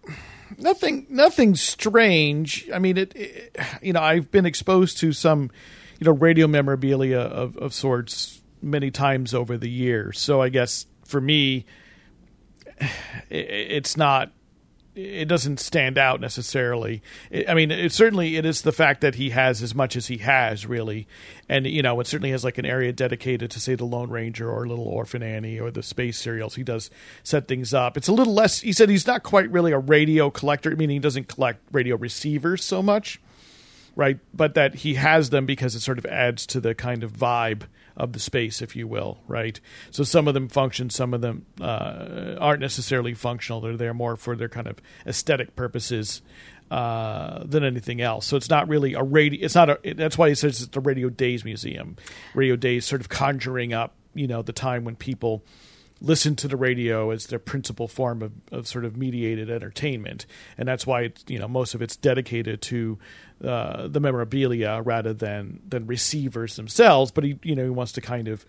nothing 0.56 1.06
nothing 1.10 1.54
strange 1.54 2.68
i 2.72 2.78
mean 2.78 2.96
it, 2.96 3.14
it 3.14 3.56
you 3.82 3.92
know 3.92 4.00
i've 4.00 4.30
been 4.30 4.46
exposed 4.46 4.98
to 4.98 5.12
some 5.12 5.50
you 5.98 6.04
know 6.04 6.12
radio 6.12 6.46
memorabilia 6.46 7.20
of, 7.20 7.56
of 7.58 7.74
sorts 7.74 8.40
many 8.62 8.90
times 8.90 9.34
over 9.34 9.58
the 9.58 9.68
years 9.68 10.18
so 10.18 10.40
i 10.40 10.48
guess 10.48 10.86
for 11.04 11.20
me 11.20 11.66
it, 12.80 12.90
it's 13.30 13.96
not 13.96 14.32
it 14.98 15.28
doesn't 15.28 15.60
stand 15.60 15.96
out 15.96 16.20
necessarily. 16.20 17.02
I 17.46 17.54
mean, 17.54 17.70
it 17.70 17.92
certainly 17.92 18.36
it 18.36 18.44
is 18.44 18.62
the 18.62 18.72
fact 18.72 19.00
that 19.02 19.14
he 19.14 19.30
has 19.30 19.62
as 19.62 19.72
much 19.72 19.94
as 19.94 20.08
he 20.08 20.18
has, 20.18 20.66
really, 20.66 21.06
and 21.48 21.66
you 21.66 21.82
know, 21.82 22.00
it 22.00 22.08
certainly 22.08 22.32
has 22.32 22.42
like 22.42 22.58
an 22.58 22.66
area 22.66 22.92
dedicated 22.92 23.50
to 23.52 23.60
say 23.60 23.76
the 23.76 23.84
Lone 23.84 24.10
Ranger 24.10 24.50
or 24.50 24.66
Little 24.66 24.88
Orphan 24.88 25.22
Annie 25.22 25.60
or 25.60 25.70
the 25.70 25.84
space 25.84 26.18
serials. 26.18 26.56
He 26.56 26.64
does 26.64 26.90
set 27.22 27.46
things 27.46 27.72
up. 27.72 27.96
It's 27.96 28.08
a 28.08 28.12
little 28.12 28.34
less. 28.34 28.60
He 28.60 28.72
said 28.72 28.88
he's 28.88 29.06
not 29.06 29.22
quite 29.22 29.50
really 29.52 29.70
a 29.70 29.78
radio 29.78 30.30
collector, 30.30 30.74
meaning 30.74 30.96
he 30.96 31.00
doesn't 31.00 31.28
collect 31.28 31.60
radio 31.70 31.96
receivers 31.96 32.64
so 32.64 32.82
much, 32.82 33.20
right? 33.94 34.18
But 34.34 34.54
that 34.54 34.76
he 34.76 34.94
has 34.94 35.30
them 35.30 35.46
because 35.46 35.76
it 35.76 35.80
sort 35.80 35.98
of 35.98 36.06
adds 36.06 36.44
to 36.48 36.60
the 36.60 36.74
kind 36.74 37.04
of 37.04 37.12
vibe 37.12 37.62
of 37.98 38.12
the 38.12 38.20
space, 38.20 38.62
if 38.62 38.76
you 38.76 38.86
will, 38.86 39.18
right? 39.26 39.60
So 39.90 40.04
some 40.04 40.28
of 40.28 40.34
them 40.34 40.48
function, 40.48 40.88
some 40.88 41.12
of 41.12 41.20
them 41.20 41.44
uh, 41.60 42.36
aren't 42.38 42.60
necessarily 42.60 43.12
functional. 43.12 43.60
They're 43.60 43.76
there 43.76 43.92
more 43.92 44.16
for 44.16 44.36
their 44.36 44.48
kind 44.48 44.68
of 44.68 44.78
aesthetic 45.06 45.56
purposes 45.56 46.22
uh, 46.70 47.42
than 47.44 47.64
anything 47.64 48.00
else. 48.00 48.26
So 48.26 48.36
it's 48.36 48.48
not 48.48 48.68
really 48.68 48.94
a 48.94 49.02
radio. 49.02 49.44
It's 49.44 49.54
not 49.54 49.70
a. 49.70 49.94
That's 49.94 50.16
why 50.16 50.28
he 50.28 50.34
says 50.34 50.62
it's 50.62 50.70
the 50.70 50.80
Radio 50.80 51.08
Days 51.08 51.44
Museum. 51.44 51.96
Radio 52.34 52.56
Days 52.56 52.84
sort 52.84 53.00
of 53.00 53.08
conjuring 53.08 53.72
up, 53.72 53.94
you 54.14 54.28
know, 54.28 54.42
the 54.42 54.52
time 54.52 54.84
when 54.84 54.94
people 54.94 55.42
listen 56.00 56.36
to 56.36 56.48
the 56.48 56.56
radio 56.56 57.10
as 57.10 57.26
their 57.26 57.38
principal 57.38 57.88
form 57.88 58.22
of, 58.22 58.32
of 58.52 58.68
sort 58.68 58.84
of 58.84 58.96
mediated 58.96 59.50
entertainment, 59.50 60.26
and 60.56 60.68
that's 60.68 60.86
why 60.86 61.02
it's, 61.02 61.24
you 61.28 61.38
know 61.38 61.48
most 61.48 61.74
of 61.74 61.82
it's 61.82 61.96
dedicated 61.96 62.62
to 62.62 62.98
uh, 63.44 63.88
the 63.88 64.00
memorabilia 64.00 64.80
rather 64.84 65.12
than 65.12 65.60
than 65.68 65.86
receivers 65.86 66.56
themselves. 66.56 67.10
But 67.10 67.24
he 67.24 67.38
you 67.42 67.54
know 67.54 67.64
he 67.64 67.70
wants 67.70 67.92
to 67.92 68.00
kind 68.00 68.28
of 68.28 68.44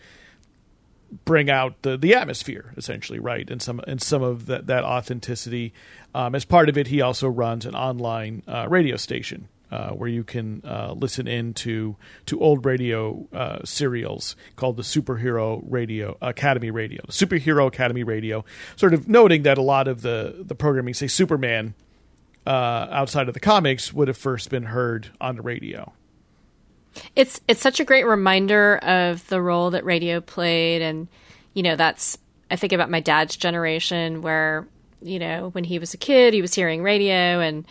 bring 1.25 1.49
out 1.49 1.81
the 1.81 1.97
the 1.97 2.13
atmosphere 2.13 2.73
essentially 2.77 3.19
right? 3.19 3.49
And 3.49 3.61
some 3.61 3.79
and 3.87 4.01
some 4.01 4.21
of 4.21 4.45
that 4.47 4.67
that 4.67 4.83
authenticity. 4.83 5.73
Um, 6.13 6.33
as 6.33 6.43
part 6.43 6.69
of 6.69 6.77
it 6.77 6.87
he 6.87 7.01
also 7.01 7.27
runs 7.27 7.67
an 7.67 7.75
online 7.75 8.41
uh, 8.47 8.65
radio 8.67 8.97
station 8.97 9.47
uh, 9.71 9.91
where 9.91 10.09
you 10.09 10.23
can 10.23 10.61
uh, 10.65 10.93
listen 10.93 11.27
in 11.27 11.53
to 11.53 11.95
to 12.25 12.39
old 12.41 12.65
radio 12.65 13.27
uh, 13.33 13.59
serials 13.63 14.35
called 14.55 14.77
the 14.77 14.83
Superhero 14.83 15.61
Radio 15.67 16.17
Academy 16.21 16.71
Radio, 16.71 17.01
the 17.05 17.11
Superhero 17.11 17.67
Academy 17.67 18.03
Radio. 18.03 18.43
Sort 18.75 18.93
of 18.93 19.07
noting 19.07 19.43
that 19.43 19.57
a 19.57 19.61
lot 19.61 19.87
of 19.87 20.01
the 20.01 20.35
the 20.39 20.55
programming, 20.55 20.93
say 20.93 21.07
Superman, 21.07 21.75
uh, 22.47 22.87
outside 22.91 23.27
of 23.27 23.33
the 23.33 23.39
comics, 23.39 23.93
would 23.93 24.07
have 24.07 24.17
first 24.17 24.49
been 24.49 24.63
heard 24.63 25.09
on 25.21 25.35
the 25.35 25.41
radio. 25.41 25.93
It's 27.15 27.39
it's 27.47 27.61
such 27.61 27.79
a 27.79 27.85
great 27.85 28.05
reminder 28.05 28.77
of 28.77 29.27
the 29.27 29.41
role 29.41 29.71
that 29.71 29.85
radio 29.85 30.21
played, 30.21 30.81
and 30.81 31.07
you 31.53 31.63
know 31.63 31.75
that's 31.75 32.17
I 32.49 32.55
think 32.55 32.73
about 32.73 32.89
my 32.89 32.99
dad's 32.99 33.35
generation 33.35 34.21
where 34.21 34.67
you 35.01 35.19
know 35.19 35.49
when 35.49 35.63
he 35.63 35.79
was 35.79 35.93
a 35.93 35.97
kid 35.97 36.33
he 36.33 36.41
was 36.41 36.53
hearing 36.53 36.83
radio 36.83 37.39
and 37.39 37.65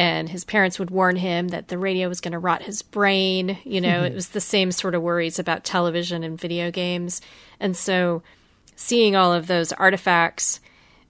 and 0.00 0.30
his 0.30 0.44
parents 0.44 0.78
would 0.78 0.90
warn 0.90 1.16
him 1.16 1.48
that 1.48 1.68
the 1.68 1.76
radio 1.76 2.08
was 2.08 2.20
going 2.20 2.32
to 2.32 2.38
rot 2.38 2.62
his 2.62 2.80
brain. 2.80 3.58
You 3.64 3.80
know, 3.80 4.02
it 4.02 4.08
mm-hmm. 4.08 4.14
was 4.14 4.30
the 4.30 4.40
same 4.40 4.72
sort 4.72 4.94
of 4.94 5.02
worries 5.02 5.38
about 5.38 5.62
television 5.62 6.24
and 6.24 6.40
video 6.40 6.70
games, 6.70 7.20
and 7.60 7.76
so 7.76 8.22
seeing 8.76 9.14
all 9.14 9.32
of 9.32 9.46
those 9.46 9.72
artifacts 9.72 10.60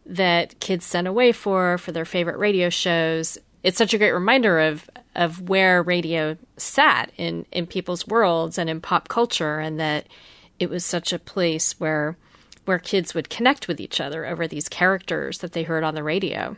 that 0.07 0.59
kids 0.59 0.85
sent 0.85 1.07
away 1.07 1.31
for 1.31 1.79
for 1.79 1.93
their 1.93 2.05
favorite 2.05 2.39
radio 2.39 2.69
shows 2.69 3.39
it's 3.63 3.79
such 3.79 3.95
a 3.95 3.99
great 3.99 4.13
reminder 4.13 4.59
of 4.59 4.89
of 5.15 5.49
where 5.49 5.83
radio 5.83 6.37
sat 6.57 7.13
in 7.17 7.45
in 7.53 7.67
people's 7.67 8.07
worlds 8.07 8.59
and 8.59 8.71
in 8.71 8.81
pop 8.81 9.09
culture 9.09 9.59
and 9.59 9.79
that 9.79 10.07
it 10.59 10.71
was 10.71 10.85
such 10.85 11.13
a 11.13 11.19
place 11.19 11.79
where 11.79 12.17
where 12.65 12.79
kids 12.79 13.15
would 13.15 13.31
connect 13.31 13.69
with 13.69 13.81
each 13.81 14.01
other 14.01 14.27
over 14.27 14.47
these 14.47 14.69
characters 14.69 15.39
that 15.39 15.53
they 15.53 15.63
heard 15.63 15.85
on 15.85 15.95
the 15.95 16.03
radio. 16.03 16.57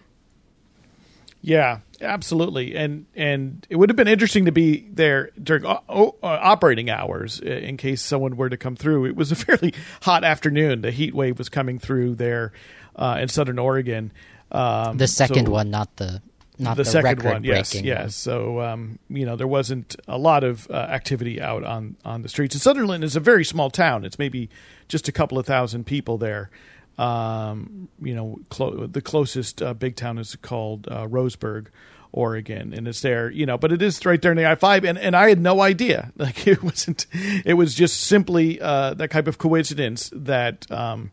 Yeah, 1.41 1.81
absolutely, 2.03 2.75
and 2.77 3.07
and 3.15 3.67
it 3.71 3.77
would 3.77 3.89
have 3.91 3.97
been 3.97 4.09
interesting 4.09 4.45
to 4.47 4.53
be 4.53 4.87
there 4.93 5.31
during 5.43 5.65
o- 5.65 5.83
o- 5.89 6.17
uh, 6.23 6.39
operating 6.43 6.91
hours 6.91 7.41
uh, 7.41 7.49
in 7.49 7.77
case 7.77 8.03
someone 8.03 8.37
were 8.37 8.49
to 8.51 8.57
come 8.57 8.77
through. 8.77 9.07
It 9.07 9.17
was 9.17 9.33
a 9.33 9.37
fairly 9.47 9.73
hot 10.03 10.25
afternoon. 10.25 10.83
The 10.83 10.91
heat 10.91 11.15
wave 11.15 11.39
was 11.39 11.49
coming 11.49 11.79
through 11.79 12.17
there 12.17 12.53
uh, 12.97 13.19
in 13.21 13.29
Southern 13.29 13.59
Oregon. 13.59 14.13
Um, 14.51 14.99
The 14.99 15.07
second 15.09 15.47
so- 15.47 15.53
one, 15.53 15.71
not 15.71 15.97
the 15.97 16.21
not 16.59 16.77
the, 16.77 16.83
the, 16.85 16.91
second 16.91 17.23
one, 17.25 17.45
yes, 17.45 17.75
yes. 17.75 18.15
So 18.15 18.61
um, 18.61 18.99
you 19.09 19.25
know 19.25 19.37
there 19.37 19.49
wasn't 19.49 19.97
a 20.07 20.19
lot 20.19 20.45
of 20.45 20.71
uh, 20.71 20.75
activity 20.75 21.41
out 21.41 21.65
on 21.65 21.97
on 22.05 22.23
the 22.23 22.29
streets. 22.29 22.55
And 22.55 22.63
Sutherlin 22.77 23.03
is 23.03 23.17
a 23.17 23.21
very 23.21 23.45
small 23.45 23.71
town. 23.71 24.05
It's 24.05 24.19
maybe 24.19 24.51
just 24.89 25.09
a 25.09 25.13
couple 25.13 25.39
of 25.39 25.47
thousand 25.47 25.85
people 25.87 26.19
there. 26.19 26.51
Um, 26.99 27.89
you 28.01 28.15
know, 28.15 28.39
clo- 28.51 28.87
the 28.87 29.01
closest 29.01 29.63
uh, 29.63 29.75
big 29.75 29.97
town 29.97 30.19
is 30.19 30.37
called 30.37 30.89
uh, 30.89 31.07
Roseburg, 31.07 31.69
Oregon, 32.13 32.75
and 32.75 32.87
it's 32.87 33.01
there. 33.01 33.31
You 33.31 33.47
know, 33.47 33.57
but 33.57 33.73
it 33.73 33.81
is 33.83 34.05
right 34.05 34.21
there 34.21 34.33
in 34.33 34.37
the 34.37 34.49
I 34.49 34.55
five, 34.55 34.85
and 34.85 34.99
and 34.99 35.17
I 35.17 35.29
had 35.29 35.41
no 35.41 35.61
idea. 35.61 36.13
Like 36.19 36.47
it 36.47 36.63
wasn't. 36.63 37.07
It 37.45 37.55
was 37.55 37.75
just 37.75 38.01
simply 38.01 38.61
uh, 38.61 38.95
that 38.95 39.11
type 39.11 39.27
of 39.27 39.39
coincidence 39.39 40.11
that. 40.15 40.71
Um, 40.71 41.13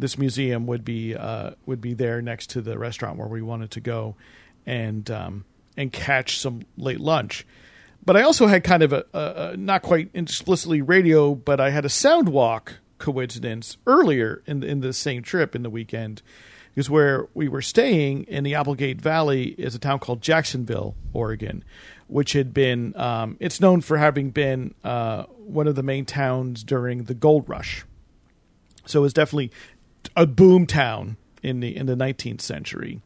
this 0.00 0.16
museum 0.16 0.66
would 0.66 0.84
be 0.84 1.14
uh, 1.14 1.50
would 1.66 1.80
be 1.80 1.94
there 1.94 2.22
next 2.22 2.50
to 2.50 2.62
the 2.62 2.78
restaurant 2.78 3.18
where 3.18 3.28
we 3.28 3.42
wanted 3.42 3.70
to 3.72 3.80
go, 3.80 4.16
and 4.66 5.10
um, 5.10 5.44
and 5.76 5.92
catch 5.92 6.38
some 6.38 6.62
late 6.76 7.00
lunch. 7.00 7.46
But 8.04 8.16
I 8.16 8.22
also 8.22 8.46
had 8.46 8.64
kind 8.64 8.82
of 8.82 8.92
a, 8.92 9.04
a, 9.12 9.20
a 9.52 9.56
not 9.56 9.82
quite 9.82 10.10
explicitly 10.14 10.80
radio, 10.80 11.34
but 11.34 11.60
I 11.60 11.70
had 11.70 11.84
a 11.84 11.90
sound 11.90 12.30
walk 12.30 12.78
coincidence 13.00 13.76
earlier 13.86 14.42
in 14.46 14.60
the, 14.60 14.66
in 14.68 14.80
the 14.80 14.92
same 14.92 15.22
trip 15.22 15.56
in 15.56 15.64
the 15.64 15.70
weekend, 15.70 16.22
because 16.72 16.88
where 16.88 17.28
we 17.34 17.48
were 17.48 17.62
staying 17.62 18.24
in 18.24 18.44
the 18.44 18.54
Applegate 18.54 19.00
Valley 19.00 19.48
is 19.58 19.74
a 19.74 19.78
town 19.78 19.98
called 19.98 20.22
Jacksonville, 20.22 20.94
Oregon, 21.12 21.64
which 22.06 22.34
had 22.34 22.54
been 22.54 22.96
um, 22.96 23.36
it's 23.40 23.60
known 23.60 23.80
for 23.80 23.96
having 23.96 24.30
been 24.30 24.74
uh, 24.84 25.24
one 25.24 25.66
of 25.66 25.74
the 25.74 25.82
main 25.82 26.04
towns 26.04 26.62
during 26.62 27.04
the 27.04 27.14
gold 27.14 27.48
rush. 27.48 27.84
So 28.86 29.00
it 29.00 29.02
was 29.02 29.12
definitely 29.12 29.50
a 30.16 30.26
boom 30.26 30.66
town 30.66 31.16
in 31.42 31.60
the 31.60 31.76
in 31.76 31.86
the 31.86 31.96
19th 31.96 32.40
century. 32.40 33.02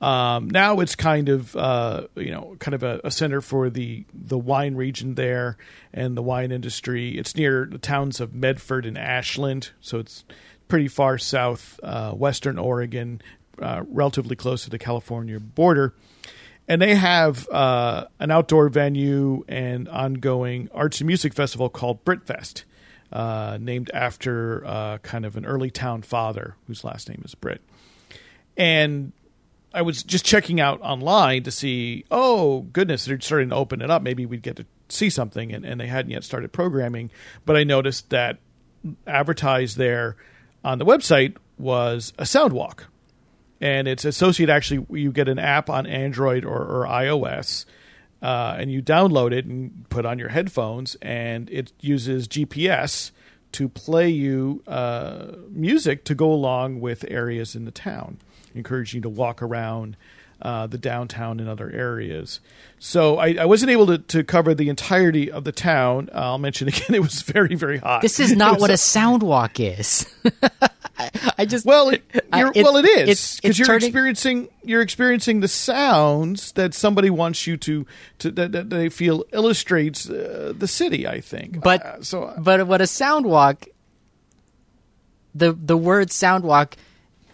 Um, 0.00 0.48
now 0.48 0.78
it's 0.78 0.94
kind 0.94 1.28
of 1.28 1.56
uh, 1.56 2.06
you 2.14 2.30
know 2.30 2.56
kind 2.60 2.74
of 2.74 2.82
a, 2.82 3.00
a 3.04 3.10
center 3.10 3.40
for 3.40 3.68
the 3.68 4.04
the 4.14 4.38
wine 4.38 4.76
region 4.76 5.14
there 5.14 5.56
and 5.92 6.16
the 6.16 6.22
wine 6.22 6.52
industry. 6.52 7.18
It's 7.18 7.34
near 7.34 7.66
the 7.70 7.78
towns 7.78 8.20
of 8.20 8.32
Medford 8.34 8.86
and 8.86 8.96
Ashland, 8.96 9.70
so 9.80 9.98
it's 9.98 10.24
pretty 10.68 10.88
far 10.88 11.18
south, 11.18 11.80
uh, 11.82 12.12
western 12.12 12.58
Oregon, 12.58 13.20
uh, 13.60 13.82
relatively 13.88 14.36
close 14.36 14.64
to 14.64 14.70
the 14.70 14.78
California 14.78 15.40
border. 15.40 15.94
and 16.68 16.82
they 16.82 16.94
have 16.94 17.48
uh, 17.48 18.04
an 18.20 18.30
outdoor 18.30 18.68
venue 18.68 19.42
and 19.48 19.88
ongoing 19.88 20.68
arts 20.74 21.00
and 21.00 21.06
music 21.06 21.32
festival 21.32 21.70
called 21.70 22.04
Brittfest, 22.04 22.64
uh, 23.10 23.56
named 23.60 23.90
after 23.94 24.64
uh, 24.66 24.98
kind 24.98 25.24
of 25.24 25.36
an 25.36 25.46
early 25.46 25.70
town 25.70 26.02
father 26.02 26.54
whose 26.66 26.84
last 26.84 27.08
name 27.08 27.22
is 27.24 27.34
Britt. 27.34 27.62
And 28.56 29.12
I 29.72 29.82
was 29.82 30.02
just 30.02 30.24
checking 30.24 30.60
out 30.60 30.80
online 30.80 31.42
to 31.44 31.50
see, 31.50 32.04
oh 32.10 32.62
goodness, 32.72 33.04
they're 33.04 33.20
starting 33.20 33.50
to 33.50 33.54
open 33.54 33.82
it 33.82 33.90
up. 33.90 34.02
Maybe 34.02 34.26
we'd 34.26 34.42
get 34.42 34.56
to 34.56 34.66
see 34.88 35.10
something, 35.10 35.52
and, 35.52 35.64
and 35.64 35.80
they 35.80 35.86
hadn't 35.86 36.10
yet 36.10 36.24
started 36.24 36.52
programming. 36.52 37.10
But 37.44 37.56
I 37.56 37.64
noticed 37.64 38.10
that 38.10 38.38
advertised 39.06 39.76
there 39.76 40.16
on 40.64 40.78
the 40.78 40.86
website 40.86 41.36
was 41.58 42.12
a 42.18 42.26
sound 42.26 42.52
walk 42.52 42.86
and 43.60 43.88
it's 43.88 44.04
associated 44.04 44.52
actually 44.52 44.86
you 45.00 45.10
get 45.10 45.28
an 45.28 45.38
app 45.38 45.68
on 45.68 45.86
android 45.86 46.44
or, 46.44 46.58
or 46.58 46.86
ios 46.86 47.64
uh, 48.20 48.56
and 48.58 48.72
you 48.72 48.82
download 48.82 49.32
it 49.32 49.44
and 49.44 49.88
put 49.90 50.04
on 50.04 50.18
your 50.18 50.28
headphones 50.28 50.96
and 51.02 51.50
it 51.50 51.72
uses 51.80 52.28
gps 52.28 53.10
to 53.50 53.68
play 53.68 54.08
you 54.08 54.62
uh, 54.66 55.32
music 55.50 56.04
to 56.04 56.14
go 56.14 56.32
along 56.32 56.80
with 56.80 57.04
areas 57.08 57.56
in 57.56 57.64
the 57.64 57.70
town 57.70 58.18
encouraging 58.58 58.98
you 58.98 59.02
to 59.02 59.08
walk 59.08 59.42
around 59.42 59.96
uh, 60.40 60.66
the 60.66 60.78
downtown 60.78 61.40
and 61.40 61.48
other 61.48 61.70
areas. 61.70 62.40
So 62.78 63.18
I, 63.18 63.34
I, 63.40 63.44
wasn't 63.46 63.70
able 63.72 63.86
to, 63.88 63.98
to 63.98 64.22
cover 64.22 64.54
the 64.54 64.68
entirety 64.68 65.30
of 65.30 65.42
the 65.42 65.50
town. 65.50 66.10
I'll 66.14 66.38
mention 66.38 66.68
again, 66.68 66.94
it 66.94 67.02
was 67.02 67.22
very, 67.22 67.54
very 67.56 67.78
hot. 67.78 68.02
This 68.02 68.20
is 68.20 68.36
not 68.36 68.60
what 68.60 68.70
a 68.70 68.76
sound 68.76 69.22
walk 69.22 69.58
is. 69.58 70.06
I 71.38 71.44
just 71.44 71.64
well, 71.64 71.90
it, 71.90 72.02
I, 72.32 72.44
well, 72.44 72.76
it 72.76 72.84
is 72.84 73.38
because 73.40 73.56
you're 73.56 73.66
turning... 73.66 73.86
experiencing 73.86 74.48
you're 74.64 74.82
experiencing 74.82 75.38
the 75.40 75.48
sounds 75.48 76.50
that 76.52 76.74
somebody 76.74 77.08
wants 77.08 77.46
you 77.46 77.56
to 77.58 77.86
to 78.18 78.32
that, 78.32 78.50
that 78.50 78.70
they 78.70 78.88
feel 78.88 79.24
illustrates 79.32 80.10
uh, 80.10 80.52
the 80.56 80.66
city. 80.66 81.06
I 81.06 81.20
think, 81.20 81.62
but 81.62 81.86
uh, 81.86 82.02
so 82.02 82.24
uh, 82.24 82.40
but 82.40 82.66
what 82.66 82.80
a 82.80 82.86
sound 82.88 83.26
walk. 83.26 83.66
The 85.36 85.52
the 85.52 85.76
word 85.76 86.10
sound 86.10 86.42
walk 86.42 86.74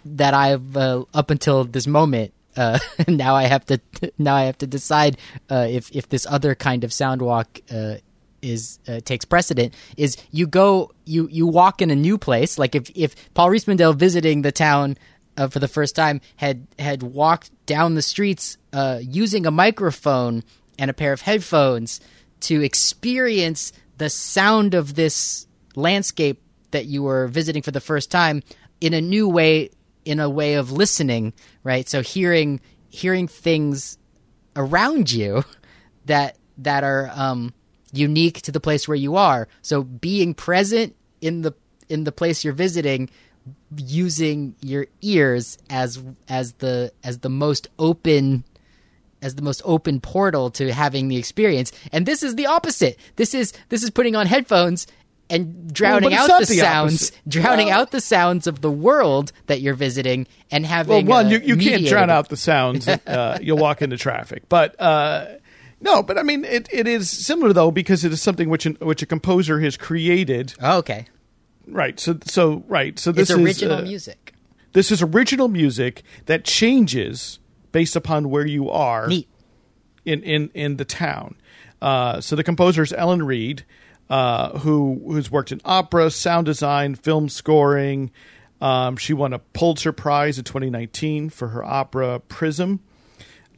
that 0.04 0.34
I've 0.34 0.76
uh, 0.76 1.04
up 1.14 1.30
until 1.30 1.64
this 1.64 1.86
moment 1.86 2.32
uh, 2.56 2.78
now 3.08 3.34
I 3.34 3.44
have 3.44 3.64
to 3.66 3.80
now 4.18 4.34
I 4.34 4.44
have 4.44 4.58
to 4.58 4.66
decide 4.66 5.18
uh, 5.50 5.66
if 5.68 5.90
if 5.94 6.08
this 6.08 6.26
other 6.28 6.54
kind 6.54 6.84
of 6.84 6.92
sound 6.92 7.22
walk 7.22 7.60
uh, 7.70 7.96
is 8.42 8.78
uh, 8.86 9.00
takes 9.00 9.24
precedent 9.24 9.74
is 9.96 10.16
you 10.30 10.46
go 10.46 10.92
you 11.04 11.28
you 11.30 11.46
walk 11.46 11.82
in 11.82 11.90
a 11.90 11.96
new 11.96 12.18
place. 12.18 12.58
Like 12.58 12.74
if 12.74 12.90
if 12.94 13.14
Paul 13.34 13.48
Riismandel 13.48 13.96
visiting 13.96 14.42
the 14.42 14.52
town 14.52 14.96
uh, 15.36 15.48
for 15.48 15.58
the 15.58 15.68
first 15.68 15.96
time 15.96 16.20
had 16.36 16.66
had 16.78 17.02
walked 17.02 17.50
down 17.66 17.94
the 17.94 18.02
streets 18.02 18.56
using 19.00 19.46
a 19.46 19.50
microphone 19.50 20.42
and 20.78 20.90
a 20.90 20.94
pair 20.94 21.12
of 21.12 21.20
headphones 21.20 22.00
to 22.40 22.62
experience 22.62 23.72
the 23.98 24.10
sound 24.10 24.74
of 24.74 24.94
this 24.94 25.46
landscape 25.76 26.42
that 26.72 26.86
you 26.86 27.04
were 27.04 27.28
visiting 27.28 27.62
for 27.62 27.70
the 27.70 27.80
first 27.80 28.10
time 28.10 28.42
in 28.80 28.92
a 28.92 29.00
new 29.00 29.28
way 29.28 29.70
in 30.04 30.20
a 30.20 30.28
way 30.28 30.54
of 30.54 30.70
listening 30.70 31.32
right 31.62 31.88
so 31.88 32.02
hearing 32.02 32.60
hearing 32.88 33.26
things 33.26 33.98
around 34.56 35.10
you 35.10 35.44
that 36.04 36.36
that 36.58 36.84
are 36.84 37.10
um 37.14 37.52
unique 37.96 38.42
to 38.42 38.52
the 38.52 38.60
place 38.60 38.86
where 38.88 38.96
you 38.96 39.16
are. 39.16 39.48
So 39.62 39.82
being 39.82 40.34
present 40.34 40.94
in 41.20 41.42
the 41.42 41.54
in 41.88 42.04
the 42.04 42.12
place 42.12 42.44
you're 42.44 42.52
visiting 42.54 43.10
using 43.76 44.54
your 44.60 44.86
ears 45.02 45.58
as 45.70 46.02
as 46.28 46.54
the 46.54 46.92
as 47.02 47.18
the 47.18 47.28
most 47.28 47.68
open 47.78 48.44
as 49.22 49.36
the 49.36 49.42
most 49.42 49.62
open 49.64 50.00
portal 50.00 50.50
to 50.50 50.72
having 50.72 51.08
the 51.08 51.16
experience. 51.16 51.72
And 51.92 52.04
this 52.04 52.22
is 52.22 52.34
the 52.34 52.46
opposite. 52.46 52.98
This 53.16 53.34
is 53.34 53.52
this 53.68 53.82
is 53.82 53.90
putting 53.90 54.16
on 54.16 54.26
headphones 54.26 54.86
and 55.30 55.72
drowning 55.72 56.10
well, 56.10 56.30
out 56.30 56.40
the, 56.40 56.46
the 56.46 56.54
sounds, 56.58 57.12
drowning 57.26 57.68
well, 57.68 57.80
out 57.80 57.90
the 57.90 58.00
sounds 58.00 58.46
of 58.46 58.60
the 58.60 58.70
world 58.70 59.32
that 59.46 59.60
you're 59.60 59.74
visiting, 59.74 60.26
and 60.50 60.66
having. 60.66 61.06
Well, 61.06 61.24
one, 61.24 61.30
you, 61.30 61.38
you 61.38 61.56
can't 61.56 61.86
drown 61.86 62.10
out 62.10 62.28
the 62.28 62.36
sounds. 62.36 62.86
Uh, 62.86 63.38
you'll 63.42 63.58
walk 63.58 63.82
into 63.82 63.96
traffic, 63.96 64.48
but 64.48 64.80
uh, 64.80 65.26
no, 65.80 66.02
but 66.02 66.18
I 66.18 66.22
mean, 66.22 66.44
it, 66.44 66.68
it 66.72 66.88
is 66.88 67.10
similar 67.10 67.52
though 67.52 67.70
because 67.70 68.04
it 68.04 68.12
is 68.12 68.22
something 68.22 68.48
which 68.48 68.66
an, 68.66 68.76
which 68.80 69.02
a 69.02 69.06
composer 69.06 69.60
has 69.60 69.76
created. 69.76 70.54
Oh, 70.60 70.78
okay. 70.78 71.06
Right. 71.66 72.00
So 72.00 72.18
so 72.24 72.64
right. 72.68 72.98
So 72.98 73.12
this 73.12 73.30
it's 73.30 73.38
original 73.38 73.76
is, 73.76 73.82
uh, 73.82 73.84
music. 73.84 74.34
This 74.72 74.90
is 74.90 75.02
original 75.02 75.48
music 75.48 76.02
that 76.26 76.44
changes 76.44 77.38
based 77.72 77.96
upon 77.96 78.30
where 78.30 78.46
you 78.46 78.70
are. 78.70 79.08
Neat. 79.08 79.28
In 80.04 80.22
in 80.22 80.50
in 80.54 80.76
the 80.76 80.84
town. 80.84 81.36
Uh, 81.82 82.18
so 82.20 82.34
the 82.34 82.44
composer 82.44 82.82
is 82.82 82.92
Ellen 82.94 83.22
Reid, 83.22 83.64
uh, 84.10 84.58
who 84.58 85.00
who's 85.06 85.30
worked 85.30 85.52
in 85.52 85.60
opera, 85.64 86.10
sound 86.10 86.46
design, 86.46 86.94
film 86.94 87.28
scoring. 87.28 88.10
Um, 88.60 88.96
she 88.96 89.12
won 89.12 89.32
a 89.32 89.38
Pulitzer 89.38 89.92
Prize 89.92 90.38
in 90.38 90.44
2019 90.44 91.30
for 91.30 91.48
her 91.48 91.64
opera 91.64 92.20
Prism. 92.20 92.80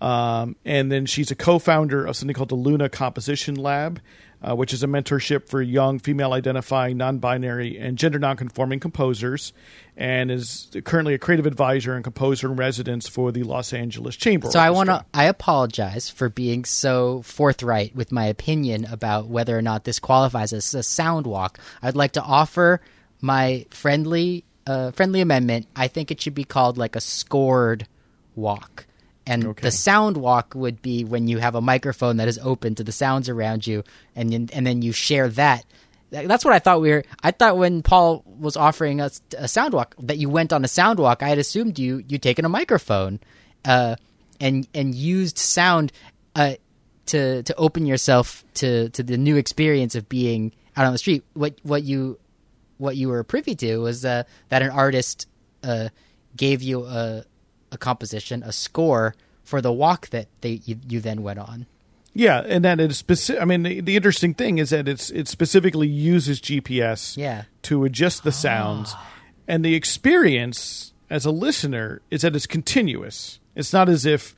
Um, 0.01 0.57
and 0.65 0.93
then 0.93 1.07
she's 1.07 1.31
a 1.31 1.35
co-founder 1.35 2.05
of 2.05 2.17
something 2.17 2.35
called 2.35 2.51
the 2.51 2.55
Luna 2.55 2.89
Composition 2.89 3.55
Lab, 3.55 4.01
uh, 4.43 4.55
which 4.55 4.73
is 4.73 4.83
a 4.83 4.87
mentorship 4.87 5.49
for 5.49 5.63
young 5.63 5.99
female-identifying, 5.99 6.97
non-binary, 6.97 7.79
and 7.79 7.97
gender-nonconforming 7.97 8.81
composers, 8.81 9.53
and 9.97 10.31
is 10.31 10.69
currently 10.85 11.15
a 11.15 11.19
creative 11.19 11.47
advisor 11.47 11.95
and 11.95 12.05
composer 12.05 12.49
in 12.49 12.57
residence 12.57 13.09
for 13.09 13.33
the 13.33 13.43
Los 13.43 13.73
Angeles 13.73 14.17
Chamber. 14.17 14.51
So 14.51 14.59
Orchestra. 14.59 14.63
I 14.63 14.71
want 14.71 14.89
to 14.91 15.05
I 15.15 15.25
apologize 15.25 16.11
for 16.11 16.29
being 16.29 16.65
so 16.65 17.23
forthright 17.23 17.95
with 17.95 18.13
my 18.13 18.27
opinion 18.27 18.85
about 18.85 19.27
whether 19.29 19.57
or 19.57 19.63
not 19.63 19.85
this 19.85 19.99
qualifies 19.99 20.53
as 20.53 20.75
a 20.75 20.83
sound 20.83 21.27
walk. 21.27 21.59
I'd 21.83 21.97
like 21.97 22.13
to 22.13 22.23
offer 22.23 22.81
my 23.21 23.67
friendly 23.71 24.45
uh, 24.67 24.91
friendly 24.91 25.21
amendment. 25.21 25.67
I 25.75 25.89
think 25.89 26.11
it 26.11 26.21
should 26.21 26.35
be 26.35 26.45
called 26.45 26.77
like 26.77 26.97
a 26.97 27.01
scored 27.01 27.87
walk 28.35 28.87
and 29.27 29.45
okay. 29.45 29.63
the 29.63 29.71
sound 29.71 30.17
walk 30.17 30.55
would 30.55 30.81
be 30.81 31.05
when 31.05 31.27
you 31.29 31.39
have 31.39 31.55
a 31.55 31.61
microphone 31.61 32.19
that 32.19 32.29
is 32.29 32.39
open 32.43 32.75
to 32.77 32.85
the 32.85 32.93
sounds 32.93 33.29
around 33.29 33.67
you, 33.67 33.83
and 34.15 34.33
and 34.33 34.67
then 34.67 34.83
you 34.83 34.93
share 34.93 35.29
that. 35.31 35.65
That's 36.11 36.45
what 36.45 36.55
I 36.55 36.61
thought 36.61 36.81
we 36.81 36.91
were. 36.91 37.05
I 37.23 37.33
thought 37.33 37.59
when 37.59 37.83
Paul 37.83 38.23
was 38.25 38.57
offering 38.57 39.01
us 39.01 39.21
a 39.37 39.49
sound 39.49 39.75
walk 39.75 39.97
that 39.99 40.19
you 40.19 40.29
went 40.29 40.53
on 40.53 40.65
a 40.65 40.69
sound 40.69 41.01
walk. 41.01 41.23
I 41.23 41.29
had 41.29 41.39
assumed 41.39 41.79
you 41.79 42.05
you 42.07 42.19
taken 42.19 42.45
a 42.45 42.49
microphone, 42.49 43.19
uh, 43.65 43.97
and 44.41 44.69
and 44.73 44.95
used 44.95 45.39
sound, 45.39 45.93
uh, 46.37 46.55
to 47.07 47.43
to 47.43 47.55
open 47.57 47.87
yourself 47.87 48.45
to 48.55 48.91
to 48.91 49.03
the 49.03 49.17
new 49.17 49.37
experience 49.37 49.95
of 49.95 50.09
being 50.09 50.53
out 50.77 50.87
on 50.87 50.93
the 50.93 50.99
street. 50.99 51.25
What 51.35 51.59
what 51.63 51.83
you 51.83 52.19
what 52.79 52.97
you 52.97 53.09
were 53.09 53.25
privy 53.25 53.55
to 53.57 53.79
was 53.79 54.05
uh, 54.05 54.25
that 54.51 54.63
an 54.63 54.71
artist 54.71 55.27
uh, 55.65 55.89
gave 56.37 56.63
you 56.63 56.85
a 56.85 57.25
a 57.77 57.79
composition, 57.79 58.43
a 58.43 58.53
score 58.53 59.15
for 59.45 59.61
the 59.61 59.73
walk 59.73 60.09
that 60.09 60.27
they 60.41 60.61
you, 60.65 60.79
you 60.89 61.01
then 61.01 61.23
went 61.23 61.39
on. 61.39 61.67
Yeah, 62.15 62.43
and 62.47 62.65
that 62.65 62.81
is 62.81 62.97
specific. 62.97 63.43
I 63.43 63.45
mean, 63.45 63.63
the, 63.63 63.81
the, 63.83 63.95
interesting 63.95 64.33
thing 64.33 64.57
is 64.57 64.71
that 64.71 64.89
it's 64.89 65.11
it 65.11 65.29
specifically 65.29 65.87
uses 65.87 66.41
GPS 66.41 67.17
yeah. 67.17 67.45
to 67.63 67.85
adjust 67.85 68.25
the 68.25 68.33
sounds, 68.33 68.95
oh. 68.97 69.07
and 69.47 69.63
the 69.63 69.75
experience 69.75 70.95
as 71.11 71.27
a 71.27 71.31
listener 71.31 72.01
is 72.11 72.23
that 72.23 72.35
it's 72.35 72.47
continuous. 72.47 73.39
It's 73.55 73.71
not 73.71 73.91
as 73.91 74.07
if 74.07 74.35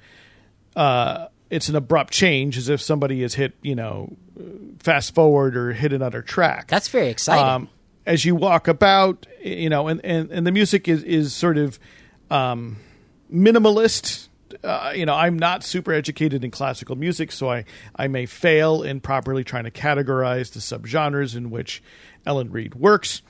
uh, 0.74 1.28
it's 1.50 1.68
an 1.68 1.76
abrupt 1.76 2.12
change, 2.12 2.58
as 2.58 2.68
if 2.68 2.82
somebody 2.82 3.22
has 3.22 3.34
hit 3.34 3.54
you 3.62 3.76
know 3.76 4.16
fast 4.80 5.14
forward 5.14 5.56
or 5.56 5.72
hit 5.72 5.92
another 5.92 6.20
track. 6.20 6.66
That's 6.66 6.88
very 6.88 7.08
exciting. 7.08 7.44
Um, 7.44 7.68
as 8.06 8.24
you 8.24 8.34
walk 8.34 8.66
about, 8.66 9.26
you 9.40 9.68
know, 9.68 9.86
and, 9.86 10.04
and, 10.04 10.32
and 10.32 10.44
the 10.44 10.52
music 10.52 10.88
is 10.88 11.02
is 11.04 11.32
sort 11.32 11.56
of. 11.56 11.78
Um, 12.30 12.78
minimalist. 13.32 14.28
Uh, 14.64 14.92
you 14.94 15.04
know, 15.04 15.14
I'm 15.14 15.38
not 15.38 15.62
super 15.62 15.92
educated 15.92 16.42
in 16.42 16.50
classical 16.50 16.96
music, 16.96 17.32
so 17.32 17.50
I, 17.50 17.64
I 17.94 18.08
may 18.08 18.26
fail 18.26 18.82
in 18.82 19.00
properly 19.00 19.44
trying 19.44 19.64
to 19.64 19.70
categorize 19.70 20.52
the 20.52 20.60
subgenres 20.60 21.36
in 21.36 21.50
which 21.50 21.82
Ellen 22.24 22.50
Reid 22.50 22.74
works. 22.74 23.22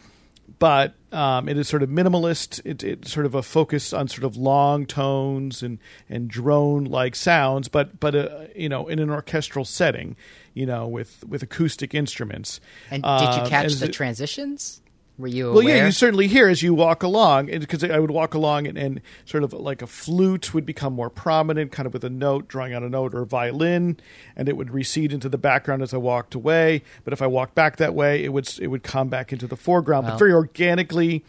But 0.58 0.94
um, 1.12 1.48
it 1.48 1.58
is 1.58 1.68
sort 1.68 1.82
of 1.82 1.90
minimalist. 1.90 2.60
It, 2.64 2.82
it's 2.82 3.12
sort 3.12 3.26
of 3.26 3.34
a 3.34 3.42
focus 3.42 3.92
on 3.92 4.08
sort 4.08 4.24
of 4.24 4.36
long 4.36 4.86
tones 4.86 5.62
and, 5.62 5.78
and 6.08 6.28
drone 6.28 6.84
like 6.84 7.14
sounds, 7.14 7.68
but 7.68 8.00
but 8.00 8.14
uh, 8.14 8.46
you 8.56 8.68
know 8.68 8.88
in 8.88 8.98
an 8.98 9.10
orchestral 9.10 9.64
setting, 9.64 10.16
you 10.54 10.64
know 10.64 10.88
with 10.88 11.22
with 11.28 11.42
acoustic 11.42 11.94
instruments. 11.94 12.60
And 12.90 13.02
did 13.02 13.08
you 13.08 13.42
um, 13.42 13.48
catch 13.48 13.74
the 13.74 13.86
it, 13.86 13.92
transitions? 13.92 14.80
Were 15.18 15.26
you 15.26 15.52
well? 15.52 15.62
Yeah, 15.62 15.86
you 15.86 15.92
certainly 15.92 16.28
hear 16.28 16.48
as 16.48 16.62
you 16.62 16.72
walk 16.74 17.02
along, 17.02 17.46
because 17.46 17.82
I 17.82 17.98
would 17.98 18.12
walk 18.12 18.34
along 18.34 18.68
and, 18.68 18.78
and, 18.78 19.00
sort 19.24 19.42
of 19.42 19.52
like 19.52 19.82
a 19.82 19.86
flute 19.88 20.54
would 20.54 20.64
become 20.64 20.92
more 20.92 21.10
prominent, 21.10 21.72
kind 21.72 21.86
of 21.86 21.92
with 21.92 22.04
a 22.04 22.10
note, 22.10 22.46
drawing 22.46 22.72
out 22.72 22.84
a 22.84 22.88
note, 22.88 23.14
or 23.14 23.22
a 23.22 23.26
violin, 23.26 23.98
and 24.36 24.48
it 24.48 24.56
would 24.56 24.70
recede 24.70 25.12
into 25.12 25.28
the 25.28 25.36
background 25.38 25.82
as 25.82 25.92
I 25.92 25.96
walked 25.96 26.34
away. 26.36 26.82
But 27.02 27.12
if 27.12 27.20
I 27.20 27.26
walked 27.26 27.56
back 27.56 27.76
that 27.78 27.94
way, 27.94 28.22
it 28.24 28.32
would 28.32 28.48
it 28.60 28.68
would 28.68 28.84
come 28.84 29.08
back 29.08 29.32
into 29.32 29.46
the 29.48 29.56
foreground, 29.56 30.06
but 30.06 30.18
very 30.18 30.32
organically. 30.32 31.24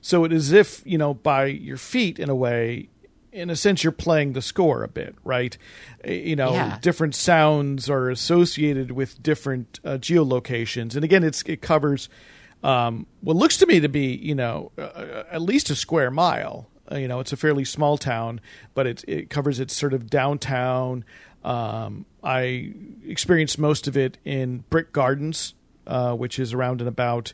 So 0.00 0.24
it 0.24 0.32
is 0.32 0.52
if 0.52 0.82
you 0.84 0.98
know 0.98 1.14
by 1.14 1.46
your 1.46 1.76
feet 1.76 2.18
in 2.18 2.28
a 2.28 2.34
way 2.34 2.88
in 3.30 3.50
a 3.50 3.56
sense, 3.56 3.84
you're 3.84 3.92
playing 3.92 4.32
the 4.32 4.42
score 4.42 4.82
a 4.82 4.88
bit, 4.88 5.14
right? 5.22 5.56
Uh, 6.04 6.10
You 6.10 6.34
know, 6.34 6.54
Yeah. 6.54 6.78
different 6.80 7.14
sounds 7.14 7.88
are 7.88 8.10
associated 8.10 8.90
with 8.90 9.22
different 9.22 9.78
uh, 9.84 9.98
geolocations, 9.98 10.96
and 10.96 11.04
again, 11.04 11.22
it's 11.22 11.42
it 11.42 11.60
covers 11.60 12.08
um, 12.62 13.06
what 13.20 13.36
looks 13.36 13.56
to 13.58 13.66
me 13.66 13.80
to 13.80 13.88
be, 13.88 14.14
you 14.16 14.34
know, 14.34 14.72
uh, 14.78 15.24
at 15.30 15.42
least 15.42 15.70
a 15.70 15.76
square 15.76 16.10
mile. 16.10 16.68
Uh, 16.90 16.96
you 16.96 17.08
know, 17.08 17.20
it's 17.20 17.32
a 17.32 17.36
fairly 17.36 17.64
small 17.64 17.98
town, 17.98 18.40
but 18.74 18.86
it 18.86 19.04
it 19.06 19.30
covers 19.30 19.60
its 19.60 19.74
sort 19.74 19.92
of 19.92 20.08
downtown. 20.08 21.04
Um, 21.44 22.06
I 22.22 22.72
experienced 23.06 23.58
most 23.58 23.86
of 23.86 23.96
it 23.96 24.18
in 24.24 24.64
Britt 24.70 24.92
Gardens, 24.92 25.54
uh, 25.86 26.14
which 26.14 26.38
is 26.38 26.52
around 26.52 26.80
and 26.80 26.88
about 26.88 27.32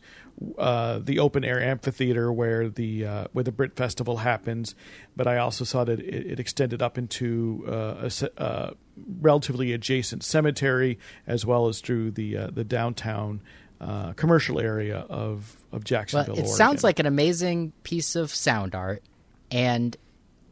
uh, 0.58 0.98
the 0.98 1.18
open 1.20 1.44
air 1.44 1.62
amphitheater 1.62 2.32
where 2.32 2.68
the 2.68 3.06
uh, 3.06 3.24
where 3.32 3.44
the 3.44 3.52
Britt 3.52 3.76
Festival 3.76 4.18
happens. 4.18 4.74
But 5.16 5.26
I 5.26 5.38
also 5.38 5.64
saw 5.64 5.84
that 5.84 6.00
it, 6.00 6.32
it 6.32 6.40
extended 6.40 6.82
up 6.82 6.98
into 6.98 7.64
uh, 7.68 7.94
a 8.02 8.10
se- 8.10 8.30
uh, 8.36 8.70
relatively 9.20 9.72
adjacent 9.72 10.24
cemetery, 10.24 10.98
as 11.26 11.46
well 11.46 11.68
as 11.68 11.80
through 11.80 12.12
the 12.12 12.36
uh, 12.36 12.50
the 12.52 12.64
downtown 12.64 13.42
uh, 13.84 14.12
commercial 14.14 14.60
area 14.60 14.98
of 15.10 15.56
of 15.72 15.72
Well, 15.72 15.80
Jacksonville. 15.84 16.34
it 16.34 16.38
Oregon. 16.40 16.54
sounds 16.56 16.84
like 16.84 16.98
an 16.98 17.06
amazing 17.06 17.72
piece 17.82 18.16
of 18.16 18.30
sound 18.34 18.74
art 18.74 19.02
and 19.50 19.96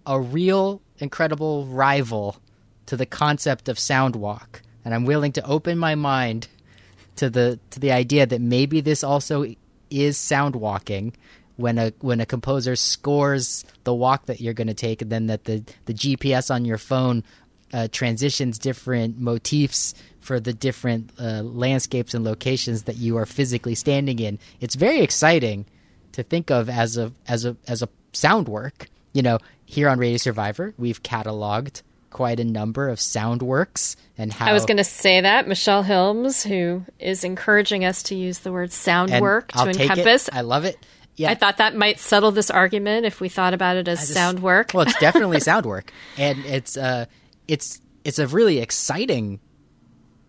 a 0.06 0.20
real 0.20 0.80
incredible 0.98 1.66
rival 1.66 2.36
to 2.86 2.96
the 2.96 3.06
concept 3.06 3.68
of 3.68 3.78
sound 3.78 4.16
walk. 4.16 4.62
And 4.84 4.92
I'm 4.94 5.04
willing 5.04 5.32
to 5.32 5.46
open 5.46 5.78
my 5.78 5.94
mind 5.94 6.48
to 7.16 7.30
the 7.30 7.58
to 7.70 7.80
the 7.80 7.92
idea 7.92 8.26
that 8.26 8.40
maybe 8.40 8.80
this 8.80 9.04
also 9.04 9.46
is 9.90 10.16
sound 10.18 10.56
walking 10.56 11.14
when 11.56 11.78
a 11.78 11.92
when 12.00 12.20
a 12.20 12.26
composer 12.26 12.74
scores 12.74 13.64
the 13.84 13.94
walk 13.94 14.26
that 14.26 14.40
you're 14.40 14.54
going 14.54 14.66
to 14.66 14.74
take 14.74 15.02
and 15.02 15.10
then 15.12 15.26
that 15.28 15.44
the 15.44 15.62
the 15.84 15.94
GPS 15.94 16.52
on 16.52 16.64
your 16.64 16.78
phone 16.78 17.22
uh, 17.72 17.88
transitions 17.90 18.58
different 18.58 19.18
motifs 19.18 19.94
for 20.20 20.38
the 20.38 20.52
different 20.52 21.10
uh, 21.18 21.42
landscapes 21.42 22.14
and 22.14 22.24
locations 22.24 22.84
that 22.84 22.96
you 22.96 23.16
are 23.16 23.26
physically 23.26 23.74
standing 23.74 24.18
in. 24.18 24.38
It's 24.60 24.74
very 24.74 25.00
exciting 25.00 25.66
to 26.12 26.22
think 26.22 26.50
of 26.50 26.68
as 26.68 26.96
a 26.96 27.12
as 27.26 27.44
a 27.44 27.56
as 27.66 27.82
a 27.82 27.88
sound 28.12 28.48
work. 28.48 28.88
You 29.12 29.22
know, 29.22 29.38
here 29.66 29.88
on 29.88 29.98
Radio 29.98 30.16
Survivor, 30.16 30.74
we've 30.78 31.02
cataloged 31.02 31.82
quite 32.10 32.38
a 32.38 32.44
number 32.44 32.88
of 32.88 33.00
sound 33.00 33.42
works 33.42 33.96
and 34.18 34.32
how 34.32 34.46
I 34.46 34.52
was 34.52 34.66
going 34.66 34.76
to 34.76 34.84
say 34.84 35.22
that 35.22 35.48
Michele 35.48 35.82
Hilmes, 35.82 36.46
who 36.46 36.84
is 36.98 37.24
encouraging 37.24 37.84
us 37.84 38.02
to 38.04 38.14
use 38.14 38.40
the 38.40 38.52
word 38.52 38.70
sound 38.70 39.18
work 39.20 39.50
I'll 39.54 39.64
to 39.64 39.82
encompass. 39.82 40.28
I 40.32 40.42
love 40.42 40.64
it. 40.64 40.76
Yeah, 41.16 41.30
I 41.30 41.34
thought 41.34 41.58
that 41.58 41.74
might 41.76 41.98
settle 42.00 42.30
this 42.30 42.50
argument 42.50 43.04
if 43.04 43.20
we 43.20 43.28
thought 43.28 43.54
about 43.54 43.76
it 43.76 43.88
as 43.88 44.00
just- 44.00 44.14
sound 44.14 44.40
work. 44.40 44.72
Well, 44.72 44.86
it's 44.86 44.98
definitely 44.98 45.40
sound 45.50 45.66
work, 45.66 45.92
and 46.16 46.38
it's 46.46 46.76
uh, 46.76 47.06
it's 47.48 47.80
it's 48.04 48.18
a 48.18 48.26
really 48.26 48.58
exciting 48.58 49.40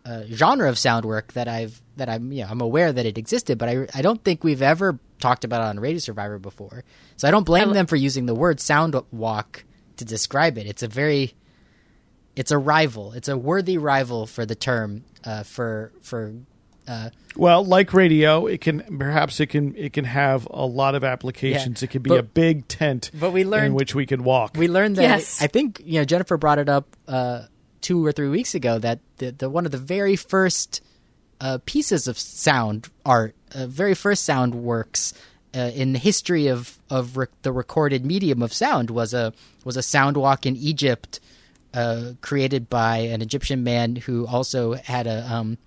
uh, 0.05 0.23
genre 0.31 0.69
of 0.69 0.77
sound 0.77 1.05
work 1.05 1.33
that 1.33 1.47
I've 1.47 1.81
that 1.95 2.09
I'm 2.09 2.31
you 2.31 2.43
know 2.43 2.49
I'm 2.49 2.61
aware 2.61 2.91
that 2.91 3.05
it 3.05 3.17
existed, 3.17 3.57
but 3.57 3.69
I 3.69 3.87
I 3.93 4.01
don't 4.01 4.23
think 4.23 4.43
we've 4.43 4.61
ever 4.61 4.99
talked 5.19 5.43
about 5.43 5.61
it 5.61 5.65
on 5.65 5.79
Radio 5.79 5.99
Survivor 5.99 6.39
before. 6.39 6.83
So 7.15 7.27
I 7.27 7.31
don't 7.31 7.45
blame 7.45 7.71
them 7.71 7.87
for 7.87 7.95
using 7.95 8.25
the 8.25 8.35
word 8.35 8.59
sound 8.59 8.95
walk 9.11 9.63
to 9.97 10.05
describe 10.05 10.57
it. 10.57 10.67
It's 10.67 10.83
a 10.83 10.87
very 10.87 11.33
it's 12.35 12.51
a 12.51 12.57
rival. 12.57 13.13
It's 13.13 13.29
a 13.29 13.37
worthy 13.37 13.77
rival 13.77 14.25
for 14.25 14.45
the 14.45 14.55
term 14.55 15.03
uh, 15.23 15.43
for 15.43 15.91
for 16.01 16.33
uh, 16.87 17.09
Well, 17.35 17.65
like 17.65 17.93
radio, 17.93 18.45
it 18.45 18.61
can 18.61 18.81
perhaps 18.99 19.39
it 19.39 19.47
can 19.47 19.75
it 19.75 19.93
can 19.93 20.05
have 20.05 20.47
a 20.51 20.65
lot 20.65 20.95
of 20.95 21.03
applications. 21.03 21.81
Yeah, 21.81 21.85
it 21.85 21.91
can 21.91 22.01
be 22.01 22.09
but- 22.09 22.19
a 22.19 22.23
big 22.23 22.67
tent, 22.67 23.11
but 23.13 23.31
we 23.31 23.43
learned 23.43 23.67
in 23.67 23.73
which 23.73 23.95
we 23.95 24.05
can 24.05 24.23
walk. 24.23 24.55
We 24.57 24.67
learned 24.67 24.97
that. 24.97 25.03
Yes. 25.03 25.41
I 25.41 25.47
think 25.47 25.81
you 25.85 25.99
know 25.99 26.05
Jennifer 26.05 26.37
brought 26.37 26.59
it 26.59 26.69
up 26.69 26.87
uh, 27.07 27.43
two 27.81 28.05
or 28.05 28.11
three 28.11 28.29
weeks 28.29 28.55
ago 28.55 28.79
that 28.79 28.99
the, 29.17 29.31
the 29.31 29.49
one 29.49 29.65
of 29.65 29.71
the 29.71 29.77
very 29.77 30.15
first 30.15 30.81
uh, 31.41 31.57
pieces 31.65 32.07
of 32.07 32.17
sound 32.17 32.89
art, 33.05 33.35
uh, 33.53 33.67
very 33.67 33.93
first 33.95 34.23
sound 34.23 34.55
works 34.55 35.13
uh, 35.55 35.71
in 35.73 35.93
the 35.93 35.99
history 35.99 36.47
of 36.47 36.77
of 36.89 37.17
rec- 37.17 37.41
the 37.41 37.51
recorded 37.51 38.05
medium 38.05 38.41
of 38.41 38.53
sound 38.53 38.89
was 38.89 39.13
a 39.13 39.33
was 39.65 39.77
a 39.77 39.81
sound 39.83 40.17
walk 40.17 40.45
in 40.45 40.55
Egypt, 40.55 41.19
uh, 41.73 42.11
created 42.21 42.69
by 42.69 42.97
an 42.97 43.21
Egyptian 43.21 43.63
man 43.63 43.95
who 43.95 44.25
also 44.27 44.73
had 44.73 45.07
a 45.07 45.31
um, 45.33 45.57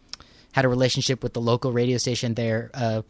had 0.57 0.65
a 0.65 0.69
relationship 0.69 1.23
with 1.23 1.35
the 1.35 1.41
local 1.41 1.71
radio 1.71 1.99
station 1.99 2.33
there 2.33 2.71
uh, 2.73 3.03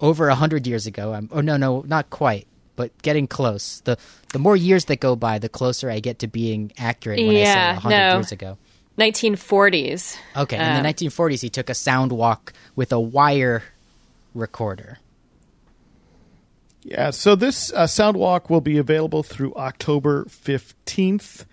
over 0.00 0.28
a 0.30 0.34
hundred 0.34 0.66
years 0.66 0.86
ago. 0.86 1.12
Um, 1.12 1.28
oh 1.30 1.42
no, 1.42 1.58
no, 1.58 1.82
not 1.86 2.08
quite, 2.08 2.46
but 2.76 2.96
getting 3.02 3.26
close. 3.26 3.80
the 3.84 3.98
The 4.32 4.38
more 4.38 4.56
years 4.56 4.86
that 4.86 4.98
go 4.98 5.14
by, 5.14 5.38
the 5.38 5.50
closer 5.50 5.90
I 5.90 6.00
get 6.00 6.20
to 6.20 6.26
being 6.28 6.72
accurate 6.78 7.18
when 7.18 7.28
I 7.28 7.32
say 7.34 7.42
Yeah, 7.42 7.74
hundred 7.74 7.98
no. 7.98 8.14
years 8.14 8.32
ago. 8.32 8.56
1940s. 8.96 10.16
Okay, 10.34 10.56
in 10.56 10.82
the 10.82 10.88
1940s, 10.88 11.42
he 11.42 11.50
took 11.50 11.68
a 11.68 11.74
sound 11.74 12.10
walk 12.10 12.54
with 12.74 12.90
a 12.90 12.98
wire 12.98 13.62
recorder. 14.34 14.98
Yeah, 16.82 17.10
so 17.10 17.34
this 17.36 17.70
uh, 17.74 17.86
sound 17.86 18.16
walk 18.16 18.48
will 18.48 18.62
be 18.62 18.78
available 18.78 19.22
through 19.22 19.54
October 19.56 20.24
15th. 20.24 21.44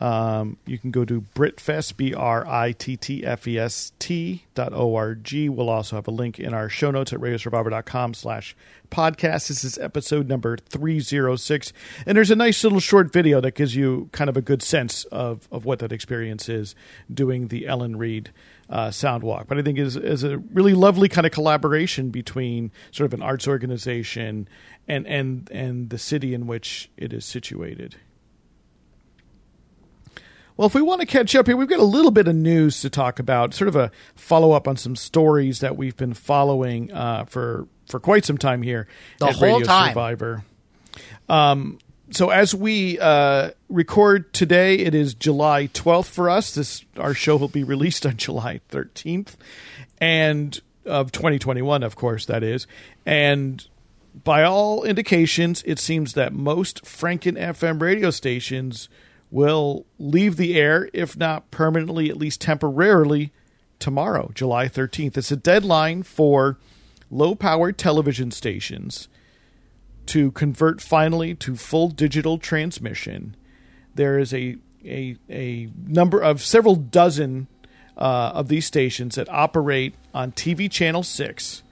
Um, 0.00 0.56
you 0.64 0.78
can 0.78 0.90
go 0.90 1.04
to 1.04 1.20
Brittfest, 1.34 1.96
B 1.96 2.14
R 2.14 2.46
I 2.46 2.72
T 2.72 2.96
T 2.96 3.24
F 3.24 3.46
E 3.46 3.58
S 3.58 3.92
T 3.98 4.44
dot 4.54 4.72
O 4.72 4.94
R 4.94 5.14
G. 5.14 5.48
We'll 5.50 5.68
also 5.68 5.96
have 5.96 6.08
a 6.08 6.10
link 6.10 6.40
in 6.40 6.54
our 6.54 6.70
show 6.70 6.90
notes 6.90 7.12
at 7.12 7.20
radiosurvivor.com 7.20 8.14
slash 8.14 8.56
podcast. 8.90 9.48
This 9.48 9.62
is 9.62 9.76
episode 9.78 10.26
number 10.26 10.56
306. 10.56 11.72
And 12.06 12.16
there's 12.16 12.30
a 12.30 12.36
nice 12.36 12.64
little 12.64 12.80
short 12.80 13.12
video 13.12 13.42
that 13.42 13.54
gives 13.54 13.76
you 13.76 14.08
kind 14.12 14.30
of 14.30 14.36
a 14.38 14.42
good 14.42 14.62
sense 14.62 15.04
of, 15.04 15.46
of 15.52 15.66
what 15.66 15.80
that 15.80 15.92
experience 15.92 16.48
is 16.48 16.74
doing 17.12 17.48
the 17.48 17.66
Ellen 17.66 17.96
Reid 17.96 18.32
uh, 18.70 18.90
sound 18.90 19.22
walk. 19.22 19.48
But 19.48 19.58
I 19.58 19.62
think 19.62 19.78
is 19.78 19.96
is 19.96 20.24
a 20.24 20.38
really 20.38 20.74
lovely 20.74 21.08
kind 21.10 21.26
of 21.26 21.32
collaboration 21.32 22.10
between 22.10 22.70
sort 22.90 23.06
of 23.06 23.14
an 23.14 23.22
arts 23.22 23.46
organization 23.46 24.48
and 24.88 25.06
and 25.06 25.50
and 25.50 25.90
the 25.90 25.98
city 25.98 26.32
in 26.32 26.46
which 26.46 26.90
it 26.96 27.12
is 27.12 27.24
situated. 27.24 27.96
Well, 30.60 30.66
if 30.66 30.74
we 30.74 30.82
want 30.82 31.00
to 31.00 31.06
catch 31.06 31.34
up 31.34 31.46
here, 31.46 31.56
we've 31.56 31.70
got 31.70 31.80
a 31.80 31.84
little 31.84 32.10
bit 32.10 32.28
of 32.28 32.36
news 32.36 32.82
to 32.82 32.90
talk 32.90 33.18
about, 33.18 33.54
sort 33.54 33.68
of 33.68 33.76
a 33.76 33.90
follow 34.14 34.52
up 34.52 34.68
on 34.68 34.76
some 34.76 34.94
stories 34.94 35.60
that 35.60 35.74
we've 35.74 35.96
been 35.96 36.12
following 36.12 36.92
uh, 36.92 37.24
for 37.24 37.66
for 37.86 37.98
quite 37.98 38.26
some 38.26 38.36
time 38.36 38.60
here 38.60 38.86
The 39.20 39.28
at 39.28 39.36
whole 39.36 39.54
Radio 39.54 39.66
time. 39.66 39.88
Survivor. 39.92 40.44
Um, 41.30 41.78
so 42.10 42.28
as 42.28 42.54
we 42.54 42.98
uh, 42.98 43.52
record 43.70 44.34
today, 44.34 44.74
it 44.80 44.94
is 44.94 45.14
July 45.14 45.68
12th 45.68 46.10
for 46.10 46.28
us. 46.28 46.54
This 46.54 46.84
our 46.98 47.14
show 47.14 47.38
will 47.38 47.48
be 47.48 47.64
released 47.64 48.04
on 48.04 48.16
July 48.18 48.60
13th, 48.68 49.36
and 49.96 50.60
of 50.84 51.10
2021, 51.10 51.82
of 51.82 51.96
course, 51.96 52.26
that 52.26 52.42
is. 52.42 52.66
And 53.06 53.66
by 54.24 54.42
all 54.42 54.84
indications, 54.84 55.62
it 55.62 55.78
seems 55.78 56.12
that 56.12 56.34
most 56.34 56.84
Franken 56.84 57.38
FM 57.38 57.80
radio 57.80 58.10
stations 58.10 58.90
will 59.30 59.86
leave 59.98 60.36
the 60.36 60.58
air, 60.58 60.88
if 60.92 61.16
not 61.16 61.50
permanently, 61.50 62.10
at 62.10 62.16
least 62.16 62.40
temporarily, 62.40 63.32
tomorrow, 63.78 64.30
July 64.34 64.66
13th. 64.66 65.16
It's 65.16 65.30
a 65.30 65.36
deadline 65.36 66.02
for 66.02 66.58
low 67.10 67.34
powered 67.34 67.78
television 67.78 68.30
stations 68.30 69.08
to 70.06 70.30
convert 70.32 70.80
finally 70.80 71.34
to 71.36 71.56
full 71.56 71.88
digital 71.88 72.38
transmission. 72.38 73.36
There 73.94 74.18
is 74.18 74.32
a 74.34 74.56
a, 74.84 75.16
a 75.28 75.68
number 75.86 76.20
of 76.20 76.42
several 76.42 76.74
dozen 76.74 77.48
uh, 77.98 78.32
of 78.34 78.48
these 78.48 78.64
stations 78.64 79.16
that 79.16 79.28
operate 79.28 79.94
on 80.14 80.32
TV 80.32 80.70
channel 80.70 81.02
six, 81.02 81.62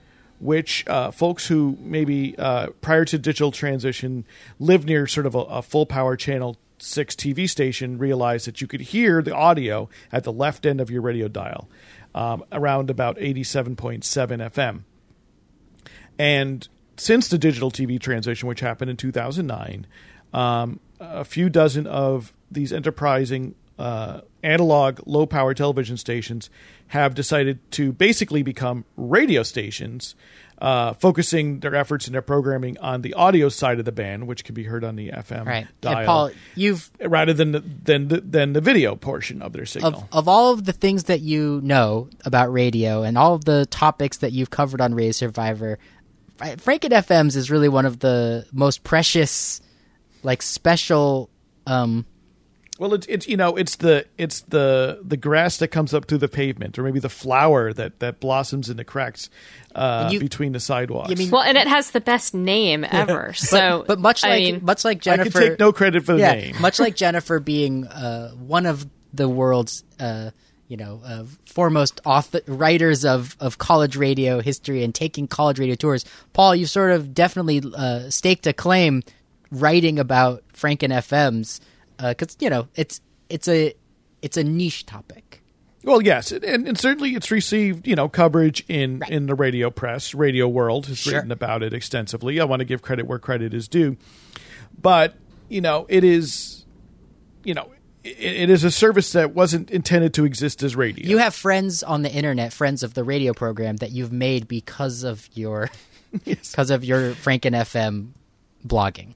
which 0.40 0.86
uh, 0.86 1.10
folks 1.10 1.46
who 1.46 1.78
maybe 1.80 2.36
uh, 2.38 2.68
prior 2.82 3.04
to 3.06 3.18
digital 3.18 3.50
transition 3.50 4.24
lived 4.58 4.86
near 4.86 5.06
sort 5.06 5.24
of 5.24 5.34
a, 5.34 5.38
a 5.38 5.62
full 5.62 5.86
power 5.86 6.16
channel 6.16 6.56
six 6.78 7.14
TV 7.14 7.48
station 7.48 7.98
realized 7.98 8.46
that 8.46 8.60
you 8.60 8.66
could 8.66 8.80
hear 8.80 9.22
the 9.22 9.34
audio 9.34 9.88
at 10.12 10.24
the 10.24 10.32
left 10.32 10.66
end 10.66 10.80
of 10.80 10.90
your 10.90 11.02
radio 11.02 11.28
dial, 11.28 11.68
um, 12.14 12.44
around 12.52 12.90
about 12.90 13.16
eighty 13.20 13.44
seven 13.44 13.76
point 13.76 14.04
seven 14.04 14.40
FM. 14.40 14.82
And 16.18 16.66
since 16.96 17.28
the 17.28 17.38
digital 17.38 17.70
TV 17.70 18.00
transition, 18.00 18.48
which 18.48 18.60
happened 18.60 18.90
in 18.90 18.96
2009, 18.96 19.86
um, 20.32 20.80
a 21.00 21.24
few 21.24 21.48
dozen 21.48 21.86
of 21.86 22.32
these 22.50 22.72
enterprising 22.72 23.54
uh, 23.78 24.22
analog 24.42 25.00
low 25.06 25.26
power 25.26 25.54
television 25.54 25.96
stations 25.96 26.50
have 26.88 27.14
decided 27.14 27.58
to 27.70 27.92
basically 27.92 28.42
become 28.42 28.84
radio 28.96 29.42
stations, 29.42 30.14
uh, 30.60 30.92
focusing 30.94 31.60
their 31.60 31.74
efforts 31.76 32.06
and 32.06 32.14
their 32.14 32.22
programming 32.22 32.76
on 32.78 33.02
the 33.02 33.14
audio 33.14 33.48
side 33.48 33.78
of 33.78 33.84
the 33.84 33.92
band, 33.92 34.26
which 34.26 34.42
can 34.44 34.54
be 34.54 34.64
heard 34.64 34.82
on 34.82 34.96
the 34.96 35.10
FM 35.10 35.46
Right. 35.46 35.66
dial, 35.80 35.96
And 35.98 36.06
Paul, 36.06 36.30
you've 36.56 36.90
rather 37.00 37.32
than 37.32 37.52
the, 37.52 37.60
than 37.60 38.08
the, 38.08 38.20
than 38.20 38.52
the 38.54 38.60
video 38.60 38.96
portion 38.96 39.40
of 39.40 39.52
their 39.52 39.66
signal. 39.66 39.94
of 39.94 40.04
of 40.10 40.28
all 40.28 40.52
of 40.52 40.64
the 40.64 40.72
things 40.72 41.04
that 41.04 41.20
you 41.20 41.60
know 41.62 42.08
about 42.24 42.52
radio 42.52 43.02
and 43.04 43.16
all 43.16 43.34
of 43.34 43.44
the 43.44 43.66
topics 43.66 44.18
that 44.18 44.32
you've 44.32 44.50
covered 44.50 44.80
on 44.80 44.94
Radio 44.94 45.12
Survivor, 45.12 45.78
Franken 46.40 46.90
FM's 46.90 47.36
is 47.36 47.50
really 47.50 47.68
one 47.68 47.86
of 47.86 48.00
the 48.00 48.46
most 48.52 48.82
precious, 48.84 49.60
like 50.22 50.42
special 50.42 51.30
Um, 51.66 52.04
Well, 52.78 52.94
it's 52.94 53.06
it's 53.08 53.26
you 53.26 53.36
know 53.36 53.56
it's 53.56 53.76
the 53.76 54.06
it's 54.16 54.42
the 54.42 55.00
the 55.04 55.16
grass 55.16 55.56
that 55.56 55.68
comes 55.68 55.92
up 55.92 56.04
through 56.06 56.18
the 56.18 56.28
pavement, 56.28 56.78
or 56.78 56.84
maybe 56.84 57.00
the 57.00 57.08
flower 57.08 57.72
that 57.72 57.98
that 57.98 58.20
blossoms 58.20 58.70
in 58.70 58.76
the 58.76 58.84
cracks 58.84 59.28
uh, 59.74 60.08
You- 60.12 60.20
between 60.20 60.52
the 60.52 60.60
sidewalks. 60.60 61.10
I 61.10 61.14
mean, 61.14 61.30
Well, 61.30 61.42
and 61.42 61.58
it 61.58 61.66
has 61.66 61.90
the 61.90 62.00
best 62.00 62.34
name 62.34 62.84
ever. 62.88 63.32
so, 63.34 63.84
but 63.86 63.98
much 63.98 64.22
I 64.24 64.28
like 64.30 64.42
mean, 64.42 64.64
much 64.64 64.84
like 64.84 65.00
Jennifer, 65.00 65.20
I 65.22 65.24
Jennifer, 65.24 65.38
can 65.40 65.48
take 65.50 65.58
no 65.58 65.72
credit 65.72 66.04
for 66.04 66.12
the 66.12 66.20
yeah, 66.20 66.34
name. 66.34 66.60
much 66.60 66.78
like 66.78 66.94
Jennifer 67.04 67.40
being 67.40 67.84
uh, 67.88 68.30
one 68.32 68.64
of 68.64 68.86
the 69.12 69.28
world's 69.28 69.82
uh, 69.98 70.30
you 70.68 70.76
know 70.76 71.00
uh, 71.04 71.24
foremost 71.46 72.00
author- 72.04 72.42
writers 72.46 73.04
of 73.04 73.36
of 73.40 73.58
college 73.58 73.96
radio 73.96 74.40
history 74.40 74.84
and 74.84 74.94
taking 74.94 75.26
college 75.26 75.58
radio 75.58 75.74
tours. 75.74 76.04
Paul, 76.32 76.54
you 76.54 76.66
sort 76.66 76.92
of 76.92 77.12
definitely 77.12 77.60
uh, 77.76 78.08
staked 78.10 78.46
a 78.46 78.52
claim 78.52 79.02
writing 79.50 79.98
about 79.98 80.44
Franken 80.54 80.90
FMs 80.92 81.58
Uh, 81.98 82.10
because 82.10 82.36
you 82.40 82.48
know 82.50 82.68
it's 82.74 83.00
it's 83.28 83.48
a 83.48 83.74
it's 84.22 84.36
a 84.36 84.44
niche 84.44 84.86
topic. 84.86 85.42
Well, 85.84 86.02
yes, 86.02 86.32
and, 86.32 86.44
and 86.66 86.76
certainly 86.78 87.10
it's 87.14 87.30
received 87.30 87.86
you 87.86 87.94
know 87.96 88.08
coverage 88.08 88.64
in 88.68 89.02
in 89.08 89.26
the 89.26 89.34
radio 89.34 89.70
press. 89.70 90.14
Radio 90.14 90.48
World 90.48 90.86
has 90.86 90.98
Sure. 90.98 91.14
written 91.14 91.30
about 91.32 91.62
it 91.62 91.72
extensively. 91.72 92.40
I 92.40 92.44
want 92.44 92.60
to 92.60 92.64
give 92.64 92.82
credit 92.82 93.06
where 93.06 93.18
credit 93.18 93.54
is 93.54 93.68
due, 93.68 93.96
but 94.80 95.14
you 95.48 95.60
know 95.60 95.86
it 95.88 96.04
is, 96.04 96.64
you 97.44 97.54
know, 97.54 97.70
it, 98.04 98.18
it 98.18 98.50
is 98.50 98.64
a 98.64 98.70
service 98.70 99.12
that 99.12 99.34
wasn't 99.34 99.70
intended 99.70 100.14
to 100.14 100.24
exist 100.24 100.62
as 100.62 100.74
radio. 100.76 101.06
You 101.08 101.18
have 101.18 101.34
friends 101.34 101.82
on 101.82 102.02
the 102.02 102.12
internet, 102.12 102.52
friends 102.52 102.82
of 102.82 102.94
the 102.94 103.04
radio 103.04 103.32
program 103.32 103.76
that 103.76 103.90
you've 103.92 104.12
made 104.12 104.48
because 104.48 105.04
of 105.04 105.28
your 105.34 105.70
Yes. 106.24 106.50
because 106.50 106.70
of 106.70 106.84
your 106.84 107.12
Franken 107.12 107.52
FM 107.54 108.08
blogging. 108.66 109.14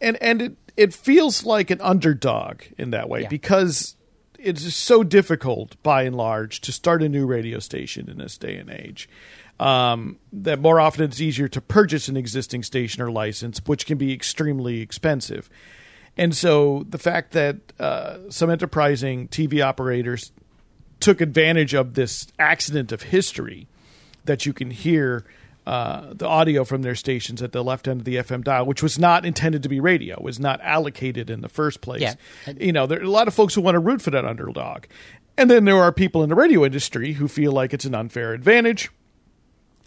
and 0.00 0.16
and 0.22 0.42
it 0.42 0.56
it 0.78 0.94
feels 0.94 1.44
like 1.44 1.70
an 1.70 1.80
underdog 1.80 2.62
in 2.78 2.90
that 2.90 3.08
way 3.08 3.22
Yeah. 3.22 3.28
because 3.28 3.96
it's 4.38 4.72
so 4.74 5.02
difficult 5.02 5.76
by 5.82 6.04
and 6.04 6.14
large 6.16 6.60
to 6.60 6.70
start 6.72 7.02
a 7.02 7.08
new 7.08 7.26
radio 7.26 7.58
station 7.58 8.08
in 8.08 8.18
this 8.18 8.38
day 8.38 8.56
and 8.56 8.70
age. 8.70 9.08
Um, 9.58 10.18
that 10.32 10.60
more 10.60 10.78
often 10.78 11.02
it's 11.04 11.20
easier 11.20 11.48
to 11.48 11.60
purchase 11.60 12.06
an 12.06 12.16
existing 12.16 12.62
station 12.62 13.02
or 13.02 13.10
license, 13.10 13.60
which 13.66 13.86
can 13.86 13.98
be 13.98 14.12
extremely 14.12 14.80
expensive. 14.80 15.50
And 16.16 16.32
so 16.36 16.86
the 16.88 16.98
fact 16.98 17.32
that 17.32 17.56
uh, 17.80 18.18
some 18.30 18.48
enterprising 18.48 19.26
TV 19.26 19.60
operators 19.60 20.30
took 21.00 21.20
advantage 21.20 21.74
of 21.74 21.94
this 21.94 22.28
accident 22.38 22.92
of 22.92 23.02
history 23.02 23.66
that 24.26 24.46
you 24.46 24.52
can 24.52 24.70
hear 24.70 25.24
uh, 25.68 26.14
the 26.14 26.26
audio 26.26 26.64
from 26.64 26.80
their 26.82 26.94
stations 26.94 27.42
at 27.42 27.52
the 27.52 27.62
left 27.62 27.86
end 27.86 28.00
of 28.00 28.04
the 28.04 28.16
FM 28.16 28.42
dial, 28.42 28.64
which 28.64 28.82
was 28.82 28.98
not 28.98 29.26
intended 29.26 29.62
to 29.62 29.68
be 29.68 29.80
radio, 29.80 30.16
was 30.22 30.40
not 30.40 30.60
allocated 30.62 31.28
in 31.28 31.42
the 31.42 31.48
first 31.48 31.80
place. 31.82 32.00
Yeah. 32.00 32.14
You 32.58 32.72
know, 32.72 32.86
there 32.86 32.98
are 33.00 33.04
a 33.04 33.10
lot 33.10 33.28
of 33.28 33.34
folks 33.34 33.54
who 33.54 33.60
want 33.60 33.74
to 33.74 33.78
root 33.80 34.00
for 34.00 34.10
that 34.10 34.24
underdog. 34.24 34.84
And 35.36 35.50
then 35.50 35.66
there 35.66 35.76
are 35.76 35.92
people 35.92 36.22
in 36.22 36.30
the 36.30 36.34
radio 36.34 36.64
industry 36.64 37.12
who 37.12 37.28
feel 37.28 37.52
like 37.52 37.74
it's 37.74 37.84
an 37.84 37.94
unfair 37.94 38.32
advantage, 38.32 38.90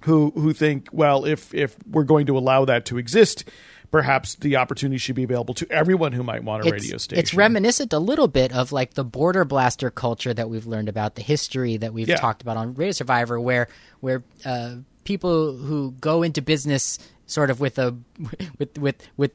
who 0.03 0.31
who 0.35 0.53
think, 0.53 0.87
well, 0.91 1.25
if 1.25 1.53
if 1.53 1.75
we're 1.89 2.03
going 2.03 2.25
to 2.27 2.37
allow 2.37 2.63
that 2.65 2.85
to 2.85 2.97
exist, 2.97 3.43
perhaps 3.91 4.35
the 4.35 4.55
opportunity 4.55 4.97
should 4.97 5.15
be 5.15 5.23
available 5.23 5.53
to 5.55 5.67
everyone 5.71 6.11
who 6.13 6.23
might 6.23 6.43
want 6.43 6.65
a 6.65 6.71
radio 6.71 6.97
station. 6.97 7.19
It's 7.19 7.33
reminiscent 7.33 7.91
a 7.91 7.99
little 7.99 8.27
bit 8.27 8.53
of 8.53 8.71
like 8.71 8.93
the 8.93 9.03
border 9.03 9.45
blaster 9.45 9.91
culture 9.91 10.33
that 10.33 10.49
we've 10.49 10.65
learned 10.65 10.89
about, 10.89 11.15
the 11.15 11.21
history 11.21 11.77
that 11.77 11.93
we've 11.93 12.07
Yeah. 12.07 12.15
talked 12.17 12.41
about 12.41 12.55
on 12.57 12.73
Radio 12.75 12.91
Survivor, 12.93 13.39
where 13.39 13.67
where 13.99 14.23
uh, 14.45 14.75
people 15.03 15.55
who 15.57 15.91
go 15.99 16.23
into 16.23 16.41
business 16.41 16.99
sort 17.25 17.49
of 17.49 17.59
with 17.59 17.77
a 17.79 17.95
with 18.59 18.77
with 18.77 18.95
with 19.17 19.31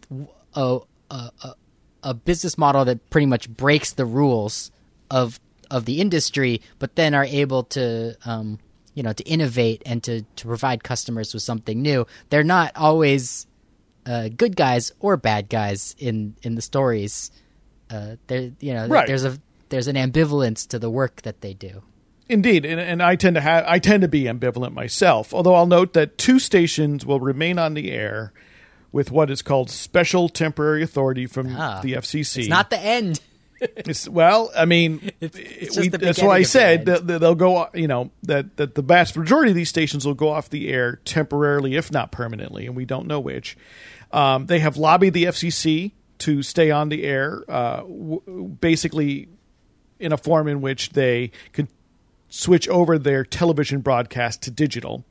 a, 0.55 0.79
a 1.11 1.31
a- 1.45 1.55
a 2.03 2.14
business 2.14 2.57
model 2.57 2.85
that 2.85 3.11
pretty 3.11 3.27
much 3.27 3.49
breaks 3.51 3.93
the 3.95 4.05
rules 4.07 4.71
of 5.11 5.41
of 5.71 5.85
the 5.87 6.01
industry, 6.01 6.61
but 6.79 6.95
then 6.95 7.14
are 7.14 7.25
able 7.25 7.64
to 7.64 8.14
um, 8.25 8.59
you 8.95 9.03
know 9.03 9.12
to 9.12 9.25
innovate 9.25 9.83
and 9.85 10.05
to 10.05 10.23
to 10.37 10.47
provide 10.47 10.85
customers 10.85 11.35
with 11.35 11.43
something 11.43 11.83
new. 11.83 12.07
They're 12.31 12.45
not 12.45 12.71
always 12.77 13.47
uh, 14.05 14.29
good 14.29 14.55
guys 14.55 14.93
or 15.01 15.17
bad 15.17 15.49
guys 15.49 15.97
in 15.99 16.37
in 16.43 16.55
the 16.55 16.62
stories. 16.62 17.33
Uh, 17.91 18.17
there, 18.29 18.53
you 18.61 18.73
know, 18.75 18.87
Right. 18.87 19.07
there's 19.09 19.25
a 19.25 19.39
there's 19.71 19.89
an 19.89 19.97
ambivalence 19.97 20.69
to 20.69 20.79
the 20.79 20.91
work 20.91 21.23
that 21.23 21.41
they 21.41 21.55
do. 21.55 21.83
Indeed, 22.29 22.64
and, 22.64 22.81
and 22.81 23.03
I 23.03 23.14
tend 23.16 23.37
to 23.37 23.41
have 23.41 23.64
I 23.68 23.79
tend 23.79 24.03
to 24.03 24.09
be 24.09 24.24
ambivalent 24.24 24.72
myself. 24.72 25.33
Although 25.33 25.55
I'll 25.55 25.66
note 25.66 25.93
that 25.93 26.18
two 26.18 26.39
stations 26.39 27.07
will 27.07 27.20
remain 27.20 27.59
on 27.59 27.74
the 27.74 27.93
air 27.93 28.33
with 28.93 29.11
what 29.12 29.31
is 29.31 29.43
called 29.43 29.70
special 29.70 30.29
temporary 30.29 30.83
authority 30.83 31.27
from 31.27 31.55
Ah, 31.57 31.81
the 31.83 31.93
FCC. 31.95 32.39
It's 32.39 32.49
not 32.49 32.70
the 32.70 32.79
end. 32.81 33.20
It's- 33.59 34.07
well, 34.07 34.51
I 34.55 34.66
mean, 34.66 35.12
It's- 35.20 35.41
it's 35.43 35.77
we- 35.79 35.89
that's 35.89 36.20
why 36.20 36.37
I 36.37 36.43
said 36.43 36.85
that, 36.87 37.07
that 37.07 37.20
they'll 37.20 37.35
go. 37.35 37.68
You 37.72 37.89
know 37.89 38.11
that 38.24 38.57
that 38.59 38.74
the 38.74 38.83
vast 38.83 39.16
majority 39.16 39.51
of 39.53 39.57
these 39.57 39.68
stations 39.70 40.05
will 40.05 40.12
go 40.14 40.29
off 40.29 40.51
the 40.51 40.68
air 40.68 41.01
temporarily, 41.07 41.74
if 41.77 41.91
not 41.91 42.12
permanently, 42.12 42.66
and 42.66 42.77
we 42.77 42.85
don't 42.85 43.07
know 43.07 43.18
which. 43.20 43.57
Um, 44.12 44.45
they 44.47 44.59
have 44.59 44.77
lobbied 44.77 45.14
the 45.14 45.24
FCC 45.24 45.93
to 46.18 46.43
stay 46.43 46.70
on 46.70 46.91
the 46.91 47.05
air, 47.05 47.45
uh, 47.49 47.79
w- 47.79 48.49
basically 48.61 49.29
in 49.99 50.12
a 50.12 50.16
form 50.18 50.49
in 50.49 50.61
which 50.61 50.91
they 50.91 51.31
could 51.55 51.68
switch 52.29 52.68
over 52.68 52.99
their 52.99 53.24
television 53.24 53.81
broadcast 53.81 54.43
to 54.43 54.51
digital, 54.51 55.05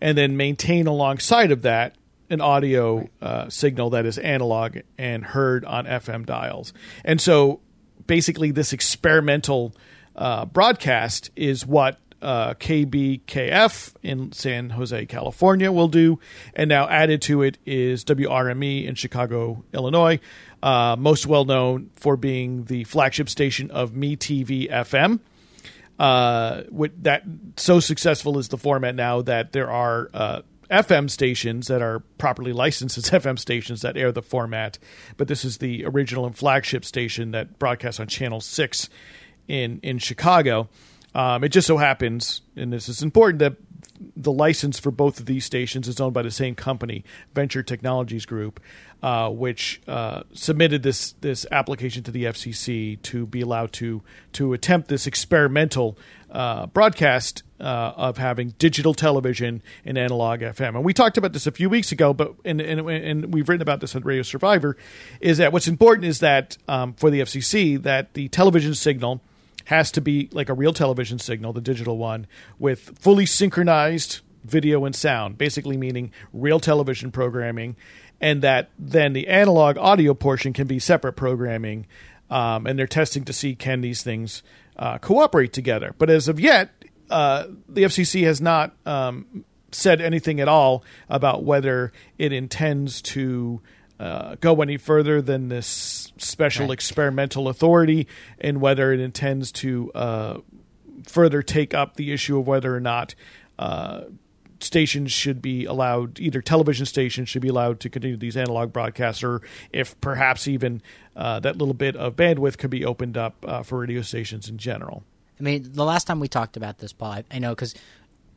and 0.00 0.16
then 0.16 0.36
maintain 0.36 0.86
alongside 0.86 1.50
of 1.50 1.62
that 1.62 1.94
an 2.30 2.40
audio 2.40 3.08
uh, 3.20 3.48
signal 3.50 3.90
that 3.90 4.06
is 4.06 4.16
analog 4.18 4.78
and 4.96 5.24
heard 5.24 5.64
on 5.66 5.84
FM 5.84 6.24
dials. 6.24 6.72
And 7.04 7.20
so 7.20 7.60
basically, 8.06 8.50
this 8.50 8.72
experimental 8.72 9.74
uh, 10.16 10.46
broadcast 10.46 11.30
is 11.36 11.66
what 11.66 11.98
uh, 12.22 12.54
KBKF 12.54 13.94
in 14.02 14.32
San 14.32 14.70
Jose, 14.70 15.06
California 15.06 15.70
will 15.70 15.88
do. 15.88 16.20
And 16.54 16.68
now 16.68 16.88
added 16.88 17.20
to 17.22 17.42
it 17.42 17.58
is 17.66 18.04
WRME 18.04 18.86
in 18.86 18.94
Chicago, 18.94 19.64
Illinois, 19.74 20.20
uh, 20.62 20.96
most 20.98 21.26
well 21.26 21.44
known 21.44 21.90
for 21.94 22.16
being 22.16 22.64
the 22.64 22.84
flagship 22.84 23.28
station 23.28 23.70
of 23.70 23.92
MeTV 23.92 24.70
FM 24.70 25.20
uh, 25.98 26.62
with 26.70 27.02
that 27.04 27.22
so 27.56 27.80
successful 27.80 28.38
is 28.38 28.48
the 28.48 28.58
format 28.58 28.94
now 28.94 29.22
that 29.22 29.52
there 29.52 29.70
are 29.70 30.10
uh, 30.12 30.42
FM 30.70 31.10
stations 31.10 31.68
that 31.68 31.82
are 31.82 32.00
properly 32.18 32.52
licensed 32.52 32.96
as 32.96 33.04
FM 33.10 33.38
stations 33.38 33.82
that 33.82 33.96
air 33.96 34.10
the 34.10 34.22
format, 34.22 34.78
but 35.16 35.28
this 35.28 35.44
is 35.44 35.58
the 35.58 35.84
original 35.84 36.26
and 36.26 36.36
flagship 36.36 36.84
station 36.84 37.32
that 37.32 37.58
broadcasts 37.58 38.00
on 38.00 38.06
Channel 38.06 38.40
Six 38.40 38.88
in 39.48 39.80
in 39.82 39.98
Chicago. 39.98 40.68
Um, 41.14 41.44
it 41.44 41.50
just 41.50 41.66
so 41.66 41.76
happens, 41.76 42.40
and 42.56 42.72
this 42.72 42.88
is 42.88 43.02
important, 43.02 43.40
that 43.40 43.56
the 44.16 44.32
license 44.32 44.78
for 44.78 44.90
both 44.90 45.20
of 45.20 45.26
these 45.26 45.44
stations 45.44 45.88
is 45.88 46.00
owned 46.00 46.14
by 46.14 46.22
the 46.22 46.30
same 46.30 46.54
company, 46.54 47.04
Venture 47.34 47.62
Technologies 47.62 48.26
Group, 48.26 48.60
uh, 49.02 49.28
which 49.30 49.80
uh, 49.88 50.22
submitted 50.32 50.82
this 50.82 51.12
this 51.20 51.44
application 51.50 52.02
to 52.04 52.10
the 52.10 52.24
FCC 52.24 53.00
to 53.02 53.26
be 53.26 53.40
allowed 53.40 53.72
to 53.74 54.02
to 54.32 54.52
attempt 54.52 54.88
this 54.88 55.06
experimental 55.06 55.98
uh, 56.30 56.66
broadcast 56.66 57.42
uh, 57.60 57.92
of 57.96 58.18
having 58.18 58.54
digital 58.58 58.94
television 58.94 59.62
and 59.84 59.98
analog 59.98 60.40
FM. 60.40 60.76
And 60.76 60.84
we 60.84 60.92
talked 60.92 61.18
about 61.18 61.32
this 61.32 61.46
a 61.46 61.52
few 61.52 61.68
weeks 61.68 61.92
ago, 61.92 62.14
but 62.14 62.34
and 62.44 62.60
and, 62.60 62.88
and 62.88 63.34
we've 63.34 63.48
written 63.48 63.62
about 63.62 63.80
this 63.80 63.94
on 63.94 64.02
Radio 64.02 64.22
Survivor. 64.22 64.76
Is 65.20 65.38
that 65.38 65.52
what's 65.52 65.68
important 65.68 66.06
is 66.06 66.20
that 66.20 66.56
um, 66.68 66.94
for 66.94 67.10
the 67.10 67.20
FCC 67.20 67.82
that 67.82 68.14
the 68.14 68.28
television 68.28 68.74
signal 68.74 69.20
has 69.66 69.90
to 69.92 70.00
be 70.00 70.28
like 70.32 70.48
a 70.48 70.54
real 70.54 70.72
television 70.72 71.18
signal, 71.18 71.52
the 71.52 71.60
digital 71.60 71.98
one, 71.98 72.26
with 72.58 72.98
fully 72.98 73.26
synchronized 73.26 74.20
video 74.44 74.84
and 74.84 74.94
sound, 74.94 75.38
basically 75.38 75.76
meaning 75.76 76.12
real 76.32 76.60
television 76.60 77.10
programming, 77.10 77.76
and 78.20 78.42
that 78.42 78.70
then 78.78 79.12
the 79.12 79.28
analog 79.28 79.76
audio 79.78 80.14
portion 80.14 80.52
can 80.52 80.66
be 80.66 80.78
separate 80.78 81.14
programming. 81.14 81.86
Um, 82.30 82.66
and 82.66 82.78
they're 82.78 82.86
testing 82.86 83.24
to 83.24 83.32
see 83.34 83.54
can 83.54 83.82
these 83.82 84.02
things 84.02 84.42
uh, 84.76 84.96
cooperate 84.96 85.52
together. 85.52 85.94
But 85.98 86.08
as 86.08 86.28
of 86.28 86.40
yet, 86.40 86.70
uh, 87.10 87.46
the 87.68 87.82
FCC 87.82 88.24
has 88.24 88.40
not 88.40 88.74
um, 88.86 89.44
said 89.70 90.00
anything 90.00 90.40
at 90.40 90.48
all 90.48 90.82
about 91.08 91.44
whether 91.44 91.92
it 92.18 92.32
intends 92.32 93.02
to 93.02 93.60
uh, 94.00 94.34
go 94.40 94.60
any 94.62 94.76
further 94.76 95.22
than 95.22 95.48
this 95.48 96.12
special 96.18 96.66
Right. 96.66 96.74
experimental 96.74 97.48
authority 97.48 98.06
and 98.40 98.60
whether 98.60 98.92
it 98.92 99.00
intends 99.00 99.52
to 99.52 99.92
uh, 99.94 100.38
further 101.06 101.42
take 101.42 101.74
up 101.74 101.96
the 101.96 102.12
issue 102.12 102.38
of 102.38 102.46
whether 102.46 102.74
or 102.74 102.80
not 102.80 103.14
uh, 103.58 104.02
stations 104.60 105.10
should 105.12 105.42
be 105.42 105.64
allowed, 105.64 106.20
either 106.20 106.40
television 106.40 106.86
stations 106.86 107.28
should 107.28 107.42
be 107.42 107.48
allowed 107.48 107.80
to 107.80 107.90
continue 107.90 108.16
these 108.16 108.36
analog 108.36 108.72
broadcasts, 108.72 109.22
or 109.22 109.42
if 109.72 110.00
perhaps 110.00 110.46
even 110.48 110.80
uh, 111.16 111.40
that 111.40 111.56
little 111.58 111.74
bit 111.74 111.96
of 111.96 112.14
bandwidth 112.16 112.58
could 112.58 112.70
be 112.70 112.84
opened 112.84 113.16
up 113.16 113.34
uh, 113.46 113.62
for 113.62 113.78
radio 113.80 114.02
stations 114.02 114.48
in 114.48 114.58
general. 114.58 115.02
I 115.40 115.42
mean, 115.42 115.66
the 115.72 115.84
last 115.84 116.04
time 116.06 116.20
we 116.20 116.28
talked 116.28 116.56
about 116.56 116.78
this, 116.78 116.92
Paul, 116.92 117.10
I, 117.10 117.24
I 117.30 117.38
know 117.40 117.50
because 117.50 117.74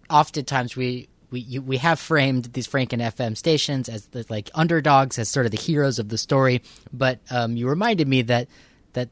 oftentimes 0.10 0.76
we 0.76 1.08
we 1.32 1.42
you, 1.42 1.62
we 1.62 1.78
have 1.78 2.00
framed 2.00 2.46
these 2.46 2.68
Franken 2.68 3.02
FM 3.02 3.38
stations 3.38 3.90
as 3.90 4.08
the, 4.08 4.26
like 4.30 4.50
underdogs, 4.54 5.20
as 5.20 5.30
sort 5.30 5.46
of 5.46 5.52
the 5.52 5.58
heroes 5.58 6.00
of 6.00 6.10
the 6.10 6.18
story. 6.18 6.62
But 6.92 7.20
um, 7.30 7.56
you 7.56 7.68
reminded 7.68 8.08
me 8.08 8.24
that 8.24 8.48
that 8.94 9.10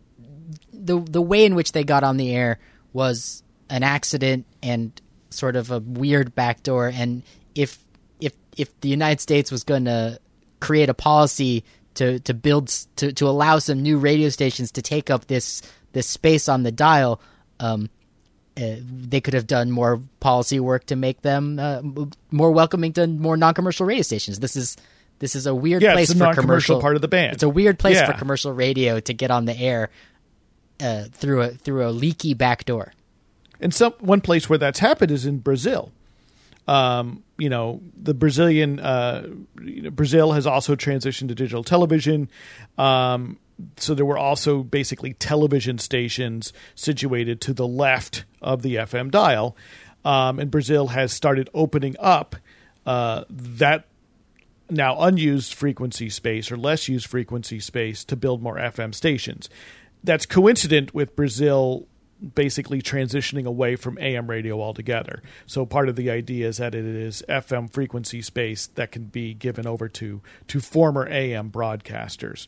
the 0.72 1.00
the 1.00 1.22
way 1.22 1.46
in 1.46 1.56
which 1.56 1.72
they 1.72 1.84
got 1.84 2.04
on 2.04 2.18
the 2.18 2.34
air 2.36 2.60
was 2.92 3.44
an 3.70 3.84
accident 3.84 4.46
and 4.62 5.00
sort 5.30 5.56
of 5.56 5.72
a 5.72 5.80
weird 5.80 6.36
backdoor. 6.36 6.88
And 6.88 7.24
if 7.56 7.80
if 8.20 8.34
if 8.58 8.80
the 8.82 8.90
United 8.90 9.22
States 9.22 9.52
was 9.52 9.64
going 9.64 9.86
to 9.86 10.20
create 10.60 10.90
a 10.90 10.94
policy 10.94 11.64
to 11.96 12.20
to 12.20 12.34
build 12.34 12.68
to 12.96 13.14
to 13.14 13.28
allow 13.28 13.60
some 13.60 13.82
new 13.82 13.98
radio 13.98 14.30
stations 14.30 14.72
to 14.74 14.82
take 14.82 15.10
up 15.10 15.26
this 15.28 15.62
this 15.92 16.08
space 16.08 16.50
on 16.50 16.64
the 16.64 16.72
dial. 16.72 17.22
Um, 17.60 17.90
uh, 18.56 18.76
they 18.82 19.22
could 19.22 19.34
have 19.34 19.48
done 19.48 19.72
more 19.72 20.02
policy 20.20 20.60
work 20.60 20.86
to 20.88 20.96
make 20.96 21.22
them 21.22 21.60
uh, 21.60 21.82
more 22.32 22.52
welcoming 22.52 22.94
to 22.94 23.08
more 23.08 23.36
non-commercial 23.38 23.86
radio 23.86 24.04
stations. 24.04 24.40
This 24.40 24.56
is 24.56 24.78
this 25.20 25.36
is 25.36 25.46
a 25.48 25.56
weird 25.56 25.82
Yeah, 25.82 25.94
place 25.94 26.10
a 26.12 26.16
for 26.18 26.34
commercial 26.34 26.82
part 26.82 26.96
of 26.96 27.02
the 27.02 27.08
band. 27.08 27.34
It's 27.34 27.44
a 27.44 27.50
weird 27.50 27.80
place 27.80 27.96
Yeah. 27.96 28.12
for 28.12 28.18
commercial 28.18 28.52
radio 28.54 29.00
to 29.00 29.14
get 29.14 29.32
on 29.32 29.46
the 29.46 29.58
air 29.58 29.90
uh, 30.82 31.06
through 31.12 31.42
a 31.42 31.50
through 31.50 31.88
a 31.88 31.92
leaky 31.92 32.34
back 32.34 32.66
door. 32.66 32.94
And 33.60 33.74
some 33.74 33.94
one 34.00 34.22
place 34.22 34.50
where 34.50 34.60
that's 34.60 34.80
happened 34.80 35.12
is 35.12 35.26
in 35.26 35.40
Brazil. 35.40 35.92
Um, 36.68 37.24
you 37.38 37.50
know, 37.50 37.82
the 38.02 38.14
Brazilian 38.14 38.80
uh, 38.80 39.28
you 39.62 39.84
know, 39.84 39.90
Brazil 39.90 40.32
has 40.34 40.46
also 40.48 40.76
transitioned 40.76 41.30
to 41.30 41.36
digital 41.36 41.64
television. 41.64 42.30
Um, 42.78 43.38
so 43.78 43.94
there 43.94 44.06
were 44.06 44.18
also 44.18 44.64
basically 44.64 45.14
television 45.14 45.78
stations 45.78 46.54
situated 46.76 47.42
to 47.42 47.54
the 47.54 47.68
left 47.68 48.26
of 48.42 48.62
the 48.62 48.76
FM 48.76 49.12
dial, 49.12 49.56
um, 50.06 50.40
and 50.40 50.52
Brazil 50.52 50.88
has 50.88 51.14
started 51.14 51.50
opening 51.54 51.96
up 52.00 52.36
uh, 52.86 53.24
that 53.30 53.86
now 54.70 55.00
unused 55.02 55.54
frequency 55.54 56.10
space 56.10 56.52
or 56.52 56.58
less 56.58 56.88
used 56.88 57.08
frequency 57.08 57.60
space 57.60 58.04
to 58.06 58.16
build 58.16 58.42
more 58.42 58.58
FM 58.58 58.94
stations. 58.94 59.50
That's 60.04 60.26
coincident 60.26 60.94
with 60.94 61.16
Brazil 61.16 61.88
basically 62.36 62.82
transitioning 62.82 63.46
away 63.46 63.76
from 63.76 63.98
AM 64.00 64.30
radio 64.30 64.62
altogether. 64.62 65.22
So 65.46 65.66
part 65.66 65.90
of 65.90 65.96
the 65.96 66.10
idea 66.10 66.48
is 66.48 66.58
that 66.58 66.74
it 66.74 66.86
is 66.86 67.24
FM 67.28 67.72
frequency 67.72 68.22
space 68.22 68.68
that 68.76 68.92
can 68.92 69.06
be 69.06 69.34
given 69.34 69.68
over 69.68 69.90
to 69.90 70.22
to 70.48 70.60
former 70.60 71.08
AM 71.08 71.52
broadcasters. 71.52 72.48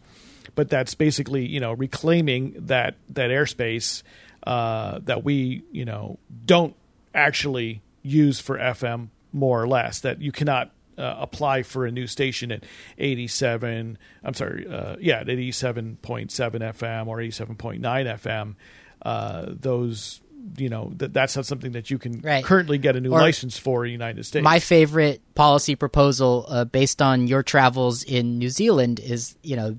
But 0.53 0.69
that's 0.69 0.93
basically, 0.95 1.45
you 1.47 1.59
know, 1.59 1.73
reclaiming 1.73 2.53
that 2.67 2.95
that 3.09 3.29
airspace 3.31 4.03
uh, 4.45 4.99
that 5.03 5.23
we, 5.23 5.63
you 5.71 5.85
know, 5.85 6.19
don't 6.45 6.75
actually 7.13 7.81
use 8.03 8.39
for 8.39 8.57
FM 8.59 9.07
more 9.33 9.61
or 9.61 9.67
less. 9.67 10.01
That 10.01 10.21
you 10.21 10.31
cannot 10.31 10.71
uh, 10.97 11.15
apply 11.19 11.63
for 11.63 11.85
a 11.85 11.91
new 11.91 12.07
station 12.07 12.53
at 12.53 12.63
87 12.97 13.97
i'm 14.23 14.33
sorry 14.33 14.65
uh, 14.67 14.95
yeah 14.99 15.19
at 15.19 15.27
87.7 15.27 16.29
fm 16.29 17.07
or 17.07 17.17
87.9 17.17 17.79
fm 17.81 18.55
uh, 19.01 19.45
those 19.49 20.21
you 20.57 20.69
know 20.69 20.93
that 20.97 21.11
that's 21.13 21.35
not 21.35 21.45
something 21.45 21.73
that 21.73 21.89
you 21.91 21.97
can 21.97 22.21
Right. 22.21 22.45
currently 22.45 22.77
get 22.77 22.95
a 22.95 23.01
new 23.01 23.11
Or- 23.11 23.19
license 23.19 23.57
for 23.57 23.83
in 23.83 23.89
the 23.89 23.91
united 23.91 24.25
states 24.25 24.43
My 24.43 24.59
favorite 24.59 25.21
policy 25.35 25.75
proposal, 25.75 26.45
uh, 26.47 26.63
based 26.65 27.01
on 27.01 27.27
your 27.27 27.43
travels 27.43 28.03
in 28.03 28.37
New 28.39 28.49
Zealand, 28.49 28.99
is 29.01 29.35
you 29.43 29.55
know 29.57 29.75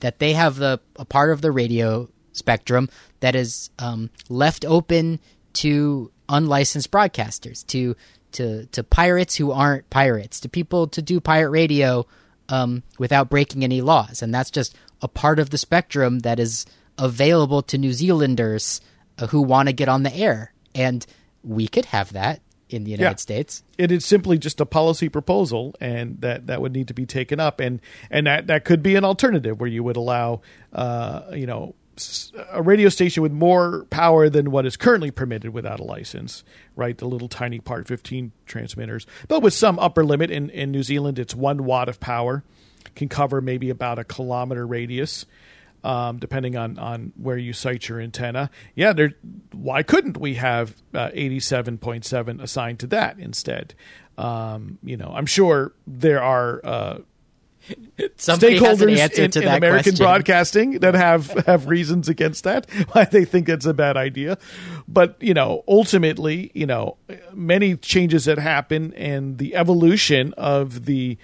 that 0.00 0.18
they 0.18 0.32
have 0.32 0.56
the 0.56 0.80
a 0.96 1.04
part 1.04 1.30
of 1.30 1.40
the 1.40 1.50
radio 1.50 2.08
spectrum 2.32 2.88
that 3.20 3.34
is 3.34 3.70
um, 3.78 4.10
left 4.28 4.64
open 4.64 5.18
to 5.54 6.10
unlicensed 6.28 6.90
broadcasters, 6.90 7.66
to 7.68 7.96
to 8.32 8.66
to 8.66 8.84
pirates 8.84 9.36
who 9.36 9.52
aren't 9.52 9.88
pirates, 9.90 10.40
to 10.40 10.48
people 10.48 10.86
to 10.88 11.02
do 11.02 11.20
pirate 11.20 11.50
radio 11.50 12.06
um, 12.48 12.82
without 12.98 13.30
breaking 13.30 13.64
any 13.64 13.80
laws, 13.80 14.22
and 14.22 14.34
that's 14.34 14.50
just 14.50 14.76
a 15.02 15.08
part 15.08 15.38
of 15.38 15.50
the 15.50 15.58
spectrum 15.58 16.20
that 16.20 16.38
is 16.38 16.66
available 16.98 17.62
to 17.62 17.78
New 17.78 17.92
Zealanders 17.92 18.80
uh, 19.18 19.26
who 19.28 19.42
want 19.42 19.68
to 19.68 19.72
get 19.72 19.88
on 19.88 20.02
the 20.02 20.14
air, 20.14 20.52
and 20.74 21.06
we 21.42 21.68
could 21.68 21.86
have 21.86 22.12
that 22.12 22.40
in 22.68 22.84
the 22.84 22.90
United 22.90 23.10
Yeah. 23.12 23.16
States. 23.16 23.62
it 23.78 23.92
is 23.92 24.04
simply 24.04 24.38
just 24.38 24.60
a 24.60 24.66
policy 24.66 25.08
proposal 25.08 25.74
and 25.80 26.20
that 26.20 26.46
that 26.48 26.60
would 26.60 26.72
need 26.72 26.88
to 26.88 26.94
be 26.94 27.06
taken 27.06 27.38
up 27.38 27.60
and 27.60 27.80
and 28.10 28.26
that 28.26 28.46
that 28.48 28.64
could 28.64 28.82
be 28.82 28.96
an 28.96 29.04
alternative 29.04 29.60
where 29.60 29.68
you 29.70 29.84
would 29.84 29.96
allow 29.96 30.40
uh 30.72 31.22
you 31.32 31.46
know 31.46 31.74
a 32.50 32.60
radio 32.62 32.88
station 32.90 33.22
with 33.22 33.32
more 33.32 33.86
power 33.88 34.28
than 34.28 34.50
what 34.50 34.66
is 34.66 34.76
currently 34.76 35.10
permitted 35.10 35.52
without 35.54 35.80
a 35.80 35.84
license 35.84 36.44
right 36.74 36.98
the 36.98 37.06
little 37.06 37.28
tiny 37.28 37.58
part 37.60 37.86
15 37.88 38.32
transmitters 38.46 39.06
but 39.28 39.42
with 39.42 39.54
some 39.54 39.78
upper 39.78 40.04
limit 40.04 40.30
in 40.30 40.50
in 40.50 40.70
New 40.72 40.82
Zealand 40.82 41.18
it's 41.18 41.34
1 41.34 41.64
watt 41.64 41.88
of 41.88 42.00
power 42.00 42.42
can 42.94 43.08
cover 43.08 43.40
maybe 43.40 43.70
about 43.70 43.98
a 43.98 44.04
kilometer 44.04 44.66
radius 44.66 45.24
um, 45.86 46.18
depending 46.18 46.56
on, 46.56 46.78
on 46.78 47.12
where 47.16 47.38
you 47.38 47.52
site 47.52 47.88
your 47.88 48.00
antenna. 48.00 48.50
Yeah, 48.74 48.92
there. 48.92 49.12
Why 49.52 49.84
couldn't 49.84 50.16
we 50.18 50.34
have 50.34 50.74
uh, 50.92 51.10
eighty 51.12 51.38
seven 51.38 51.78
point 51.78 52.04
seven 52.04 52.40
assigned 52.40 52.80
to 52.80 52.88
that 52.88 53.20
instead? 53.20 53.74
Um, 54.18 54.78
you 54.82 54.96
know, 54.96 55.12
I'm 55.14 55.26
sure 55.26 55.72
there 55.86 56.20
are 56.20 56.60
uh, 56.64 56.98
Somebody 58.16 58.58
has 58.58 58.82
an 58.82 58.88
stakeholders 58.88 59.18
in, 59.18 59.30
to 59.30 59.42
in 59.42 59.48
American 59.48 59.82
question. 59.92 60.04
broadcasting 60.04 60.70
that 60.80 60.94
have 60.94 61.30
have 61.46 61.68
reasons 61.68 62.08
against 62.08 62.42
that 62.44 62.68
why 62.92 63.04
they 63.04 63.24
think 63.24 63.48
it's 63.48 63.66
a 63.66 63.74
bad 63.74 63.96
idea. 63.96 64.38
But 64.88 65.16
you 65.20 65.34
know, 65.34 65.62
ultimately, 65.68 66.50
you 66.52 66.66
know, 66.66 66.96
many 67.32 67.76
changes 67.76 68.24
that 68.24 68.38
happen 68.38 68.92
and 68.94 69.38
the 69.38 69.54
evolution 69.54 70.34
of 70.36 70.86
the 70.86 71.16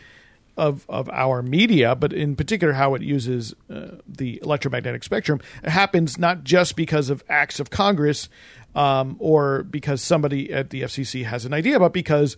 of 0.56 0.84
of 0.88 1.08
our 1.10 1.42
media, 1.42 1.94
but 1.94 2.12
in 2.12 2.36
particular 2.36 2.74
how 2.74 2.94
it 2.94 3.02
uses 3.02 3.54
uh, 3.70 3.96
the 4.06 4.40
electromagnetic 4.42 5.02
spectrum, 5.02 5.40
it 5.62 5.70
happens 5.70 6.18
not 6.18 6.44
just 6.44 6.76
because 6.76 7.10
of 7.10 7.24
acts 7.28 7.58
of 7.60 7.70
Congress 7.70 8.28
um, 8.74 9.16
or 9.18 9.62
because 9.62 10.02
somebody 10.02 10.52
at 10.52 10.70
the 10.70 10.82
FCC 10.82 11.24
has 11.24 11.44
an 11.44 11.52
idea, 11.52 11.78
but 11.78 11.92
because 11.92 12.36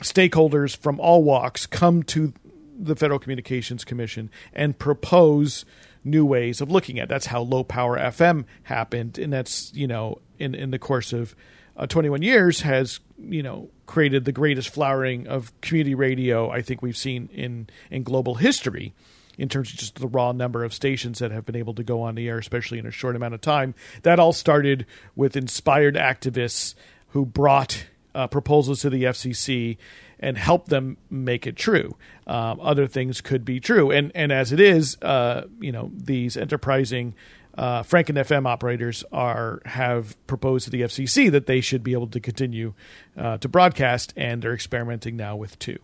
stakeholders 0.00 0.76
from 0.76 1.00
all 1.00 1.22
walks 1.22 1.66
come 1.66 2.02
to 2.02 2.32
the 2.78 2.96
Federal 2.96 3.18
Communications 3.18 3.84
Commission 3.84 4.30
and 4.52 4.78
propose 4.78 5.64
new 6.02 6.24
ways 6.24 6.60
of 6.60 6.70
looking 6.70 6.98
at. 6.98 7.04
it. 7.04 7.08
That's 7.08 7.26
how 7.26 7.42
low 7.42 7.62
power 7.62 7.98
FM 7.98 8.44
happened, 8.64 9.18
and 9.18 9.32
that's 9.32 9.72
you 9.74 9.86
know 9.86 10.18
in 10.38 10.54
in 10.54 10.70
the 10.70 10.78
course 10.78 11.12
of 11.12 11.34
uh, 11.76 11.86
21 11.86 12.22
years 12.22 12.60
has 12.62 13.00
you 13.18 13.42
know 13.42 13.70
created 13.90 14.24
the 14.24 14.30
greatest 14.32 14.68
flowering 14.68 15.26
of 15.26 15.52
community 15.60 15.96
radio 15.96 16.48
I 16.48 16.62
think 16.62 16.80
we've 16.80 16.96
seen 16.96 17.28
in 17.32 17.68
in 17.90 18.04
global 18.04 18.36
history. 18.36 18.94
In 19.36 19.48
terms 19.48 19.70
of 19.70 19.78
just 19.78 19.98
the 19.98 20.06
raw 20.06 20.32
number 20.32 20.64
of 20.64 20.74
stations 20.74 21.18
that 21.18 21.30
have 21.30 21.46
been 21.46 21.56
able 21.56 21.72
to 21.74 21.82
go 21.82 22.02
on 22.02 22.14
the 22.14 22.28
air, 22.28 22.38
especially 22.38 22.78
in 22.78 22.84
a 22.84 22.90
short 22.90 23.16
amount 23.16 23.32
of 23.32 23.40
time, 23.40 23.74
that 24.02 24.20
all 24.20 24.34
started 24.34 24.84
with 25.16 25.34
inspired 25.34 25.94
activists 25.94 26.74
who 27.08 27.24
brought 27.24 27.86
uh, 28.14 28.26
proposals 28.26 28.82
to 28.82 28.90
the 28.90 29.04
FCC 29.04 29.78
and 30.18 30.36
help 30.36 30.68
them 30.68 30.98
make 31.08 31.46
it 31.46 31.56
true. 31.56 31.96
Um, 32.26 32.60
other 32.60 32.86
things 32.86 33.20
could 33.20 33.44
be 33.44 33.58
true, 33.58 33.90
and 33.90 34.12
and 34.14 34.30
as 34.30 34.52
it 34.52 34.60
is, 34.60 34.96
uh, 35.02 35.46
you 35.58 35.72
know, 35.72 35.90
these 35.94 36.36
enterprising 36.36 37.14
uh, 37.60 37.82
Franken 37.82 38.16
FM 38.16 38.46
operators 38.46 39.04
are 39.12 39.60
have 39.66 40.16
proposed 40.26 40.64
to 40.64 40.70
the 40.70 40.80
FCC 40.80 41.30
that 41.30 41.44
they 41.44 41.60
should 41.60 41.84
be 41.84 41.92
able 41.92 42.06
to 42.06 42.18
continue 42.18 42.72
uh, 43.18 43.36
to 43.36 43.48
broadcast, 43.48 44.14
and 44.16 44.40
they're 44.40 44.54
experimenting 44.54 45.14
now 45.14 45.36
with 45.36 45.58
two. 45.58 45.78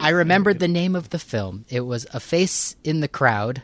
I 0.00 0.08
remembered 0.08 0.58
the 0.58 0.68
name 0.68 0.96
of 0.96 1.10
the 1.10 1.18
film. 1.18 1.66
It 1.68 1.82
was 1.82 2.06
A 2.14 2.18
Face 2.18 2.76
in 2.82 3.00
the 3.00 3.08
Crowd. 3.08 3.62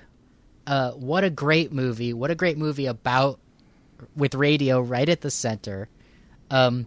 Uh, 0.66 0.90
what 0.90 1.24
a 1.24 1.30
great 1.30 1.72
movie! 1.72 2.12
What 2.12 2.30
a 2.30 2.34
great 2.34 2.58
movie 2.58 2.86
about 2.86 3.40
with 4.14 4.34
radio 4.34 4.78
right 4.78 5.08
at 5.08 5.22
the 5.22 5.30
center. 5.30 5.88
Um, 6.50 6.84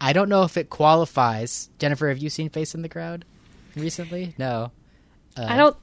I 0.00 0.12
don't 0.12 0.28
know 0.28 0.44
if 0.44 0.56
it 0.56 0.70
qualifies. 0.70 1.70
Jennifer, 1.80 2.08
have 2.08 2.18
you 2.18 2.30
seen 2.30 2.50
Face 2.50 2.72
in 2.72 2.82
the 2.82 2.88
Crowd 2.88 3.24
recently? 3.74 4.36
No. 4.38 4.70
I 5.36 5.56
don't. 5.56 5.76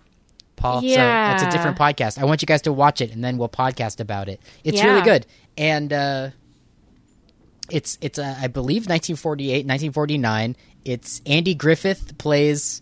Paul. 0.59 0.83
Yeah. 0.83 1.37
So 1.37 1.45
it's 1.45 1.53
a 1.55 1.57
different 1.57 1.77
podcast. 1.77 2.19
I 2.21 2.25
want 2.25 2.41
you 2.41 2.45
guys 2.45 2.61
to 2.63 2.71
watch 2.73 3.01
it, 3.01 3.11
and 3.11 3.23
then 3.23 3.37
we'll 3.37 3.49
podcast 3.49 3.99
about 3.99 4.29
it. 4.29 4.39
It's 4.63 4.77
Yeah. 4.77 4.85
really 4.87 5.01
good, 5.01 5.25
and 5.57 5.91
uh, 5.91 6.29
it's 7.71 7.97
it's 8.01 8.19
uh, 8.19 8.35
I 8.39 8.47
believe 8.47 8.83
1948, 8.83 9.65
1949. 9.65 10.55
It's 10.85 11.21
Andy 11.25 11.53
Griffith 11.55 12.17
plays 12.17 12.81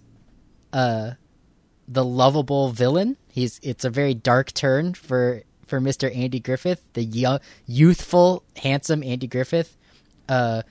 uh, 0.74 1.12
the 1.88 2.06
lovable 2.06 2.70
villain. 2.72 3.18
He's 3.32 3.60
it's 3.64 3.86
a 3.86 3.90
very 3.90 4.14
dark 4.14 4.54
turn 4.54 4.94
for 4.94 5.44
for 5.66 5.82
Mr. 5.82 6.16
Andy 6.16 6.40
Griffith, 6.40 6.82
the 6.94 7.04
young, 7.04 7.40
youthful, 7.66 8.44
handsome 8.56 9.04
Andy 9.04 9.28
Griffith. 9.28 9.76
Uh, 10.30 10.62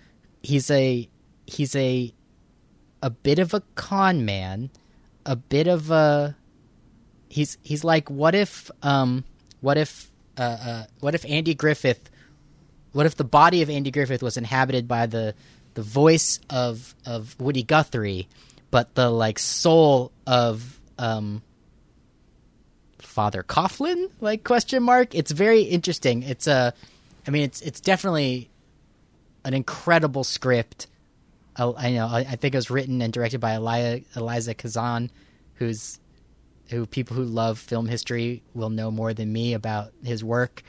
he's 0.42 0.70
a 0.70 1.08
he's 1.46 1.76
a 1.76 2.12
a 3.02 3.10
bit 3.10 3.38
of 3.38 3.52
a 3.52 3.62
con 3.74 4.24
man, 4.24 4.70
a 5.26 5.36
bit 5.36 5.66
of 5.66 5.90
a 5.90 6.34
he's 7.28 7.58
he's 7.62 7.84
like 7.84 8.10
what 8.10 8.34
if 8.34 8.70
um 8.82 9.24
what 9.60 9.78
if 9.78 10.10
uh, 10.38 10.42
uh 10.42 10.84
what 11.00 11.14
if 11.14 11.24
Andy 11.26 11.54
Griffith 11.54 12.10
what 12.96 13.04
if 13.04 13.14
the 13.14 13.24
body 13.24 13.60
of 13.60 13.68
Andy 13.68 13.90
Griffith 13.90 14.22
was 14.22 14.38
inhabited 14.38 14.88
by 14.88 15.04
the 15.04 15.34
the 15.74 15.82
voice 15.82 16.40
of 16.48 16.94
of 17.04 17.38
Woody 17.38 17.62
Guthrie, 17.62 18.26
but 18.70 18.94
the 18.94 19.10
like 19.10 19.38
soul 19.38 20.10
of 20.26 20.80
um, 20.98 21.42
Father 22.98 23.42
Coughlin? 23.42 24.10
Like 24.22 24.44
question 24.44 24.82
mark. 24.82 25.14
It's 25.14 25.30
very 25.30 25.60
interesting. 25.60 26.22
It's 26.22 26.46
a, 26.46 26.72
I 27.26 27.30
mean, 27.30 27.42
it's 27.42 27.60
it's 27.60 27.80
definitely 27.80 28.48
an 29.44 29.52
incredible 29.52 30.24
script. 30.24 30.86
I, 31.54 31.70
I 31.76 31.92
know. 31.92 32.06
I, 32.06 32.20
I 32.20 32.36
think 32.36 32.54
it 32.54 32.58
was 32.58 32.70
written 32.70 33.02
and 33.02 33.12
directed 33.12 33.40
by 33.40 33.52
Eliza 34.16 34.54
Kazan, 34.54 35.10
who's 35.56 36.00
who 36.70 36.86
people 36.86 37.16
who 37.16 37.24
love 37.24 37.58
film 37.58 37.86
history 37.86 38.42
will 38.54 38.70
know 38.70 38.90
more 38.90 39.14
than 39.14 39.32
me 39.32 39.54
about 39.54 39.92
his 40.04 40.22
work. 40.24 40.62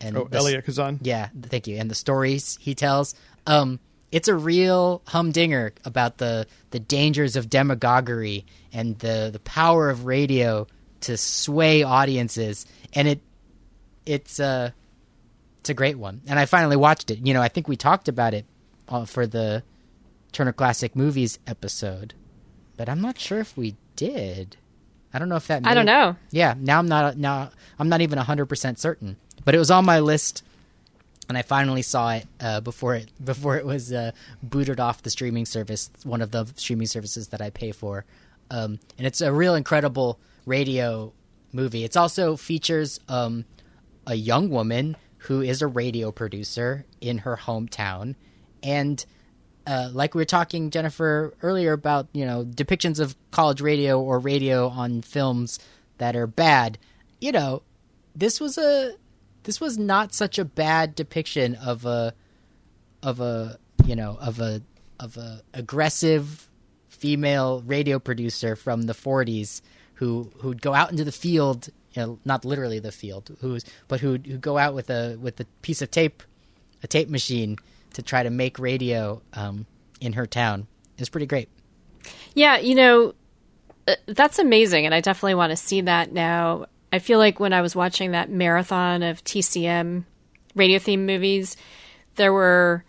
And 0.00 0.16
Oh, 0.16 0.24
the 0.28 0.38
Elia 0.38 0.62
Kazan. 0.62 0.98
yeah, 1.02 1.28
thank 1.42 1.66
you. 1.66 1.76
And 1.76 1.90
the 1.90 1.94
stories 1.94 2.58
he 2.60 2.74
tells. 2.74 3.14
Um, 3.46 3.78
it's 4.10 4.28
a 4.28 4.34
real 4.34 5.02
humdinger 5.06 5.72
about 5.84 6.18
the 6.18 6.46
the 6.70 6.78
dangers 6.80 7.36
of 7.36 7.50
demagoguery 7.50 8.46
and 8.72 8.98
the 8.98 9.30
the 9.32 9.40
power 9.40 9.90
of 9.90 10.04
radio 10.04 10.66
to 11.02 11.16
sway 11.16 11.82
audiences. 11.82 12.66
And 12.92 13.08
it 13.08 13.20
it's 14.06 14.38
uh 14.40 14.70
it's 15.58 15.70
a 15.70 15.74
great 15.74 15.98
one. 15.98 16.20
And 16.26 16.38
I 16.38 16.44
finally 16.46 16.76
watched 16.76 17.10
it. 17.10 17.26
You 17.26 17.32
know, 17.34 17.42
I 17.42 17.48
think 17.48 17.68
we 17.68 17.76
talked 17.76 18.08
about 18.08 18.34
it 18.34 18.44
uh, 18.88 19.04
for 19.06 19.26
the 19.26 19.62
Turner 20.32 20.52
Classic 20.52 20.94
Movies 20.94 21.38
episode, 21.46 22.12
but 22.76 22.88
I'm 22.88 23.00
not 23.00 23.18
sure 23.18 23.38
if 23.38 23.56
we 23.56 23.76
did. 23.96 24.56
I 25.14 25.20
don't 25.20 25.28
know 25.28 25.36
if 25.36 25.46
that. 25.46 25.64
I 25.64 25.74
don't 25.74 25.86
know. 25.86 26.16
yeah, 26.32 26.54
now 26.58 26.80
I'm 26.80 26.88
not 26.88 27.16
now 27.16 27.50
I'm 27.78 27.88
not 27.88 28.00
even 28.00 28.18
hundred 28.18 28.46
percent 28.46 28.80
certain, 28.80 29.16
but 29.44 29.54
it 29.54 29.58
was 29.58 29.70
on 29.70 29.84
my 29.84 30.00
list, 30.00 30.42
and 31.28 31.38
I 31.38 31.42
finally 31.42 31.82
saw 31.82 32.14
it 32.14 32.26
uh, 32.40 32.60
before 32.60 32.96
it 32.96 33.10
before 33.24 33.56
it 33.56 33.64
was 33.64 33.92
uh, 33.92 34.10
booted 34.42 34.80
off 34.80 35.02
the 35.04 35.10
streaming 35.10 35.46
service, 35.46 35.88
one 36.02 36.20
of 36.20 36.32
the 36.32 36.46
streaming 36.56 36.88
services 36.88 37.28
that 37.28 37.40
I 37.40 37.50
pay 37.50 37.70
for, 37.70 38.04
um, 38.50 38.80
and 38.98 39.06
it's 39.06 39.20
a 39.20 39.32
real 39.32 39.54
incredible 39.54 40.18
radio 40.46 41.12
movie. 41.52 41.84
It 41.84 41.96
also 41.96 42.36
features 42.36 42.98
um, 43.08 43.44
a 44.08 44.16
young 44.16 44.50
woman 44.50 44.96
who 45.18 45.40
is 45.40 45.62
a 45.62 45.68
radio 45.68 46.10
producer 46.10 46.86
in 47.00 47.18
her 47.18 47.36
hometown, 47.36 48.16
and 48.64 49.06
uh, 49.66 49.90
like 49.92 50.14
we 50.14 50.20
were 50.20 50.26
talking, 50.26 50.70
Jennifer, 50.70 51.34
earlier 51.42 51.72
about 51.72 52.08
you 52.12 52.26
know 52.26 52.44
depictions 52.44 53.00
of 53.00 53.16
college 53.30 53.60
radio 53.60 54.00
or 54.00 54.18
radio 54.18 54.68
on 54.68 55.02
films 55.02 55.58
that 55.98 56.16
are 56.16 56.26
bad. 56.26 56.78
You 57.20 57.32
know, 57.32 57.62
this 58.14 58.40
was 58.40 58.58
a 58.58 58.94
this 59.44 59.60
was 59.60 59.78
not 59.78 60.14
such 60.14 60.38
a 60.38 60.44
bad 60.44 60.94
depiction 60.94 61.54
of 61.56 61.84
a 61.86 62.14
of 63.02 63.20
a 63.20 63.58
you 63.86 63.96
know 63.96 64.16
of 64.20 64.40
a 64.40 64.62
of 65.00 65.16
a 65.16 65.42
aggressive 65.52 66.48
female 66.88 67.62
radio 67.66 67.98
producer 67.98 68.56
from 68.56 68.82
the 68.82 68.94
40s 68.94 69.60
who 69.94 70.30
who'd 70.38 70.62
go 70.62 70.72
out 70.72 70.90
into 70.90 71.04
the 71.04 71.12
field 71.12 71.68
you 71.92 72.02
know 72.02 72.18
not 72.24 72.44
literally 72.44 72.78
the 72.78 72.92
field 72.92 73.36
who's 73.40 73.64
but 73.88 74.00
who'd, 74.00 74.26
who'd 74.26 74.40
go 74.40 74.56
out 74.56 74.74
with 74.74 74.88
a 74.90 75.16
with 75.20 75.38
a 75.40 75.44
piece 75.60 75.82
of 75.82 75.90
tape 75.90 76.22
a 76.82 76.86
tape 76.86 77.08
machine 77.10 77.58
to 77.94 78.02
try 78.02 78.22
to 78.22 78.30
make 78.30 78.58
radio 78.58 79.20
um, 79.32 79.66
in 80.00 80.12
her 80.12 80.26
town 80.26 80.66
is 80.98 81.08
pretty 81.08 81.26
great 81.26 81.48
Yeah, 82.34 82.58
you 82.58 82.74
know, 82.74 83.14
uh, 83.88 83.94
that's 84.06 84.38
amazing, 84.38 84.86
and 84.86 84.94
I 84.94 85.00
definitely 85.00 85.34
want 85.34 85.50
to 85.50 85.56
see 85.56 85.80
that 85.82 86.12
now. 86.12 86.66
I 86.92 86.98
feel 87.00 87.18
like 87.18 87.40
when 87.40 87.52
I 87.52 87.60
was 87.60 87.74
watching 87.74 88.12
that 88.12 88.30
marathon 88.30 89.02
of 89.02 89.24
TCM 89.24 90.04
radio 90.54 90.78
theme 90.78 91.06
movies, 91.06 91.56
there 92.16 92.32
were, 92.32 92.84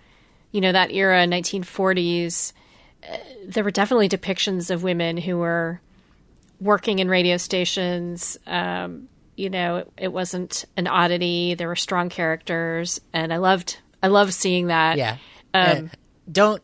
you 0.51 0.62
know, 0.62 0.72
that 0.72 0.91
era, 0.91 1.26
1940s, 1.26 2.53
uh, 3.10 3.18
there 3.47 3.64
were 3.64 3.72
definitely 3.72 4.10
depictions 4.10 4.70
of 4.70 4.84
women 4.84 5.18
who 5.18 5.38
were 5.38 5.82
working 6.60 6.99
in 6.99 7.10
radio 7.10 7.38
stations. 7.38 8.38
Um, 8.45 9.10
you 9.36 9.49
know, 9.49 9.78
it, 9.78 9.91
it 9.97 10.14
wasn't 10.14 10.66
an 10.78 10.88
oddity. 10.88 11.56
There 11.56 11.68
were 11.68 11.76
strong 11.76 12.10
characters, 12.10 13.01
and 13.12 13.34
I 13.34 13.38
loved, 13.38 13.80
I 14.03 14.07
love 14.07 14.33
seeing 14.33 14.67
that. 14.67 14.97
yeah 14.97 15.17
Um, 15.53 15.89
don't 16.31 16.61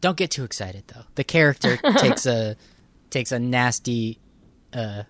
don't 0.00 0.16
get 0.16 0.30
too 0.30 0.44
excited 0.44 0.84
though 0.88 1.04
the 1.14 1.24
character 1.24 1.76
takes 1.98 2.26
a 2.26 2.56
takes 3.10 3.32
a 3.32 3.38
nasty 3.38 4.18
uh 4.72 5.02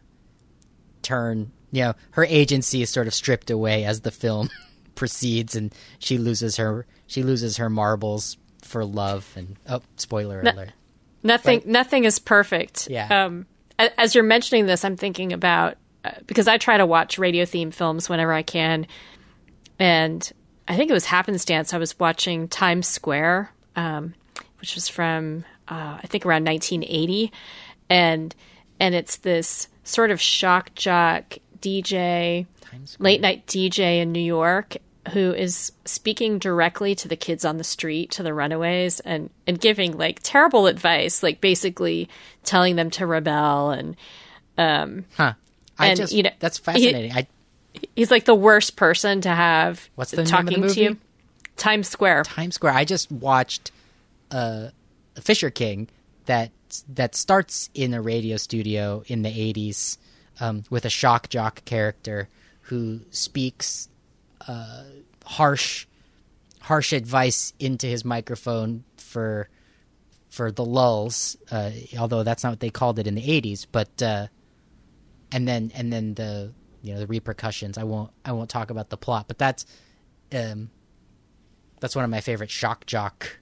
turn 1.03 1.53
you 1.71 1.83
know 1.83 1.95
her 2.13 2.25
agency 2.25 2.83
is 2.83 2.91
sort 2.91 3.07
of 3.07 3.15
stripped 3.15 3.51
away 3.51 3.85
as 3.85 4.01
the 4.01 4.11
film 4.11 4.49
proceeds 4.95 5.55
and 5.55 5.75
she 5.99 6.19
loses 6.19 6.57
her 6.57 6.87
she 7.07 7.23
loses 7.23 7.57
her 7.59 7.71
marbles 7.71 8.37
for 8.63 8.85
love 8.85 9.31
and 9.37 9.57
oh 9.69 9.81
spoiler 9.97 10.41
alert 10.41 10.73
Nothing, 11.21 11.63
nothing 11.67 12.05
is 12.05 12.21
perfect. 12.21 12.87
Yeah. 12.89 13.25
Um, 13.27 13.47
as 13.77 14.15
you're 14.15 14.23
mentioning 14.23 14.67
this, 14.67 14.85
I'm 14.85 14.97
thinking 14.97 15.33
about 15.33 15.77
uh, 16.05 16.13
because 16.27 16.47
I 16.47 16.59
try 16.59 16.77
to 16.77 16.87
watch 16.87 17.19
radio 17.19 17.45
theme 17.45 17.73
films 17.73 18.09
whenever 18.09 18.33
I 18.33 18.43
can, 18.43 18.87
and 19.81 20.33
I 20.69 20.77
think 20.77 20.91
it 20.91 20.95
was 20.95 21.07
happenstance. 21.07 21.73
I 21.73 21.79
was 21.79 21.99
watching 21.99 22.47
Times 22.47 22.87
Square, 22.87 23.51
um, 23.75 24.15
which 24.61 24.75
was 24.75 24.89
from 24.89 25.45
uh, 25.67 25.99
I 26.03 26.07
think 26.07 26.27
around 26.27 26.45
1980, 26.47 27.33
and 27.89 28.35
and 28.79 28.95
it's 28.95 29.17
this 29.17 29.69
sort 29.85 30.11
of 30.11 30.21
shock 30.21 30.75
jock 30.75 31.39
DJ, 31.61 32.47
late 32.99 33.21
night 33.21 33.47
DJ 33.47 34.01
in 34.01 34.13
New 34.13 34.21
York 34.21 34.77
who 35.13 35.33
is 35.33 35.73
speaking 35.85 36.39
directly 36.39 36.95
to 36.95 37.09
the 37.09 37.17
kids 37.17 37.45
on 37.45 37.57
the 37.57 37.65
street, 37.65 38.11
to 38.13 38.23
the 38.23 38.35
runaways, 38.35 39.01
and 39.01 39.31
and 39.47 39.61
giving 39.61 39.97
like 39.97 40.21
terrible 40.23 40.67
advice, 40.67 41.23
like 41.23 41.41
basically 41.41 42.09
telling 42.45 42.77
them 42.77 42.91
to 42.91 43.07
rebel, 43.07 43.71
and 43.71 43.97
huh. 45.17 45.35
I 45.79 45.89
and, 45.89 45.97
just 45.97 46.13
you 46.13 46.25
know, 46.25 46.31
that's 46.39 46.59
he- 46.59 46.65
fascinating. 46.65 47.13
I 47.13 47.27
he's 47.97 48.11
like 48.11 48.25
the 48.25 48.35
worst 48.35 48.77
person 48.77 49.21
to 49.23 49.31
have. 49.31 49.89
What's 49.95 50.11
the 50.11 50.19
name 50.19 50.27
of 50.27 50.31
talking 50.31 50.61
the 50.61 50.69
to 50.69 50.81
you? 50.81 50.97
Times 51.57 51.89
Square. 51.89 52.25
Times 52.25 52.55
Square. 52.55 52.75
I 52.75 52.85
just 52.85 53.11
watched 53.11 53.73
uh, 54.31 54.69
Fisher 55.21 55.51
King 55.51 55.89
that 56.27 56.51
that 56.89 57.15
starts 57.15 57.71
in 57.75 57.95
a 57.95 58.03
radio 58.03 58.37
studio 58.37 59.03
in 59.07 59.23
the 59.23 59.31
'80s 59.31 59.99
um, 60.41 60.65
with 60.71 60.85
a 60.85 60.91
shock 60.91 61.29
jock 61.29 61.65
character 61.65 62.29
who 62.63 63.01
speaks 63.11 63.89
uh, 64.47 64.85
harsh 65.25 65.87
harsh 66.61 66.93
advice 66.93 67.55
into 67.59 67.87
his 67.87 68.05
microphone 68.05 68.85
for 68.97 69.49
for 70.29 70.53
the 70.53 70.65
lulz. 70.65 71.37
Uh, 71.51 71.71
although 71.99 72.23
that's 72.23 72.45
not 72.45 72.51
what 72.51 72.61
they 72.61 72.71
called 72.71 72.99
it 72.99 73.07
in 73.07 73.15
the 73.15 73.23
'80s, 73.23 73.67
but 73.71 74.03
uh, 74.03 74.27
and 75.33 75.49
then 75.49 75.73
and 75.75 75.93
then 75.93 76.15
the 76.15 76.53
you 76.83 76.95
know 76.95 77.01
the 77.01 77.07
repercussions. 77.07 77.79
I 77.79 77.85
won't 77.85 78.11
I 78.25 78.33
won't 78.33 78.51
talk 78.51 78.71
about 78.71 78.91
the 78.91 78.97
plot, 78.97 79.27
but 79.29 79.39
that's. 79.39 79.67
Um, 80.33 80.71
that's 81.81 81.95
one 81.95 82.05
of 82.05 82.11
my 82.11 82.21
favorite 82.21 82.51
shock 82.51 82.85
jock 82.87 83.39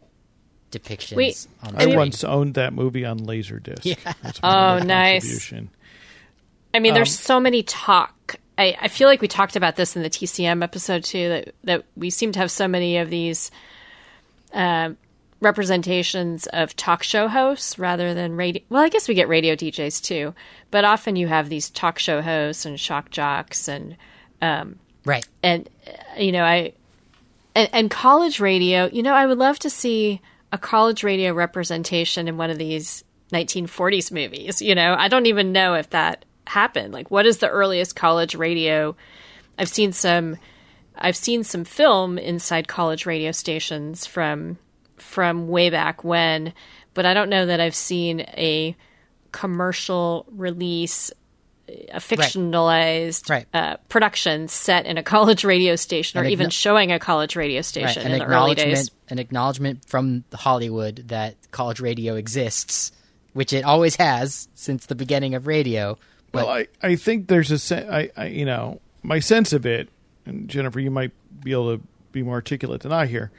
depictions. 0.71 1.17
Wait, 1.17 1.47
on 1.63 1.75
I 1.77 1.81
screen. 1.83 1.97
once 1.97 2.23
owned 2.23 2.55
that 2.55 2.73
movie 2.73 3.05
on 3.05 3.19
Laserdisc. 3.21 3.85
Yeah. 3.85 3.95
Oh, 4.43 4.79
nice. 4.79 5.53
I 6.75 6.79
mean, 6.79 6.93
Um, 6.93 6.95
there's 6.95 7.19
so 7.19 7.41
many 7.41 7.63
talk. 7.63 8.37
I, 8.59 8.77
I 8.81 8.89
feel 8.89 9.09
like 9.09 9.21
we 9.23 9.29
talked 9.29 9.57
about 9.57 9.77
this 9.77 9.97
in 9.97 10.03
the 10.03 10.11
TCM 10.11 10.63
episode 10.63 11.05
too. 11.05 11.29
That 11.29 11.55
that 11.65 11.85
we 11.97 12.11
seem 12.11 12.33
to 12.33 12.39
have 12.39 12.51
so 12.51 12.69
many 12.69 12.99
of 12.99 13.09
these 13.11 13.51
uh, 14.53 14.91
representations 15.41 16.47
of 16.49 16.75
talk 16.77 17.03
show 17.03 17.29
hosts 17.29 17.79
rather 17.79 18.15
than 18.15 18.37
radio. 18.37 18.63
Well, 18.69 18.83
I 18.83 18.89
guess 18.89 19.09
we 19.09 19.15
get 19.15 19.29
radio 19.29 19.55
DJs 19.55 20.03
too, 20.03 20.35
but 20.71 20.85
often 20.85 21.17
you 21.17 21.29
have 21.29 21.49
these 21.49 21.71
talk 21.71 21.99
show 21.99 22.23
hosts 22.23 22.65
and 22.65 22.79
shock 22.81 23.11
jocks 23.11 23.69
and 23.69 23.97
right. 25.05 25.27
and 25.43 25.69
uh, 25.87 26.21
you 26.21 26.33
know 26.33 26.45
I 26.45 26.73
and, 27.55 27.69
and 27.73 27.91
college 27.91 28.41
radio. 28.41 28.89
You 28.93 29.03
know, 29.03 29.15
I 29.15 29.27
would 29.27 29.39
love 29.39 29.59
to 29.61 29.71
see 29.71 30.21
a 30.53 30.59
college 30.59 31.03
radio 31.03 31.33
representation 31.33 32.29
in 32.29 32.37
one 32.37 32.51
of 32.51 32.59
these 32.59 33.05
1940s 33.33 34.13
movies. 34.13 34.63
You 34.63 34.75
know, 34.75 34.95
I 34.97 35.09
don't 35.09 35.27
even 35.27 35.53
know 35.53 35.75
if 35.75 35.91
that 35.91 36.25
happened. 36.47 36.93
Like, 36.93 37.11
what 37.11 37.27
is 37.27 37.39
the 37.39 37.49
earliest 37.49 37.97
college 37.97 38.35
radio? 38.35 38.97
I've 39.59 39.69
seen 39.69 39.93
some. 39.93 40.37
I've 40.99 41.17
seen 41.17 41.45
some 41.45 41.65
film 41.65 42.17
inside 42.17 42.69
college 42.69 43.05
radio 43.05 43.31
stations 43.31 44.07
from 44.07 44.57
from 45.07 45.49
way 45.49 45.71
back 45.71 46.05
when, 46.05 46.53
but 46.95 47.07
I 47.07 47.15
don't 47.15 47.31
know 47.31 47.47
that 47.47 47.61
I've 47.61 47.75
seen 47.75 48.21
a 48.21 48.77
commercial 49.33 50.27
release 50.31 51.13
a 51.93 51.99
fictionalized 51.99 53.29
Right. 53.29 53.45
Uh, 53.53 53.77
production 53.89 54.47
set 54.47 54.87
in 54.87 54.99
a 54.99 55.03
college 55.03 55.43
radio 55.45 55.75
station, 55.75 56.21
or 56.21 56.23
An 56.25 56.31
even 56.31 56.49
showing 56.51 56.93
a 56.93 56.99
college 57.01 57.35
radio 57.35 57.59
Right. 57.59 57.65
station 57.65 58.03
An 58.07 58.13
in 58.13 58.19
the 58.21 58.25
early 58.25 58.53
acknowledgement, 58.53 58.71
days. 58.77 58.91
an 59.09 59.19
acknowledgement 59.19 59.85
from 59.89 60.23
Hollywood 60.33 61.05
that 61.09 61.35
college 61.51 61.81
radio 61.81 62.15
exists, 62.15 62.93
which 63.33 63.53
it 63.53 63.65
always 63.65 63.97
has 63.97 64.47
since 64.55 64.87
the 64.87 64.95
beginning 64.95 65.35
of 65.35 65.49
radio. 65.49 65.99
But 66.31 66.47
well, 66.47 66.55
I, 66.55 66.67
I 66.83 66.95
think 66.95 67.27
there's 67.27 67.51
a 67.51 67.59
sen- 67.59 67.91
I, 67.93 68.11
I 68.17 68.27
you 68.27 68.45
know 68.45 68.81
my 69.03 69.19
sense 69.19 69.53
of 69.53 69.67
it, 69.67 69.89
and 70.25 70.49
Jennifer, 70.49 70.79
you 70.79 70.91
might 70.93 71.11
be 71.43 71.51
able 71.51 71.77
to 71.79 71.83
be 72.13 72.23
more 72.23 72.35
articulate 72.35 72.83
than 72.83 72.93
I 72.93 73.07
here, 73.07 73.33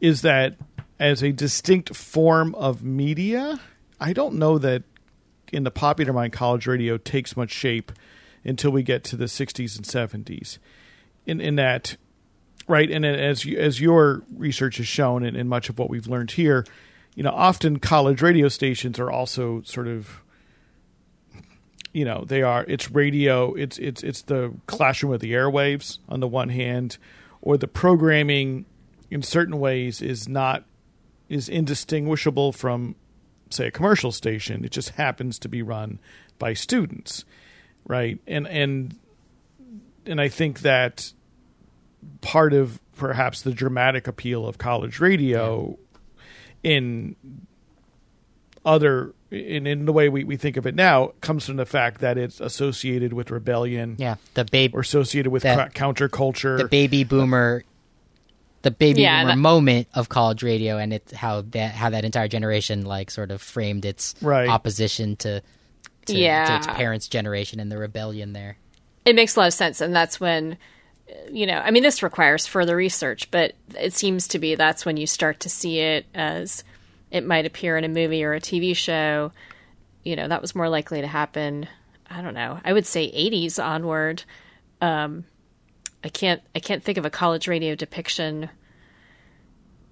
is 0.00 0.22
that 0.22 0.56
as 0.98 1.22
a 1.22 1.32
distinct 1.32 1.94
form 1.94 2.54
of 2.54 2.82
media, 2.82 3.60
I 4.00 4.12
don't 4.12 4.34
know 4.34 4.58
that 4.58 4.82
in 5.52 5.64
the 5.64 5.70
popular 5.70 6.12
mind 6.12 6.32
college 6.32 6.66
radio 6.66 6.96
takes 6.96 7.36
much 7.36 7.50
shape 7.50 7.92
until 8.44 8.70
we 8.70 8.82
get 8.82 9.04
to 9.04 9.16
the 9.16 9.26
60s 9.26 9.76
and 9.76 9.86
70s. 10.26 10.58
In 11.26 11.40
in 11.40 11.54
that 11.56 11.96
right 12.66 12.90
and 12.90 13.04
as 13.04 13.44
you, 13.44 13.58
as 13.58 13.80
your 13.80 14.22
research 14.36 14.78
has 14.78 14.88
shown 14.88 15.24
and, 15.24 15.36
and 15.36 15.48
much 15.48 15.68
of 15.68 15.78
what 15.78 15.90
we've 15.90 16.06
learned 16.06 16.32
here, 16.32 16.64
you 17.14 17.22
know, 17.22 17.30
often 17.30 17.78
college 17.78 18.22
radio 18.22 18.48
stations 18.48 18.98
are 18.98 19.10
also 19.10 19.62
sort 19.62 19.86
of 19.86 20.22
you 21.92 22.06
know, 22.06 22.24
they 22.26 22.42
are 22.42 22.64
it's 22.66 22.90
radio, 22.90 23.52
it's 23.54 23.78
it's 23.78 24.02
it's 24.02 24.22
the 24.22 24.52
classroom 24.66 25.12
of 25.12 25.20
the 25.20 25.32
airwaves 25.32 25.98
on 26.08 26.20
the 26.20 26.28
one 26.28 26.48
hand 26.48 26.96
or 27.42 27.56
the 27.56 27.68
programming 27.68 28.64
in 29.10 29.22
certain 29.22 29.60
ways 29.60 30.00
is 30.00 30.26
not 30.26 30.64
is 31.28 31.48
indistinguishable 31.48 32.52
from 32.52 32.94
say 33.50 33.68
a 33.68 33.70
commercial 33.70 34.12
station. 34.12 34.64
It 34.64 34.70
just 34.72 34.90
happens 34.90 35.38
to 35.40 35.48
be 35.48 35.62
run 35.62 35.98
by 36.38 36.54
students, 36.54 37.24
right? 37.86 38.18
And 38.26 38.46
and 38.46 38.96
and 40.06 40.20
I 40.20 40.28
think 40.28 40.60
that 40.60 41.12
part 42.20 42.52
of 42.52 42.80
perhaps 42.96 43.42
the 43.42 43.52
dramatic 43.52 44.06
appeal 44.06 44.46
of 44.46 44.58
college 44.58 45.00
radio 45.00 45.78
yeah. 46.62 46.72
in 46.72 47.16
other 48.64 49.14
in, 49.30 49.66
in 49.66 49.86
the 49.86 49.92
way 49.92 50.08
we, 50.08 50.24
we 50.24 50.36
think 50.36 50.56
of 50.56 50.66
it 50.66 50.74
now 50.74 51.12
comes 51.20 51.46
from 51.46 51.56
the 51.56 51.66
fact 51.66 52.00
that 52.00 52.18
it's 52.18 52.40
associated 52.40 53.12
with 53.12 53.30
rebellion 53.30 53.96
yeah 53.98 54.16
the 54.34 54.44
baby 54.44 54.74
or 54.74 54.80
associated 54.80 55.30
with 55.30 55.42
that, 55.42 55.74
counterculture 55.74 56.58
the 56.58 56.68
baby 56.68 57.02
boomer 57.02 57.64
the 58.62 58.70
baby 58.70 59.02
yeah, 59.02 59.22
boomer 59.22 59.32
that, 59.32 59.38
moment 59.38 59.88
of 59.94 60.08
college 60.08 60.42
radio 60.42 60.78
and 60.78 60.92
it's 60.92 61.12
how 61.12 61.42
that 61.42 61.72
how 61.72 61.90
that 61.90 62.04
entire 62.04 62.28
generation 62.28 62.84
like 62.84 63.10
sort 63.10 63.30
of 63.30 63.42
framed 63.42 63.84
its 63.84 64.14
right. 64.22 64.48
opposition 64.48 65.16
to 65.16 65.42
to, 66.06 66.16
yeah. 66.16 66.46
to 66.46 66.56
its 66.56 66.66
parents 66.66 67.08
generation 67.08 67.60
and 67.60 67.70
the 67.70 67.78
rebellion 67.78 68.32
there 68.32 68.56
it 69.04 69.14
makes 69.14 69.36
a 69.36 69.40
lot 69.40 69.46
of 69.46 69.52
sense 69.54 69.80
and 69.80 69.94
that's 69.94 70.18
when 70.18 70.56
you 71.30 71.46
know 71.46 71.58
i 71.58 71.70
mean 71.70 71.82
this 71.82 72.02
requires 72.02 72.46
further 72.46 72.76
research 72.76 73.30
but 73.30 73.52
it 73.78 73.92
seems 73.92 74.28
to 74.28 74.38
be 74.38 74.54
that's 74.54 74.86
when 74.86 74.96
you 74.96 75.06
start 75.06 75.40
to 75.40 75.48
see 75.48 75.80
it 75.80 76.06
as 76.14 76.64
it 77.10 77.24
might 77.24 77.44
appear 77.44 77.76
in 77.76 77.84
a 77.84 77.88
movie 77.88 78.24
or 78.24 78.32
a 78.32 78.40
tv 78.40 78.74
show 78.74 79.32
you 80.04 80.16
know 80.16 80.28
that 80.28 80.40
was 80.40 80.54
more 80.54 80.68
likely 80.68 81.00
to 81.00 81.06
happen 81.06 81.68
i 82.10 82.22
don't 82.22 82.34
know 82.34 82.60
i 82.64 82.72
would 82.72 82.86
say 82.86 83.10
80s 83.10 83.62
onward 83.62 84.24
um, 84.80 85.24
I 86.04 86.08
can't 86.08 86.42
I 86.54 86.60
can't 86.60 86.82
think 86.82 86.98
of 86.98 87.04
a 87.04 87.10
college 87.10 87.48
radio 87.48 87.74
depiction 87.74 88.50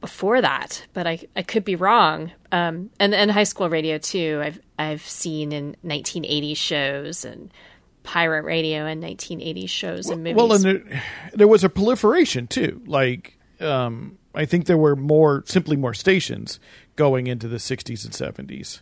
before 0.01 0.41
that, 0.41 0.87
but 0.93 1.07
I 1.07 1.21
I 1.37 1.43
could 1.43 1.65
be 1.65 1.77
wrong. 1.77 2.33
Um, 2.53 2.91
and 2.99 3.15
and 3.15 3.31
high 3.31 3.45
school 3.45 3.69
radio 3.69 3.99
too. 3.99 4.41
I've 4.43 4.61
I've 4.79 5.03
seen 5.03 5.53
in 5.53 5.77
1980 5.83 6.55
shows 6.55 7.25
and 7.25 7.53
pirate 8.03 8.45
radio 8.45 8.87
in 8.87 9.01
1980 9.01 9.67
shows 9.67 10.09
and 10.09 10.25
movies. 10.25 10.37
Well, 10.37 10.53
and 10.53 10.65
there, 10.65 11.03
there 11.35 11.49
was 11.49 11.65
a 11.65 11.69
proliferation 11.69 12.47
too. 12.47 12.81
Like 12.87 13.39
um, 13.61 14.19
I 14.35 14.47
think 14.47 14.67
there 14.67 14.79
were 14.79 14.97
more 14.97 15.45
simply 15.47 15.77
more 15.77 15.95
stations 15.95 16.59
going 16.97 17.27
into 17.27 17.49
the 17.49 17.59
60s 17.59 18.05
and 18.05 18.49
70s. 18.49 18.81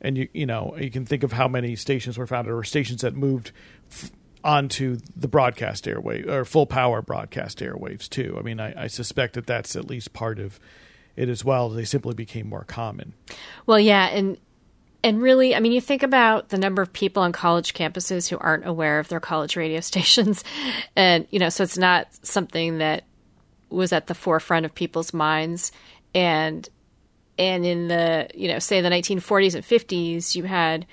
And 0.00 0.18
you 0.18 0.28
you 0.32 0.46
know 0.46 0.76
you 0.78 0.90
can 0.90 1.04
think 1.06 1.22
of 1.22 1.32
how 1.32 1.48
many 1.48 1.76
stations 1.76 2.18
were 2.18 2.26
founded 2.26 2.52
or 2.52 2.62
stations 2.64 3.00
that 3.02 3.14
moved 3.14 3.52
f- 3.90 4.10
onto 4.44 4.98
the 5.16 5.26
broadcast 5.26 5.86
airwave 5.86 6.28
or 6.28 6.44
full 6.44 6.66
power 6.66 7.00
broadcast 7.00 7.58
airwaves 7.60 8.08
too. 8.08 8.36
I 8.38 8.42
mean, 8.42 8.60
I, 8.60 8.84
I, 8.84 8.86
suspect 8.88 9.34
that 9.34 9.46
that's 9.46 9.74
at 9.74 9.86
least 9.88 10.12
part 10.12 10.38
of 10.38 10.60
it 11.16 11.30
as 11.30 11.42
well. 11.44 11.70
They 11.70 11.86
simply 11.86 12.14
became 12.14 12.46
more 12.46 12.64
common. 12.64 13.14
Well, 13.64 13.80
yeah, 13.80 14.06
and 14.08 14.36
and 15.02 15.20
really, 15.20 15.54
I 15.54 15.60
mean, 15.60 15.72
you 15.72 15.80
think 15.80 16.02
about 16.02 16.50
the 16.50 16.58
number 16.58 16.82
of 16.82 16.92
people 16.92 17.22
on 17.22 17.32
college 17.32 17.72
campuses 17.72 18.28
who 18.28 18.38
aren't 18.38 18.66
aware 18.66 18.98
of 18.98 19.08
their 19.08 19.20
college 19.20 19.56
radio 19.56 19.80
stations, 19.80 20.44
and 20.94 21.26
you 21.30 21.38
know, 21.38 21.48
so 21.48 21.64
it's 21.64 21.78
not 21.78 22.08
something 22.22 22.78
that 22.78 23.04
was 23.70 23.92
at 23.92 24.06
the 24.06 24.14
forefront 24.14 24.66
of 24.66 24.74
people's 24.74 25.14
minds, 25.14 25.72
and 26.14 26.68
and 27.38 27.64
in 27.64 27.88
the 27.88 28.28
you 28.34 28.48
know, 28.48 28.58
say 28.58 28.82
the 28.82 28.90
1940s 28.90 29.54
and 29.54 29.64
50s, 29.64 30.36
you 30.36 30.42
had 30.44 30.86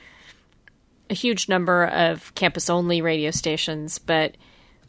a 1.11 1.13
huge 1.13 1.49
number 1.49 1.85
of 1.87 2.33
campus 2.35 2.69
only 2.69 3.01
radio 3.01 3.29
stations, 3.29 3.99
but 3.99 4.37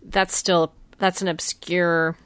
that's 0.04 0.36
still 0.36 0.72
that's 0.98 1.20
an 1.20 1.28
obscure 1.28 2.16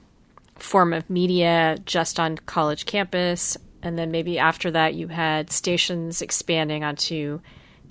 form 0.57 0.93
of 0.93 1.09
media 1.09 1.79
just 1.87 2.21
on 2.21 2.37
college 2.37 2.85
campus. 2.85 3.57
And 3.83 3.99
then 3.99 4.11
maybe 4.11 4.39
after 4.39 4.71
that, 4.73 4.95
you 4.95 5.09
had 5.09 5.51
stations 5.51 6.21
expanding 6.21 6.85
onto 6.85 7.41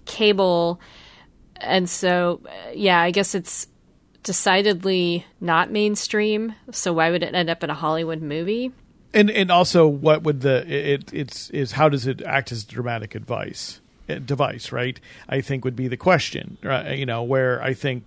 cable. 0.05 0.79
And 1.57 1.89
so, 1.89 2.41
yeah, 2.73 3.01
I 3.01 3.09
guess 3.09 3.33
it's 3.33 3.67
decidedly 4.21 5.25
not 5.41 5.71
mainstream. 5.71 6.53
So 6.71 6.93
why 6.93 7.09
would 7.09 7.23
it 7.23 7.33
end 7.33 7.49
up 7.49 7.63
in 7.63 7.71
a 7.71 7.75
Hollywood 7.75 8.21
movie? 8.21 8.71
And 9.11 9.31
and 9.31 9.49
also, 9.49 9.87
what 9.87 10.23
would 10.23 10.41
the 10.41 10.65
it 10.67 11.11
it's 11.13 11.49
is 11.49 11.71
how 11.71 11.89
does 11.89 12.05
it 12.05 12.21
act 12.21 12.51
as 12.51 12.63
dramatic 12.63 13.15
advice? 13.15 13.81
Device, 14.07 14.71
right? 14.71 14.99
I 15.27 15.41
think 15.41 15.65
would 15.65 15.75
be 15.75 15.87
the 15.87 15.97
question, 15.97 16.57
right? 16.63 16.97
You 16.97 17.05
know, 17.05 17.23
where 17.23 17.61
I 17.61 17.73
think 17.73 18.03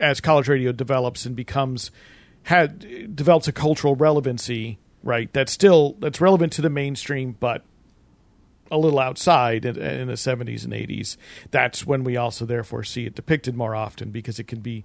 as 0.00 0.20
college 0.20 0.48
radio 0.48 0.72
develops 0.72 1.26
and 1.26 1.36
becomes 1.36 1.90
had 2.44 3.14
develops 3.14 3.48
a 3.48 3.52
cultural 3.52 3.94
relevancy, 3.94 4.78
right? 5.02 5.32
That's 5.32 5.52
still 5.52 5.96
that's 6.00 6.20
relevant 6.20 6.52
to 6.54 6.62
the 6.62 6.70
mainstream, 6.70 7.36
but 7.38 7.64
a 8.70 8.78
little 8.78 8.98
outside 8.98 9.66
in, 9.66 9.74
the 10.06 10.14
70s 10.14 10.64
and 10.64 10.72
80s. 10.72 11.18
That's 11.50 11.86
when 11.86 12.04
we 12.04 12.16
also 12.16 12.46
therefore 12.46 12.84
see 12.84 13.04
it 13.04 13.14
depicted 13.14 13.54
more 13.54 13.76
often 13.76 14.10
because 14.10 14.38
it 14.38 14.44
can 14.44 14.60
be 14.60 14.84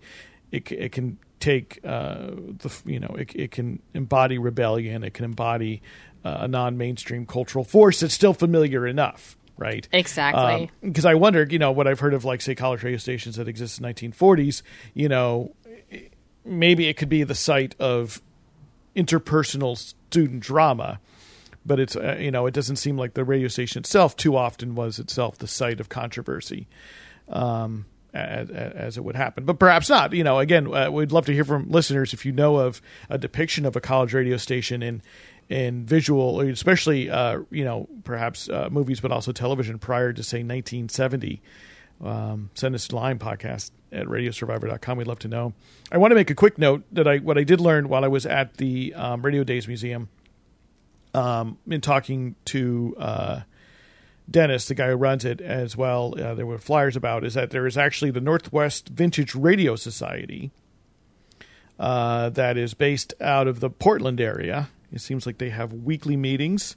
it, 0.52 0.70
it 0.72 0.92
can 0.92 1.18
take 1.40 1.80
uh, 1.86 2.32
the 2.58 2.82
you 2.86 3.00
know 3.00 3.16
it, 3.18 3.34
it 3.36 3.52
can 3.52 3.82
embody 3.94 4.38
rebellion 4.38 5.04
it 5.04 5.14
can 5.14 5.24
embody 5.24 5.82
uh, 6.26 6.38
a 6.42 6.48
non-mainstream 6.48 7.26
cultural 7.26 7.64
force 7.64 8.00
that's 8.00 8.14
still 8.14 8.34
familiar 8.34 8.88
enough 8.88 9.37
right? 9.58 9.88
Exactly. 9.92 10.72
Because 10.82 11.06
um, 11.06 11.12
I 11.12 11.16
wonder, 11.16 11.46
you 11.50 11.60
know, 11.60 11.72
what 11.72 11.88
I've 11.88 12.00
heard 12.00 12.14
of, 12.14 12.26
like, 12.26 12.42
say, 12.42 12.56
college 12.56 12.84
radio 12.84 12.98
stations 12.98 13.36
that 13.36 13.48
exist 13.48 13.80
in 13.80 13.84
the 13.84 13.94
1940s, 13.94 14.62
you 14.94 15.10
know, 15.10 15.54
maybe 16.46 16.88
it 16.88 16.96
could 16.96 17.10
be 17.10 17.24
the 17.24 17.36
site 17.36 17.76
of 17.80 18.22
interpersonal 18.96 19.78
student 19.78 20.42
drama, 20.42 21.00
but 21.66 21.80
it's, 21.80 21.96
uh, 21.96 22.18
you 22.20 22.32
know, 22.32 22.46
it 22.46 22.54
doesn't 22.54 22.78
seem 22.78 22.98
like 22.98 23.14
the 23.14 23.24
radio 23.24 23.48
station 23.48 23.80
itself 23.80 24.16
too 24.16 24.36
often 24.36 24.76
was 24.76 25.00
itself 25.00 25.38
the 25.38 25.48
site 25.48 25.80
of 25.80 25.90
controversy. 25.90 26.68
Um, 27.30 27.86
as, 28.14 28.50
as, 28.50 28.98
it 28.98 29.04
would 29.04 29.16
happen, 29.16 29.46
but 29.46 29.60
perhaps 29.60 29.90
not. 29.90 30.14
You 30.14 30.24
know, 30.24 30.40
again, 30.40 30.74
uh, 30.74 30.90
we'd 30.90 31.12
love 31.12 31.26
to 31.28 31.34
hear 31.34 31.44
from 31.44 31.70
listeners 31.70 32.14
if 32.14 32.26
you 32.26 32.32
know 32.32 32.58
of 32.58 32.82
a 33.10 33.18
depiction 33.18 33.66
of 33.66 33.76
a 33.76 33.82
college 33.82 34.14
radio 34.14 34.38
station 34.38 34.82
in 34.82 35.04
in 35.50 35.86
visual, 35.86 36.42
especially 36.42 37.10
uh, 37.10 37.40
you 37.50 37.64
know 37.64 37.88
perhaps 38.04 38.50
uh, 38.50 38.70
movies, 38.72 39.00
but 39.00 39.12
also 39.12 39.32
television 39.32 39.80
prior 39.80 40.14
to 40.14 40.24
say 40.24 40.38
1970. 40.38 41.42
Um, 42.04 42.52
send 42.54 42.76
us 42.76 42.90
a 42.90 42.96
line 42.96 43.18
podcast 43.18 43.72
at 43.92 44.06
radiosurvivor.com. 44.06 44.98
We'd 44.98 45.08
love 45.08 45.20
to 45.20 45.28
know. 45.28 45.54
I 45.92 45.98
want 45.98 46.12
to 46.12 46.16
make 46.16 46.30
a 46.30 46.36
quick 46.36 46.58
note 46.58 46.84
that 46.92 47.08
I 47.08 47.18
what 47.18 47.38
I 47.38 47.44
did 47.44 47.62
learn 47.62 47.90
while 47.90 48.04
I 48.04 48.08
was 48.08 48.26
at 48.26 48.58
the 48.58 48.94
um, 48.94 49.22
Radio 49.22 49.44
Days 49.44 49.68
Museum 49.68 50.10
um, 51.14 51.58
in 51.68 51.82
talking 51.82 52.36
to 52.46 52.96
uh, 53.00 53.42
Dennis, 54.30 54.68
the 54.68 54.76
guy 54.76 54.90
who 54.90 54.96
runs 54.96 55.26
it 55.26 55.40
as 55.42 55.78
well. 55.78 56.14
Uh, 56.20 56.34
there 56.36 56.46
were 56.46 56.58
flyers 56.58 56.96
about 56.96 57.24
is 57.24 57.34
that 57.34 57.52
there 57.52 57.66
is 57.66 57.78
actually 57.78 58.12
the 58.12 58.22
Northwest 58.22 58.90
Vintage 58.90 59.34
Radio 59.34 59.76
Society 59.76 60.52
uh, 61.80 62.30
that 62.30 62.58
is 62.58 62.74
based 62.74 63.14
out 63.22 63.48
of 63.48 63.62
the 63.62 63.70
Portland 63.70 64.20
area 64.20 64.70
it 64.92 65.02
seems 65.02 65.26
like 65.26 65.38
they 65.38 65.50
have 65.50 65.74
weekly 65.74 66.16
meetings. 66.16 66.76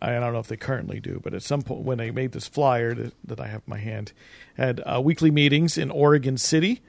I 0.00 0.12
don't 0.12 0.32
know 0.32 0.38
if 0.38 0.46
they 0.46 0.56
currently 0.56 1.00
do, 1.00 1.20
but 1.22 1.34
at 1.34 1.42
some 1.42 1.62
point 1.62 1.82
when 1.82 1.98
they 1.98 2.10
made 2.10 2.32
this 2.32 2.46
flyer 2.46 2.94
that, 2.94 3.14
that 3.24 3.40
I 3.40 3.48
have 3.48 3.62
in 3.66 3.70
my 3.70 3.78
hand, 3.78 4.12
had 4.56 4.80
uh, 4.86 5.00
weekly 5.02 5.30
meetings 5.30 5.76
in 5.76 5.90
Oregon 5.90 6.38
City, 6.38 6.80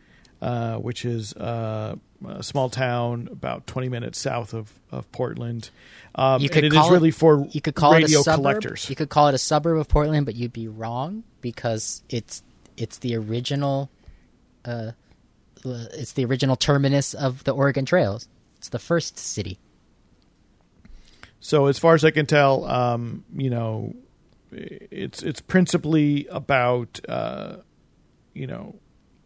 uh, 0.41 0.75
which 0.75 1.05
is 1.05 1.33
uh, 1.33 1.95
a 2.27 2.43
small 2.43 2.69
town 2.69 3.27
about 3.31 3.65
20 3.65 3.89
minutes 3.89 4.19
south 4.19 4.53
of, 4.53 4.71
of 4.91 5.11
Portland. 5.11 5.71
Um, 6.13 6.41
you 6.41 6.49
could 6.49 6.63
and 6.63 6.73
it 6.73 6.77
is 6.77 6.89
really 6.89 7.11
for 7.11 7.47
you 7.51 7.61
could 7.61 7.75
call 7.75 7.93
radio 7.93 8.19
it 8.19 8.21
a 8.21 8.23
suburb. 8.23 8.41
collectors. 8.41 8.89
You 8.89 8.95
could 8.95 9.09
call 9.09 9.27
it 9.27 9.33
a 9.33 9.39
suburb 9.39 9.79
of 9.79 9.87
Portland, 9.87 10.25
but 10.25 10.35
you'd 10.35 10.53
be 10.53 10.67
wrong 10.67 11.23
because 11.41 12.03
it's 12.09 12.43
it's 12.77 12.99
the 12.99 13.15
original 13.15 13.89
uh, 14.65 14.91
it's 15.65 16.13
the 16.13 16.25
original 16.25 16.55
terminus 16.55 17.13
of 17.13 17.43
the 17.43 17.51
Oregon 17.51 17.85
Trails. 17.85 18.27
It's 18.57 18.69
the 18.69 18.79
first 18.79 19.17
city. 19.17 19.57
So 21.39 21.67
as 21.67 21.79
far 21.79 21.95
as 21.95 22.03
I 22.03 22.11
can 22.11 22.25
tell, 22.25 22.65
um, 22.65 23.23
you 23.35 23.49
know, 23.49 23.95
it's 24.51 25.23
it's 25.23 25.41
principally 25.41 26.27
about 26.29 26.99
uh, 27.07 27.57
you 28.33 28.47
know 28.47 28.75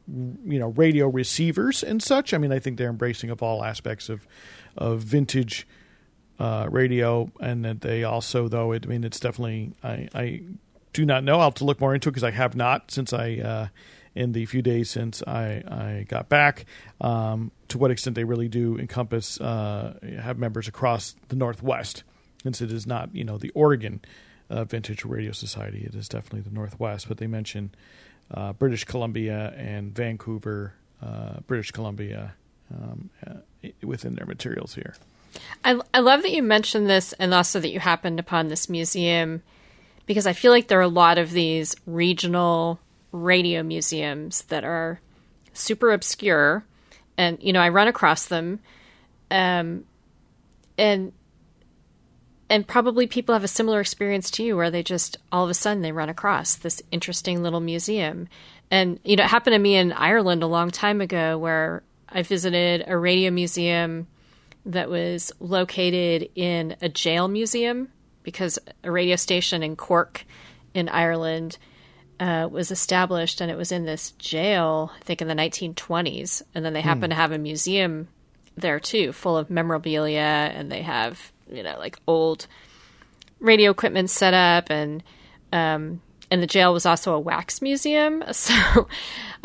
you 0.08 0.60
know 0.60 0.70
radio 0.70 1.08
receivers 1.08 1.84
and 1.84 2.02
such. 2.02 2.34
I 2.34 2.38
mean, 2.38 2.52
I 2.52 2.60
think 2.60 2.78
they're 2.78 2.90
embracing 2.90 3.30
of 3.30 3.42
all 3.42 3.64
aspects 3.64 4.10
of 4.10 4.28
of 4.78 5.02
vintage 5.02 5.68
uh, 6.40 6.68
radio, 6.70 7.32
and 7.40 7.64
that 7.66 7.82
they 7.82 8.04
also, 8.04 8.48
though, 8.48 8.72
it, 8.72 8.86
I 8.86 8.90
mean, 8.90 9.04
it's 9.04 9.20
definitely 9.20 9.74
I, 9.84 10.10
I 10.14 10.42
do 10.92 11.06
not 11.06 11.24
know. 11.24 11.36
I'll 11.36 11.46
have 11.46 11.54
to 11.56 11.66
look 11.66 11.80
more 11.80 11.94
into 11.94 12.10
it 12.10 12.12
because 12.12 12.24
I 12.24 12.32
have 12.32 12.56
not 12.56 12.92
since 12.92 13.14
I 13.14 13.36
uh, 13.36 13.68
in 14.16 14.34
the 14.34 14.46
few 14.46 14.62
days 14.62 14.90
since 14.90 15.24
I 15.26 15.64
I 15.68 16.06
got 16.08 16.30
back. 16.30 16.66
Um, 17.02 17.52
to 17.74 17.80
what 17.80 17.92
extent 17.92 18.16
they 18.16 18.24
really 18.24 18.48
do 18.48 18.78
encompass 18.78 19.42
uh, 19.42 19.98
have 20.22 20.38
members 20.38 20.68
across 20.68 21.16
the 21.30 21.36
Northwest, 21.36 22.04
since 22.44 22.62
it 22.62 22.72
is 22.72 22.88
not 22.88 23.14
you 23.14 23.24
know 23.24 23.38
the 23.38 23.50
Oregon 23.50 24.00
uh, 24.50 24.64
Vintage 24.64 25.04
Radio 25.04 25.32
Society. 25.32 25.84
It 25.84 25.96
is 25.96 26.08
definitely 26.08 26.42
the 26.42 26.52
Northwest, 26.52 27.08
but 27.08 27.18
they 27.18 27.26
mention 27.26 27.72
uh, 28.32 28.54
British 28.54 28.84
Columbia 28.84 29.54
and 29.58 29.94
Vancouver, 29.94 30.74
uh, 31.02 31.40
British 31.48 31.72
Columbia, 31.72 32.36
um, 32.72 33.10
uh, 33.26 33.70
within 33.82 34.14
their 34.14 34.28
materials 34.28 34.76
here. 34.76 34.94
I, 35.66 35.80
I 35.96 36.00
love 36.00 36.22
that 36.22 36.32
you 36.32 36.44
mentioned 36.44 36.88
this 36.88 37.14
and 37.14 37.34
also 37.34 37.60
that 37.60 37.72
you 37.72 37.80
happened 37.80 38.20
upon 38.20 38.50
this 38.50 38.70
museum 38.70 39.42
because 40.06 40.28
I 40.28 40.34
feel 40.34 40.52
like 40.52 40.68
there 40.68 40.78
are 40.78 40.84
a 40.84 40.88
lot 40.88 41.18
of 41.18 41.32
these 41.32 41.76
regional 41.88 42.80
radio 43.12 43.64
museums 43.64 44.44
that 44.44 44.64
are 44.64 45.00
super 45.54 45.92
obscure. 45.92 46.66
And, 47.18 47.38
you 47.42 47.54
know, 47.54 47.62
I 47.62 47.70
run 47.70 47.88
across 47.88 48.26
them. 48.26 48.60
Um, 49.30 49.86
and 50.78 51.14
and 52.50 52.68
probably 52.68 53.08
people 53.08 53.34
have 53.34 53.44
a 53.44 53.48
similar 53.48 53.80
experience 53.80 54.30
to 54.30 54.44
you 54.44 54.56
where 54.56 54.70
they 54.70 54.84
just 54.84 55.18
all 55.32 55.44
of 55.44 55.50
a 55.50 55.54
sudden 55.56 55.82
they 55.82 55.92
run 55.92 56.10
across 56.10 56.56
this 56.56 56.82
interesting 56.92 57.42
little 57.42 57.60
museum 57.60 58.28
and 58.70 59.00
you 59.04 59.16
know 59.16 59.24
it 59.24 59.30
happened 59.30 59.54
to 59.54 59.60
me 59.60 59.76
in 59.76 59.92
ireland 59.94 60.44
a 60.44 60.48
long 60.48 60.70
time 60.70 61.02
ago 61.02 61.38
where 61.38 61.84
i 62.10 62.22
visited 62.22 62.84
a 62.88 62.98
radio 62.98 63.32
museum 63.32 64.08
that 64.66 64.90
was 64.90 65.32
located 65.40 66.30
in 66.36 66.76
a 66.82 66.90
jail 66.90 67.28
museum 67.28 67.90
because 68.24 68.60
a 68.84 68.92
radio 68.92 69.16
station 69.16 69.64
in 69.64 69.76
cork 69.76 70.26
in 70.74 70.90
ireland 70.90 71.58
uh, 72.24 72.48
was 72.48 72.72
established 72.72 73.42
and 73.42 73.52
it 73.52 73.58
was 73.58 73.72
in 73.72 73.86
this 73.86 74.12
jail 74.12 74.92
i 74.96 75.04
think 75.04 75.22
in 75.22 75.28
the 75.28 75.34
1920s 75.34 76.42
and 76.56 76.64
then 76.64 76.74
they 76.74 76.82
happen 76.82 77.10
to 77.10 77.16
have 77.16 77.32
a 77.32 77.38
museum 77.38 78.08
there 78.56 78.80
too 78.80 79.12
full 79.12 79.38
of 79.38 79.50
memorabilia. 79.50 80.20
And 80.20 80.72
they 80.72 80.82
have 80.82 81.32
you 81.52 81.64
know 81.64 81.78
like 81.78 82.00
old 82.08 82.48
radio 83.40 83.72
equipment 83.72 84.10
set 84.10 84.34
up. 84.34 84.70
And 84.70 85.04
um, 85.52 86.02
and 86.32 86.42
the 86.42 86.48
jail 86.48 86.74
was 86.74 86.86
also 86.86 87.14
a 87.14 87.20
wax 87.20 87.62
museum. 87.62 88.24
So 88.34 88.88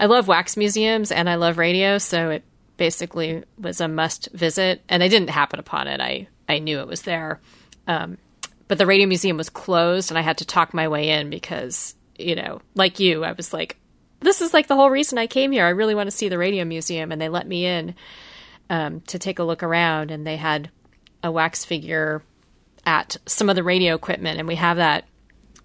i 0.00 0.06
love 0.06 0.28
wax 0.28 0.56
museums 0.56 1.10
and 1.10 1.28
i 1.28 1.34
love 1.34 1.58
radio. 1.58 1.98
So 1.98 2.30
it 2.30 2.44
basically 2.76 3.42
was 3.58 3.80
a 3.80 3.88
must 3.88 4.28
visit. 4.32 4.82
And 4.88 5.02
i 5.02 5.08
didn't 5.08 5.30
happen 5.30 5.60
upon 5.60 5.88
it. 5.88 6.00
I 6.00 6.28
i 6.48 6.58
knew 6.58 6.80
it 6.80 6.88
was 6.88 7.02
there. 7.02 7.40
Um, 7.86 8.18
but 8.68 8.76
the 8.76 8.86
radio 8.86 9.06
museum 9.06 9.38
was 9.38 9.48
closed 9.48 10.10
and 10.10 10.18
i 10.18 10.22
had 10.22 10.38
to 10.38 10.44
talk 10.44 10.74
my 10.74 10.88
way 10.88 11.08
in 11.08 11.30
because 11.30 11.94
you 12.18 12.34
know 12.34 12.60
like 12.74 12.98
you 12.98 13.24
i 13.24 13.32
was 13.32 13.52
like 13.52 13.78
this 14.20 14.40
is 14.40 14.52
like 14.52 14.66
the 14.66 14.74
whole 14.74 14.90
reason 14.90 15.18
i 15.18 15.26
came 15.26 15.52
here. 15.52 15.64
I 15.64 15.70
really 15.70 15.94
want 15.94 16.08
to 16.08 16.16
see 16.16 16.28
the 16.28 16.38
radio 16.38 16.64
museum. 16.64 17.12
And 17.12 17.20
they 17.20 17.28
let 17.28 17.46
me 17.46 17.64
in 17.64 17.94
um, 18.70 19.00
to 19.02 19.18
take 19.18 19.38
a 19.38 19.44
look 19.44 19.62
around. 19.62 20.10
And 20.10 20.26
they 20.26 20.36
had 20.36 20.70
a 21.22 21.30
wax 21.30 21.64
figure 21.64 22.22
at 22.84 23.16
some 23.26 23.48
of 23.48 23.56
the 23.56 23.62
radio 23.62 23.94
equipment. 23.94 24.38
And 24.38 24.48
we 24.48 24.56
have 24.56 24.78
that 24.78 25.04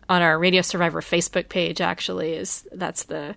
on 0.09 0.21
our 0.21 0.37
radio 0.37 0.61
survivor 0.61 0.99
facebook 0.99 1.47
page 1.47 1.79
actually 1.79 2.33
is 2.33 2.67
that's 2.73 3.03
the 3.03 3.33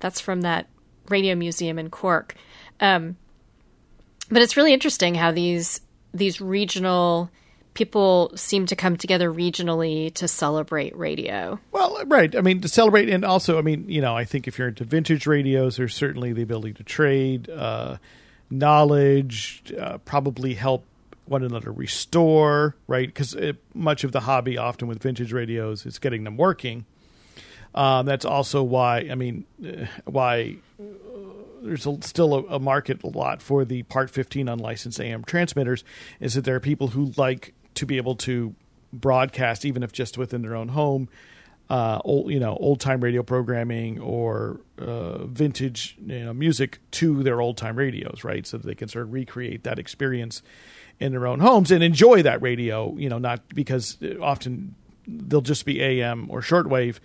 that's 0.00 0.20
from 0.20 0.42
that 0.42 0.68
radio 1.08 1.34
museum 1.34 1.78
in 1.78 1.90
cork. 1.90 2.34
Um, 2.78 3.16
but 4.30 4.42
it's 4.42 4.56
really 4.56 4.74
interesting 4.74 5.14
how 5.14 5.32
these 5.32 5.80
these 6.12 6.40
regional 6.40 7.30
people 7.74 8.32
seem 8.36 8.66
to 8.66 8.76
come 8.76 8.96
together 8.96 9.32
regionally 9.32 10.12
to 10.14 10.28
celebrate 10.28 10.96
radio 10.96 11.58
Well, 11.72 12.02
right. 12.06 12.34
I 12.34 12.40
mean, 12.40 12.60
to 12.60 12.68
celebrate, 12.68 13.08
and 13.10 13.24
also, 13.24 13.58
I 13.58 13.62
mean, 13.62 13.88
you 13.88 14.00
know, 14.00 14.16
I 14.16 14.24
think 14.24 14.48
if 14.48 14.58
you're 14.58 14.68
into 14.68 14.84
vintage 14.84 15.26
radios, 15.26 15.76
there's 15.76 15.94
certainly 15.94 16.32
the 16.32 16.42
ability 16.42 16.74
to 16.74 16.84
trade 16.84 17.50
uh, 17.50 17.98
knowledge, 18.50 19.62
uh, 19.78 19.98
probably 19.98 20.54
help 20.54 20.84
one 21.26 21.42
another 21.42 21.72
restore, 21.72 22.76
right? 22.86 23.08
Because 23.08 23.36
much 23.72 24.04
of 24.04 24.12
the 24.12 24.20
hobby, 24.20 24.58
often 24.58 24.88
with 24.88 25.02
vintage 25.02 25.32
radios, 25.32 25.86
is 25.86 25.98
getting 25.98 26.24
them 26.24 26.36
working. 26.36 26.84
Um, 27.74 28.06
that's 28.06 28.24
also 28.24 28.62
why, 28.62 29.08
I 29.10 29.14
mean, 29.14 29.44
uh, 29.66 29.86
why 30.04 30.56
uh, 30.78 30.84
there's 31.62 31.86
a, 31.86 32.00
still 32.02 32.34
a, 32.34 32.56
a 32.56 32.58
market 32.60 33.02
a 33.02 33.08
lot 33.08 33.42
for 33.42 33.64
the 33.64 33.82
Part 33.84 34.10
15 34.10 34.48
unlicensed 34.48 35.00
AM 35.00 35.24
transmitters 35.24 35.82
is 36.20 36.34
that 36.34 36.44
there 36.44 36.54
are 36.54 36.60
people 36.60 36.88
who 36.88 37.12
like 37.16 37.52
to 37.74 37.86
be 37.86 37.96
able 37.96 38.16
to 38.16 38.54
broadcast, 38.92 39.64
even 39.64 39.82
if 39.82 39.92
just 39.92 40.18
within 40.18 40.42
their 40.42 40.54
own 40.54 40.68
home, 40.68 41.08
uh, 41.70 42.00
old, 42.04 42.30
you 42.30 42.38
know, 42.38 42.56
old 42.60 42.80
time 42.80 43.00
radio 43.00 43.22
programming 43.22 44.00
or 44.00 44.60
uh, 44.78 45.24
vintage 45.24 45.96
you 46.04 46.24
know, 46.24 46.32
music 46.32 46.78
to 46.90 47.22
their 47.22 47.40
old 47.40 47.56
time 47.56 47.76
radios, 47.76 48.22
right? 48.22 48.46
So 48.46 48.58
that 48.58 48.66
they 48.66 48.74
can 48.74 48.88
sort 48.88 49.06
of 49.06 49.12
recreate 49.12 49.64
that 49.64 49.78
experience 49.78 50.42
in 51.00 51.12
their 51.12 51.26
own 51.26 51.40
homes 51.40 51.70
and 51.70 51.82
enjoy 51.82 52.22
that 52.22 52.40
radio, 52.42 52.94
you 52.96 53.08
know, 53.08 53.18
not 53.18 53.48
because 53.54 53.98
often 54.20 54.74
they'll 55.06 55.40
just 55.40 55.64
be 55.64 55.80
AM 55.82 56.30
or 56.30 56.40
shortwave 56.40 56.98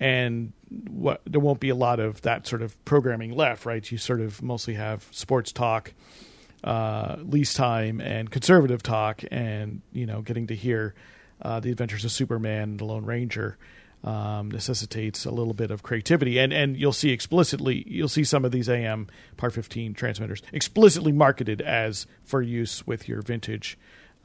and 0.00 0.52
what 0.90 1.22
there 1.24 1.40
won't 1.40 1.60
be 1.60 1.68
a 1.68 1.74
lot 1.74 2.00
of 2.00 2.20
that 2.22 2.46
sort 2.46 2.62
of 2.62 2.82
programming 2.84 3.32
left, 3.32 3.64
right? 3.64 3.90
You 3.90 3.98
sort 3.98 4.20
of 4.20 4.42
mostly 4.42 4.74
have 4.74 5.06
sports 5.10 5.52
talk, 5.52 5.92
uh, 6.64 7.16
lease 7.20 7.54
time, 7.54 8.00
and 8.00 8.30
conservative 8.30 8.82
talk, 8.82 9.22
and 9.30 9.82
you 9.92 10.06
know, 10.06 10.22
getting 10.22 10.46
to 10.48 10.54
hear 10.54 10.94
uh, 11.42 11.60
the 11.60 11.70
adventures 11.70 12.04
of 12.04 12.12
Superman 12.12 12.70
and 12.70 12.78
the 12.78 12.84
Lone 12.84 13.04
Ranger 13.04 13.58
um, 14.04 14.50
necessitates 14.50 15.24
a 15.24 15.30
little 15.30 15.54
bit 15.54 15.70
of 15.70 15.82
creativity, 15.82 16.38
and 16.38 16.52
and 16.52 16.76
you'll 16.76 16.92
see 16.92 17.10
explicitly, 17.10 17.84
you'll 17.86 18.08
see 18.08 18.24
some 18.24 18.44
of 18.44 18.52
these 18.52 18.68
AM 18.68 19.08
Part 19.36 19.52
15 19.52 19.94
transmitters 19.94 20.42
explicitly 20.52 21.12
marketed 21.12 21.60
as 21.60 22.06
for 22.24 22.40
use 22.40 22.86
with 22.86 23.08
your 23.08 23.22
vintage 23.22 23.76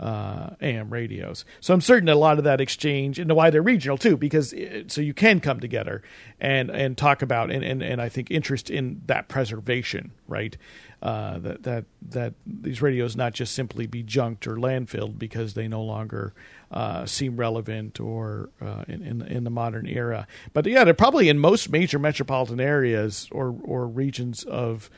uh, 0.02 0.50
AM 0.62 0.90
radios. 0.90 1.46
So 1.60 1.76
I'm 1.76 1.82
certain 1.82 2.10
a 2.10 2.16
lot 2.16 2.40
of 2.40 2.44
that 2.46 2.60
exchange 2.60 3.20
and 3.20 3.32
why 3.34 3.52
they're 3.52 3.62
regional 3.62 4.00
too, 4.00 4.18
because 4.18 4.52
it, 4.52 4.92
so 4.92 5.00
you 5.00 5.14
can 5.14 5.40
come 5.40 5.60
together 5.60 6.02
and 6.40 6.72
and 6.72 6.98
talk 6.98 7.22
about 7.22 7.52
and 7.52 7.64
and, 7.64 7.84
and 7.84 8.02
I 8.02 8.10
think 8.10 8.32
interest 8.32 8.72
in 8.72 9.04
that 9.06 9.28
preservation, 9.28 10.12
right? 10.28 10.58
Uh, 11.04 11.38
that 11.40 11.64
that 11.64 11.86
that 12.02 12.34
these 12.48 12.82
radios 12.82 13.16
not 13.16 13.34
just 13.34 13.54
simply 13.54 13.86
be 13.86 14.02
junked 14.02 14.48
or 14.48 14.56
landfilled 14.56 15.20
because 15.20 15.54
they 15.54 15.68
no 15.68 15.84
longer 15.84 16.34
uh, 16.72 17.06
seem 17.06 17.38
relevant 17.38 18.00
or 18.00 18.50
uh, 18.60 18.84
in, 18.88 19.04
in 19.04 19.22
in 19.22 19.44
the 19.44 19.52
modern 19.52 19.86
era. 19.86 20.26
But 20.52 20.66
yeah, 20.66 20.84
they're 20.84 20.96
probably 20.96 21.30
in 21.30 21.38
most 21.38 21.70
major 21.70 22.00
metropolitan 22.00 22.60
areas 22.60 23.30
or 23.32 23.56
or 23.64 23.88
regions 23.88 24.44
of 24.46 24.90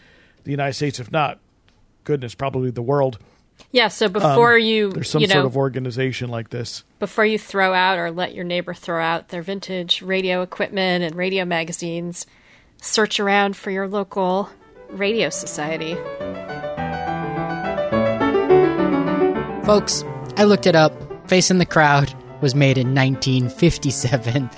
the 0.45 0.51
United 0.51 0.73
States, 0.73 0.99
if 0.99 1.11
not 1.11 1.39
goodness, 2.03 2.35
probably 2.35 2.69
the 2.69 2.81
world. 2.81 3.19
Yeah 3.71 3.88
so 3.88 4.07
before 4.07 4.57
you 4.57 4.91
There's 4.91 5.09
some 5.09 5.21
you 5.21 5.27
know 5.27 5.34
sort 5.35 5.45
of 5.45 5.57
organization 5.57 6.30
like 6.30 6.49
this. 6.49 6.84
before 6.99 7.25
you 7.25 7.38
throw 7.38 7.73
out 7.73 7.97
or 7.97 8.11
let 8.11 8.34
your 8.34 8.45
neighbor 8.45 8.73
throw 8.73 9.01
out 9.01 9.30
their 9.30 9.41
vintage 9.41 10.01
radio 10.01 10.41
equipment 10.41 11.03
and 11.03 11.15
radio 11.15 11.45
magazines, 11.45 12.25
search 12.81 13.19
around 13.19 13.55
for 13.55 13.71
your 13.71 13.88
local 13.88 14.49
radio 14.89 15.30
society. 15.30 15.95
Folks, 19.65 20.03
I 20.35 20.43
looked 20.43 20.67
it 20.67 20.75
up. 20.75 20.93
Face 21.30 21.49
in 21.49 21.57
the 21.57 21.65
Crowd 21.65 22.13
was 22.41 22.53
made 22.53 22.77
in 22.77 22.93
1957. 22.93 24.49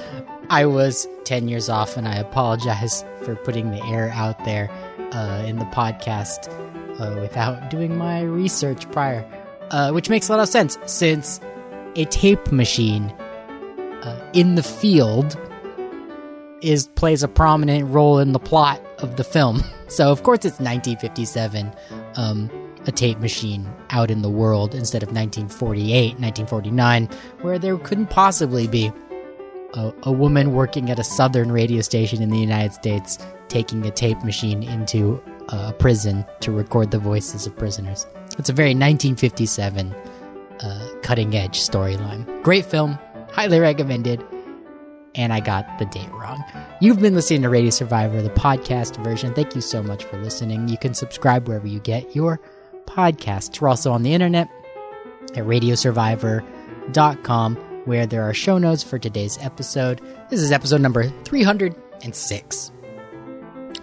I 0.49 0.65
was 0.65 1.07
10 1.25 1.47
years 1.47 1.69
off, 1.69 1.95
and 1.95 2.07
I 2.07 2.15
apologize 2.15 3.05
for 3.23 3.35
putting 3.35 3.69
the 3.69 3.83
air 3.85 4.09
out 4.15 4.43
there 4.45 4.69
uh, 5.11 5.43
in 5.45 5.57
the 5.59 5.65
podcast 5.65 6.49
uh, 6.99 7.15
without 7.19 7.69
doing 7.69 7.97
my 7.97 8.21
research 8.21 8.89
prior. 8.91 9.25
Uh, 9.71 9.91
which 9.91 10.09
makes 10.09 10.29
a 10.29 10.31
lot 10.31 10.39
of 10.39 10.47
sense 10.47 10.77
since 10.85 11.41
a 11.95 12.05
tape 12.05 12.51
machine 12.51 13.09
uh, 14.03 14.31
in 14.33 14.53
the 14.53 14.61
field 14.61 15.35
is 16.61 16.87
plays 16.89 17.23
a 17.23 17.27
prominent 17.27 17.87
role 17.89 18.19
in 18.19 18.31
the 18.31 18.39
plot 18.39 18.81
of 18.99 19.15
the 19.17 19.23
film. 19.23 19.63
So 19.87 20.11
of 20.11 20.23
course 20.23 20.39
it's 20.39 20.59
1957, 20.59 21.71
um, 22.15 22.49
a 22.87 22.91
tape 22.91 23.19
machine 23.19 23.71
out 23.91 24.09
in 24.09 24.23
the 24.23 24.31
world 24.31 24.73
instead 24.73 25.03
of 25.03 25.09
1948, 25.09 26.19
1949, 26.19 27.07
where 27.41 27.59
there 27.59 27.77
couldn't 27.77 28.07
possibly 28.07 28.67
be 28.67 28.91
a, 29.75 29.93
a 30.01 30.11
woman 30.11 30.53
working 30.53 30.89
at 30.89 30.97
a 30.97 31.03
southern 31.03 31.51
radio 31.51 31.81
station 31.81 32.23
in 32.23 32.31
the 32.31 32.39
United 32.39 32.73
States 32.73 33.19
taking 33.47 33.85
a 33.85 33.91
tape 33.91 34.23
machine 34.23 34.63
into 34.63 35.21
a 35.55 35.73
prison 35.73 36.25
to 36.41 36.51
record 36.51 36.91
the 36.91 36.99
voices 36.99 37.47
of 37.47 37.57
prisoners. 37.57 38.05
It's 38.37 38.49
a 38.49 38.53
very 38.53 38.69
1957 38.69 39.93
uh, 40.59 40.87
cutting 41.01 41.35
edge 41.35 41.59
storyline. 41.59 42.43
Great 42.43 42.65
film, 42.65 42.99
highly 43.31 43.59
recommended 43.59 44.23
and 45.15 45.33
I 45.33 45.39
got 45.39 45.79
the 45.79 45.85
date 45.85 46.11
wrong. 46.11 46.43
You've 46.81 46.99
been 46.99 47.15
listening 47.15 47.41
to 47.43 47.49
Radio 47.49 47.71
Survivor, 47.71 48.21
the 48.21 48.29
podcast 48.29 49.01
version. 49.03 49.33
Thank 49.33 49.55
you 49.55 49.61
so 49.61 49.81
much 49.81 50.03
for 50.03 50.21
listening. 50.21 50.67
You 50.67 50.77
can 50.77 50.93
subscribe 50.93 51.47
wherever 51.47 51.65
you 51.67 51.79
get 51.79 52.15
your 52.15 52.39
podcasts. 52.85 53.59
We're 53.59 53.69
also 53.69 53.91
on 53.91 54.03
the 54.03 54.13
internet 54.13 54.47
at 55.35 55.45
radiosurvivor.com, 55.45 57.55
where 57.85 58.05
there 58.05 58.21
are 58.23 58.33
show 58.33 58.57
notes 58.57 58.83
for 58.83 58.99
today's 58.99 59.37
episode. 59.39 60.01
This 60.29 60.41
is 60.41 60.51
episode 60.51 60.81
number 60.81 61.07
306. 61.23 62.71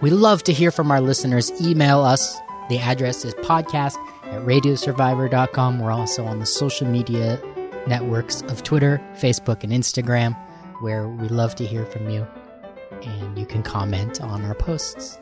We 0.03 0.11
love 0.11 0.43
to 0.45 0.53
hear 0.53 0.73
from 0.73 0.91
our 0.91 1.01
listeners. 1.01 1.53
Email 1.63 2.01
us. 2.01 2.37
The 2.69 2.79
address 2.79 3.25
is 3.25 3.35
podcast 3.35 3.97
at 4.25 4.43
radiosurvivor.com. 4.43 5.79
We're 5.79 5.93
also 5.93 6.25
on 6.25 6.41
the 6.41 6.47
social 6.47 6.89
media 6.89 7.41
networks 7.87 8.43
of 8.43 8.65
Twitter, 8.65 9.01
Facebook, 9.15 9.63
and 9.63 9.73
Instagram, 9.73 10.37
where 10.81 11.09
we 11.09 11.29
love 11.29 11.55
to 11.55 11.65
hear 11.65 11.87
from 11.87 12.11
you. 12.11 12.27
And 13.03 13.39
you 13.39 13.47
can 13.47 13.63
comment 13.63 14.21
on 14.21 14.45
our 14.45 14.55
posts. 14.55 15.21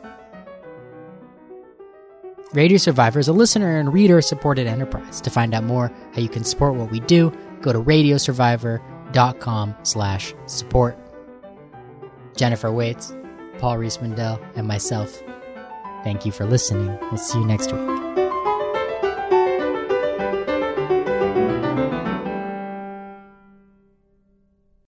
Radio 2.53 2.77
Survivor 2.77 3.19
is 3.19 3.27
a 3.27 3.33
listener 3.33 3.77
and 3.77 3.93
reader 3.93 4.19
supported 4.19 4.65
enterprise. 4.65 5.21
To 5.21 5.29
find 5.29 5.53
out 5.53 5.63
more 5.63 5.91
how 6.13 6.21
you 6.21 6.29
can 6.29 6.43
support 6.43 6.73
what 6.73 6.89
we 6.89 7.01
do, 7.01 7.31
go 7.61 7.71
to 7.71 7.79
radiosurvivor.com 7.79 9.75
slash 9.83 10.33
support. 10.47 10.97
Jennifer 12.35 12.71
Waits, 12.71 13.13
Paul 13.61 13.77
Riismandel, 13.77 14.43
and 14.55 14.67
myself, 14.67 15.21
thank 16.03 16.25
you 16.25 16.31
for 16.31 16.45
listening. 16.45 16.97
We'll 17.03 17.17
see 17.17 17.37
you 17.37 17.45
next 17.45 17.71
week. 17.71 18.20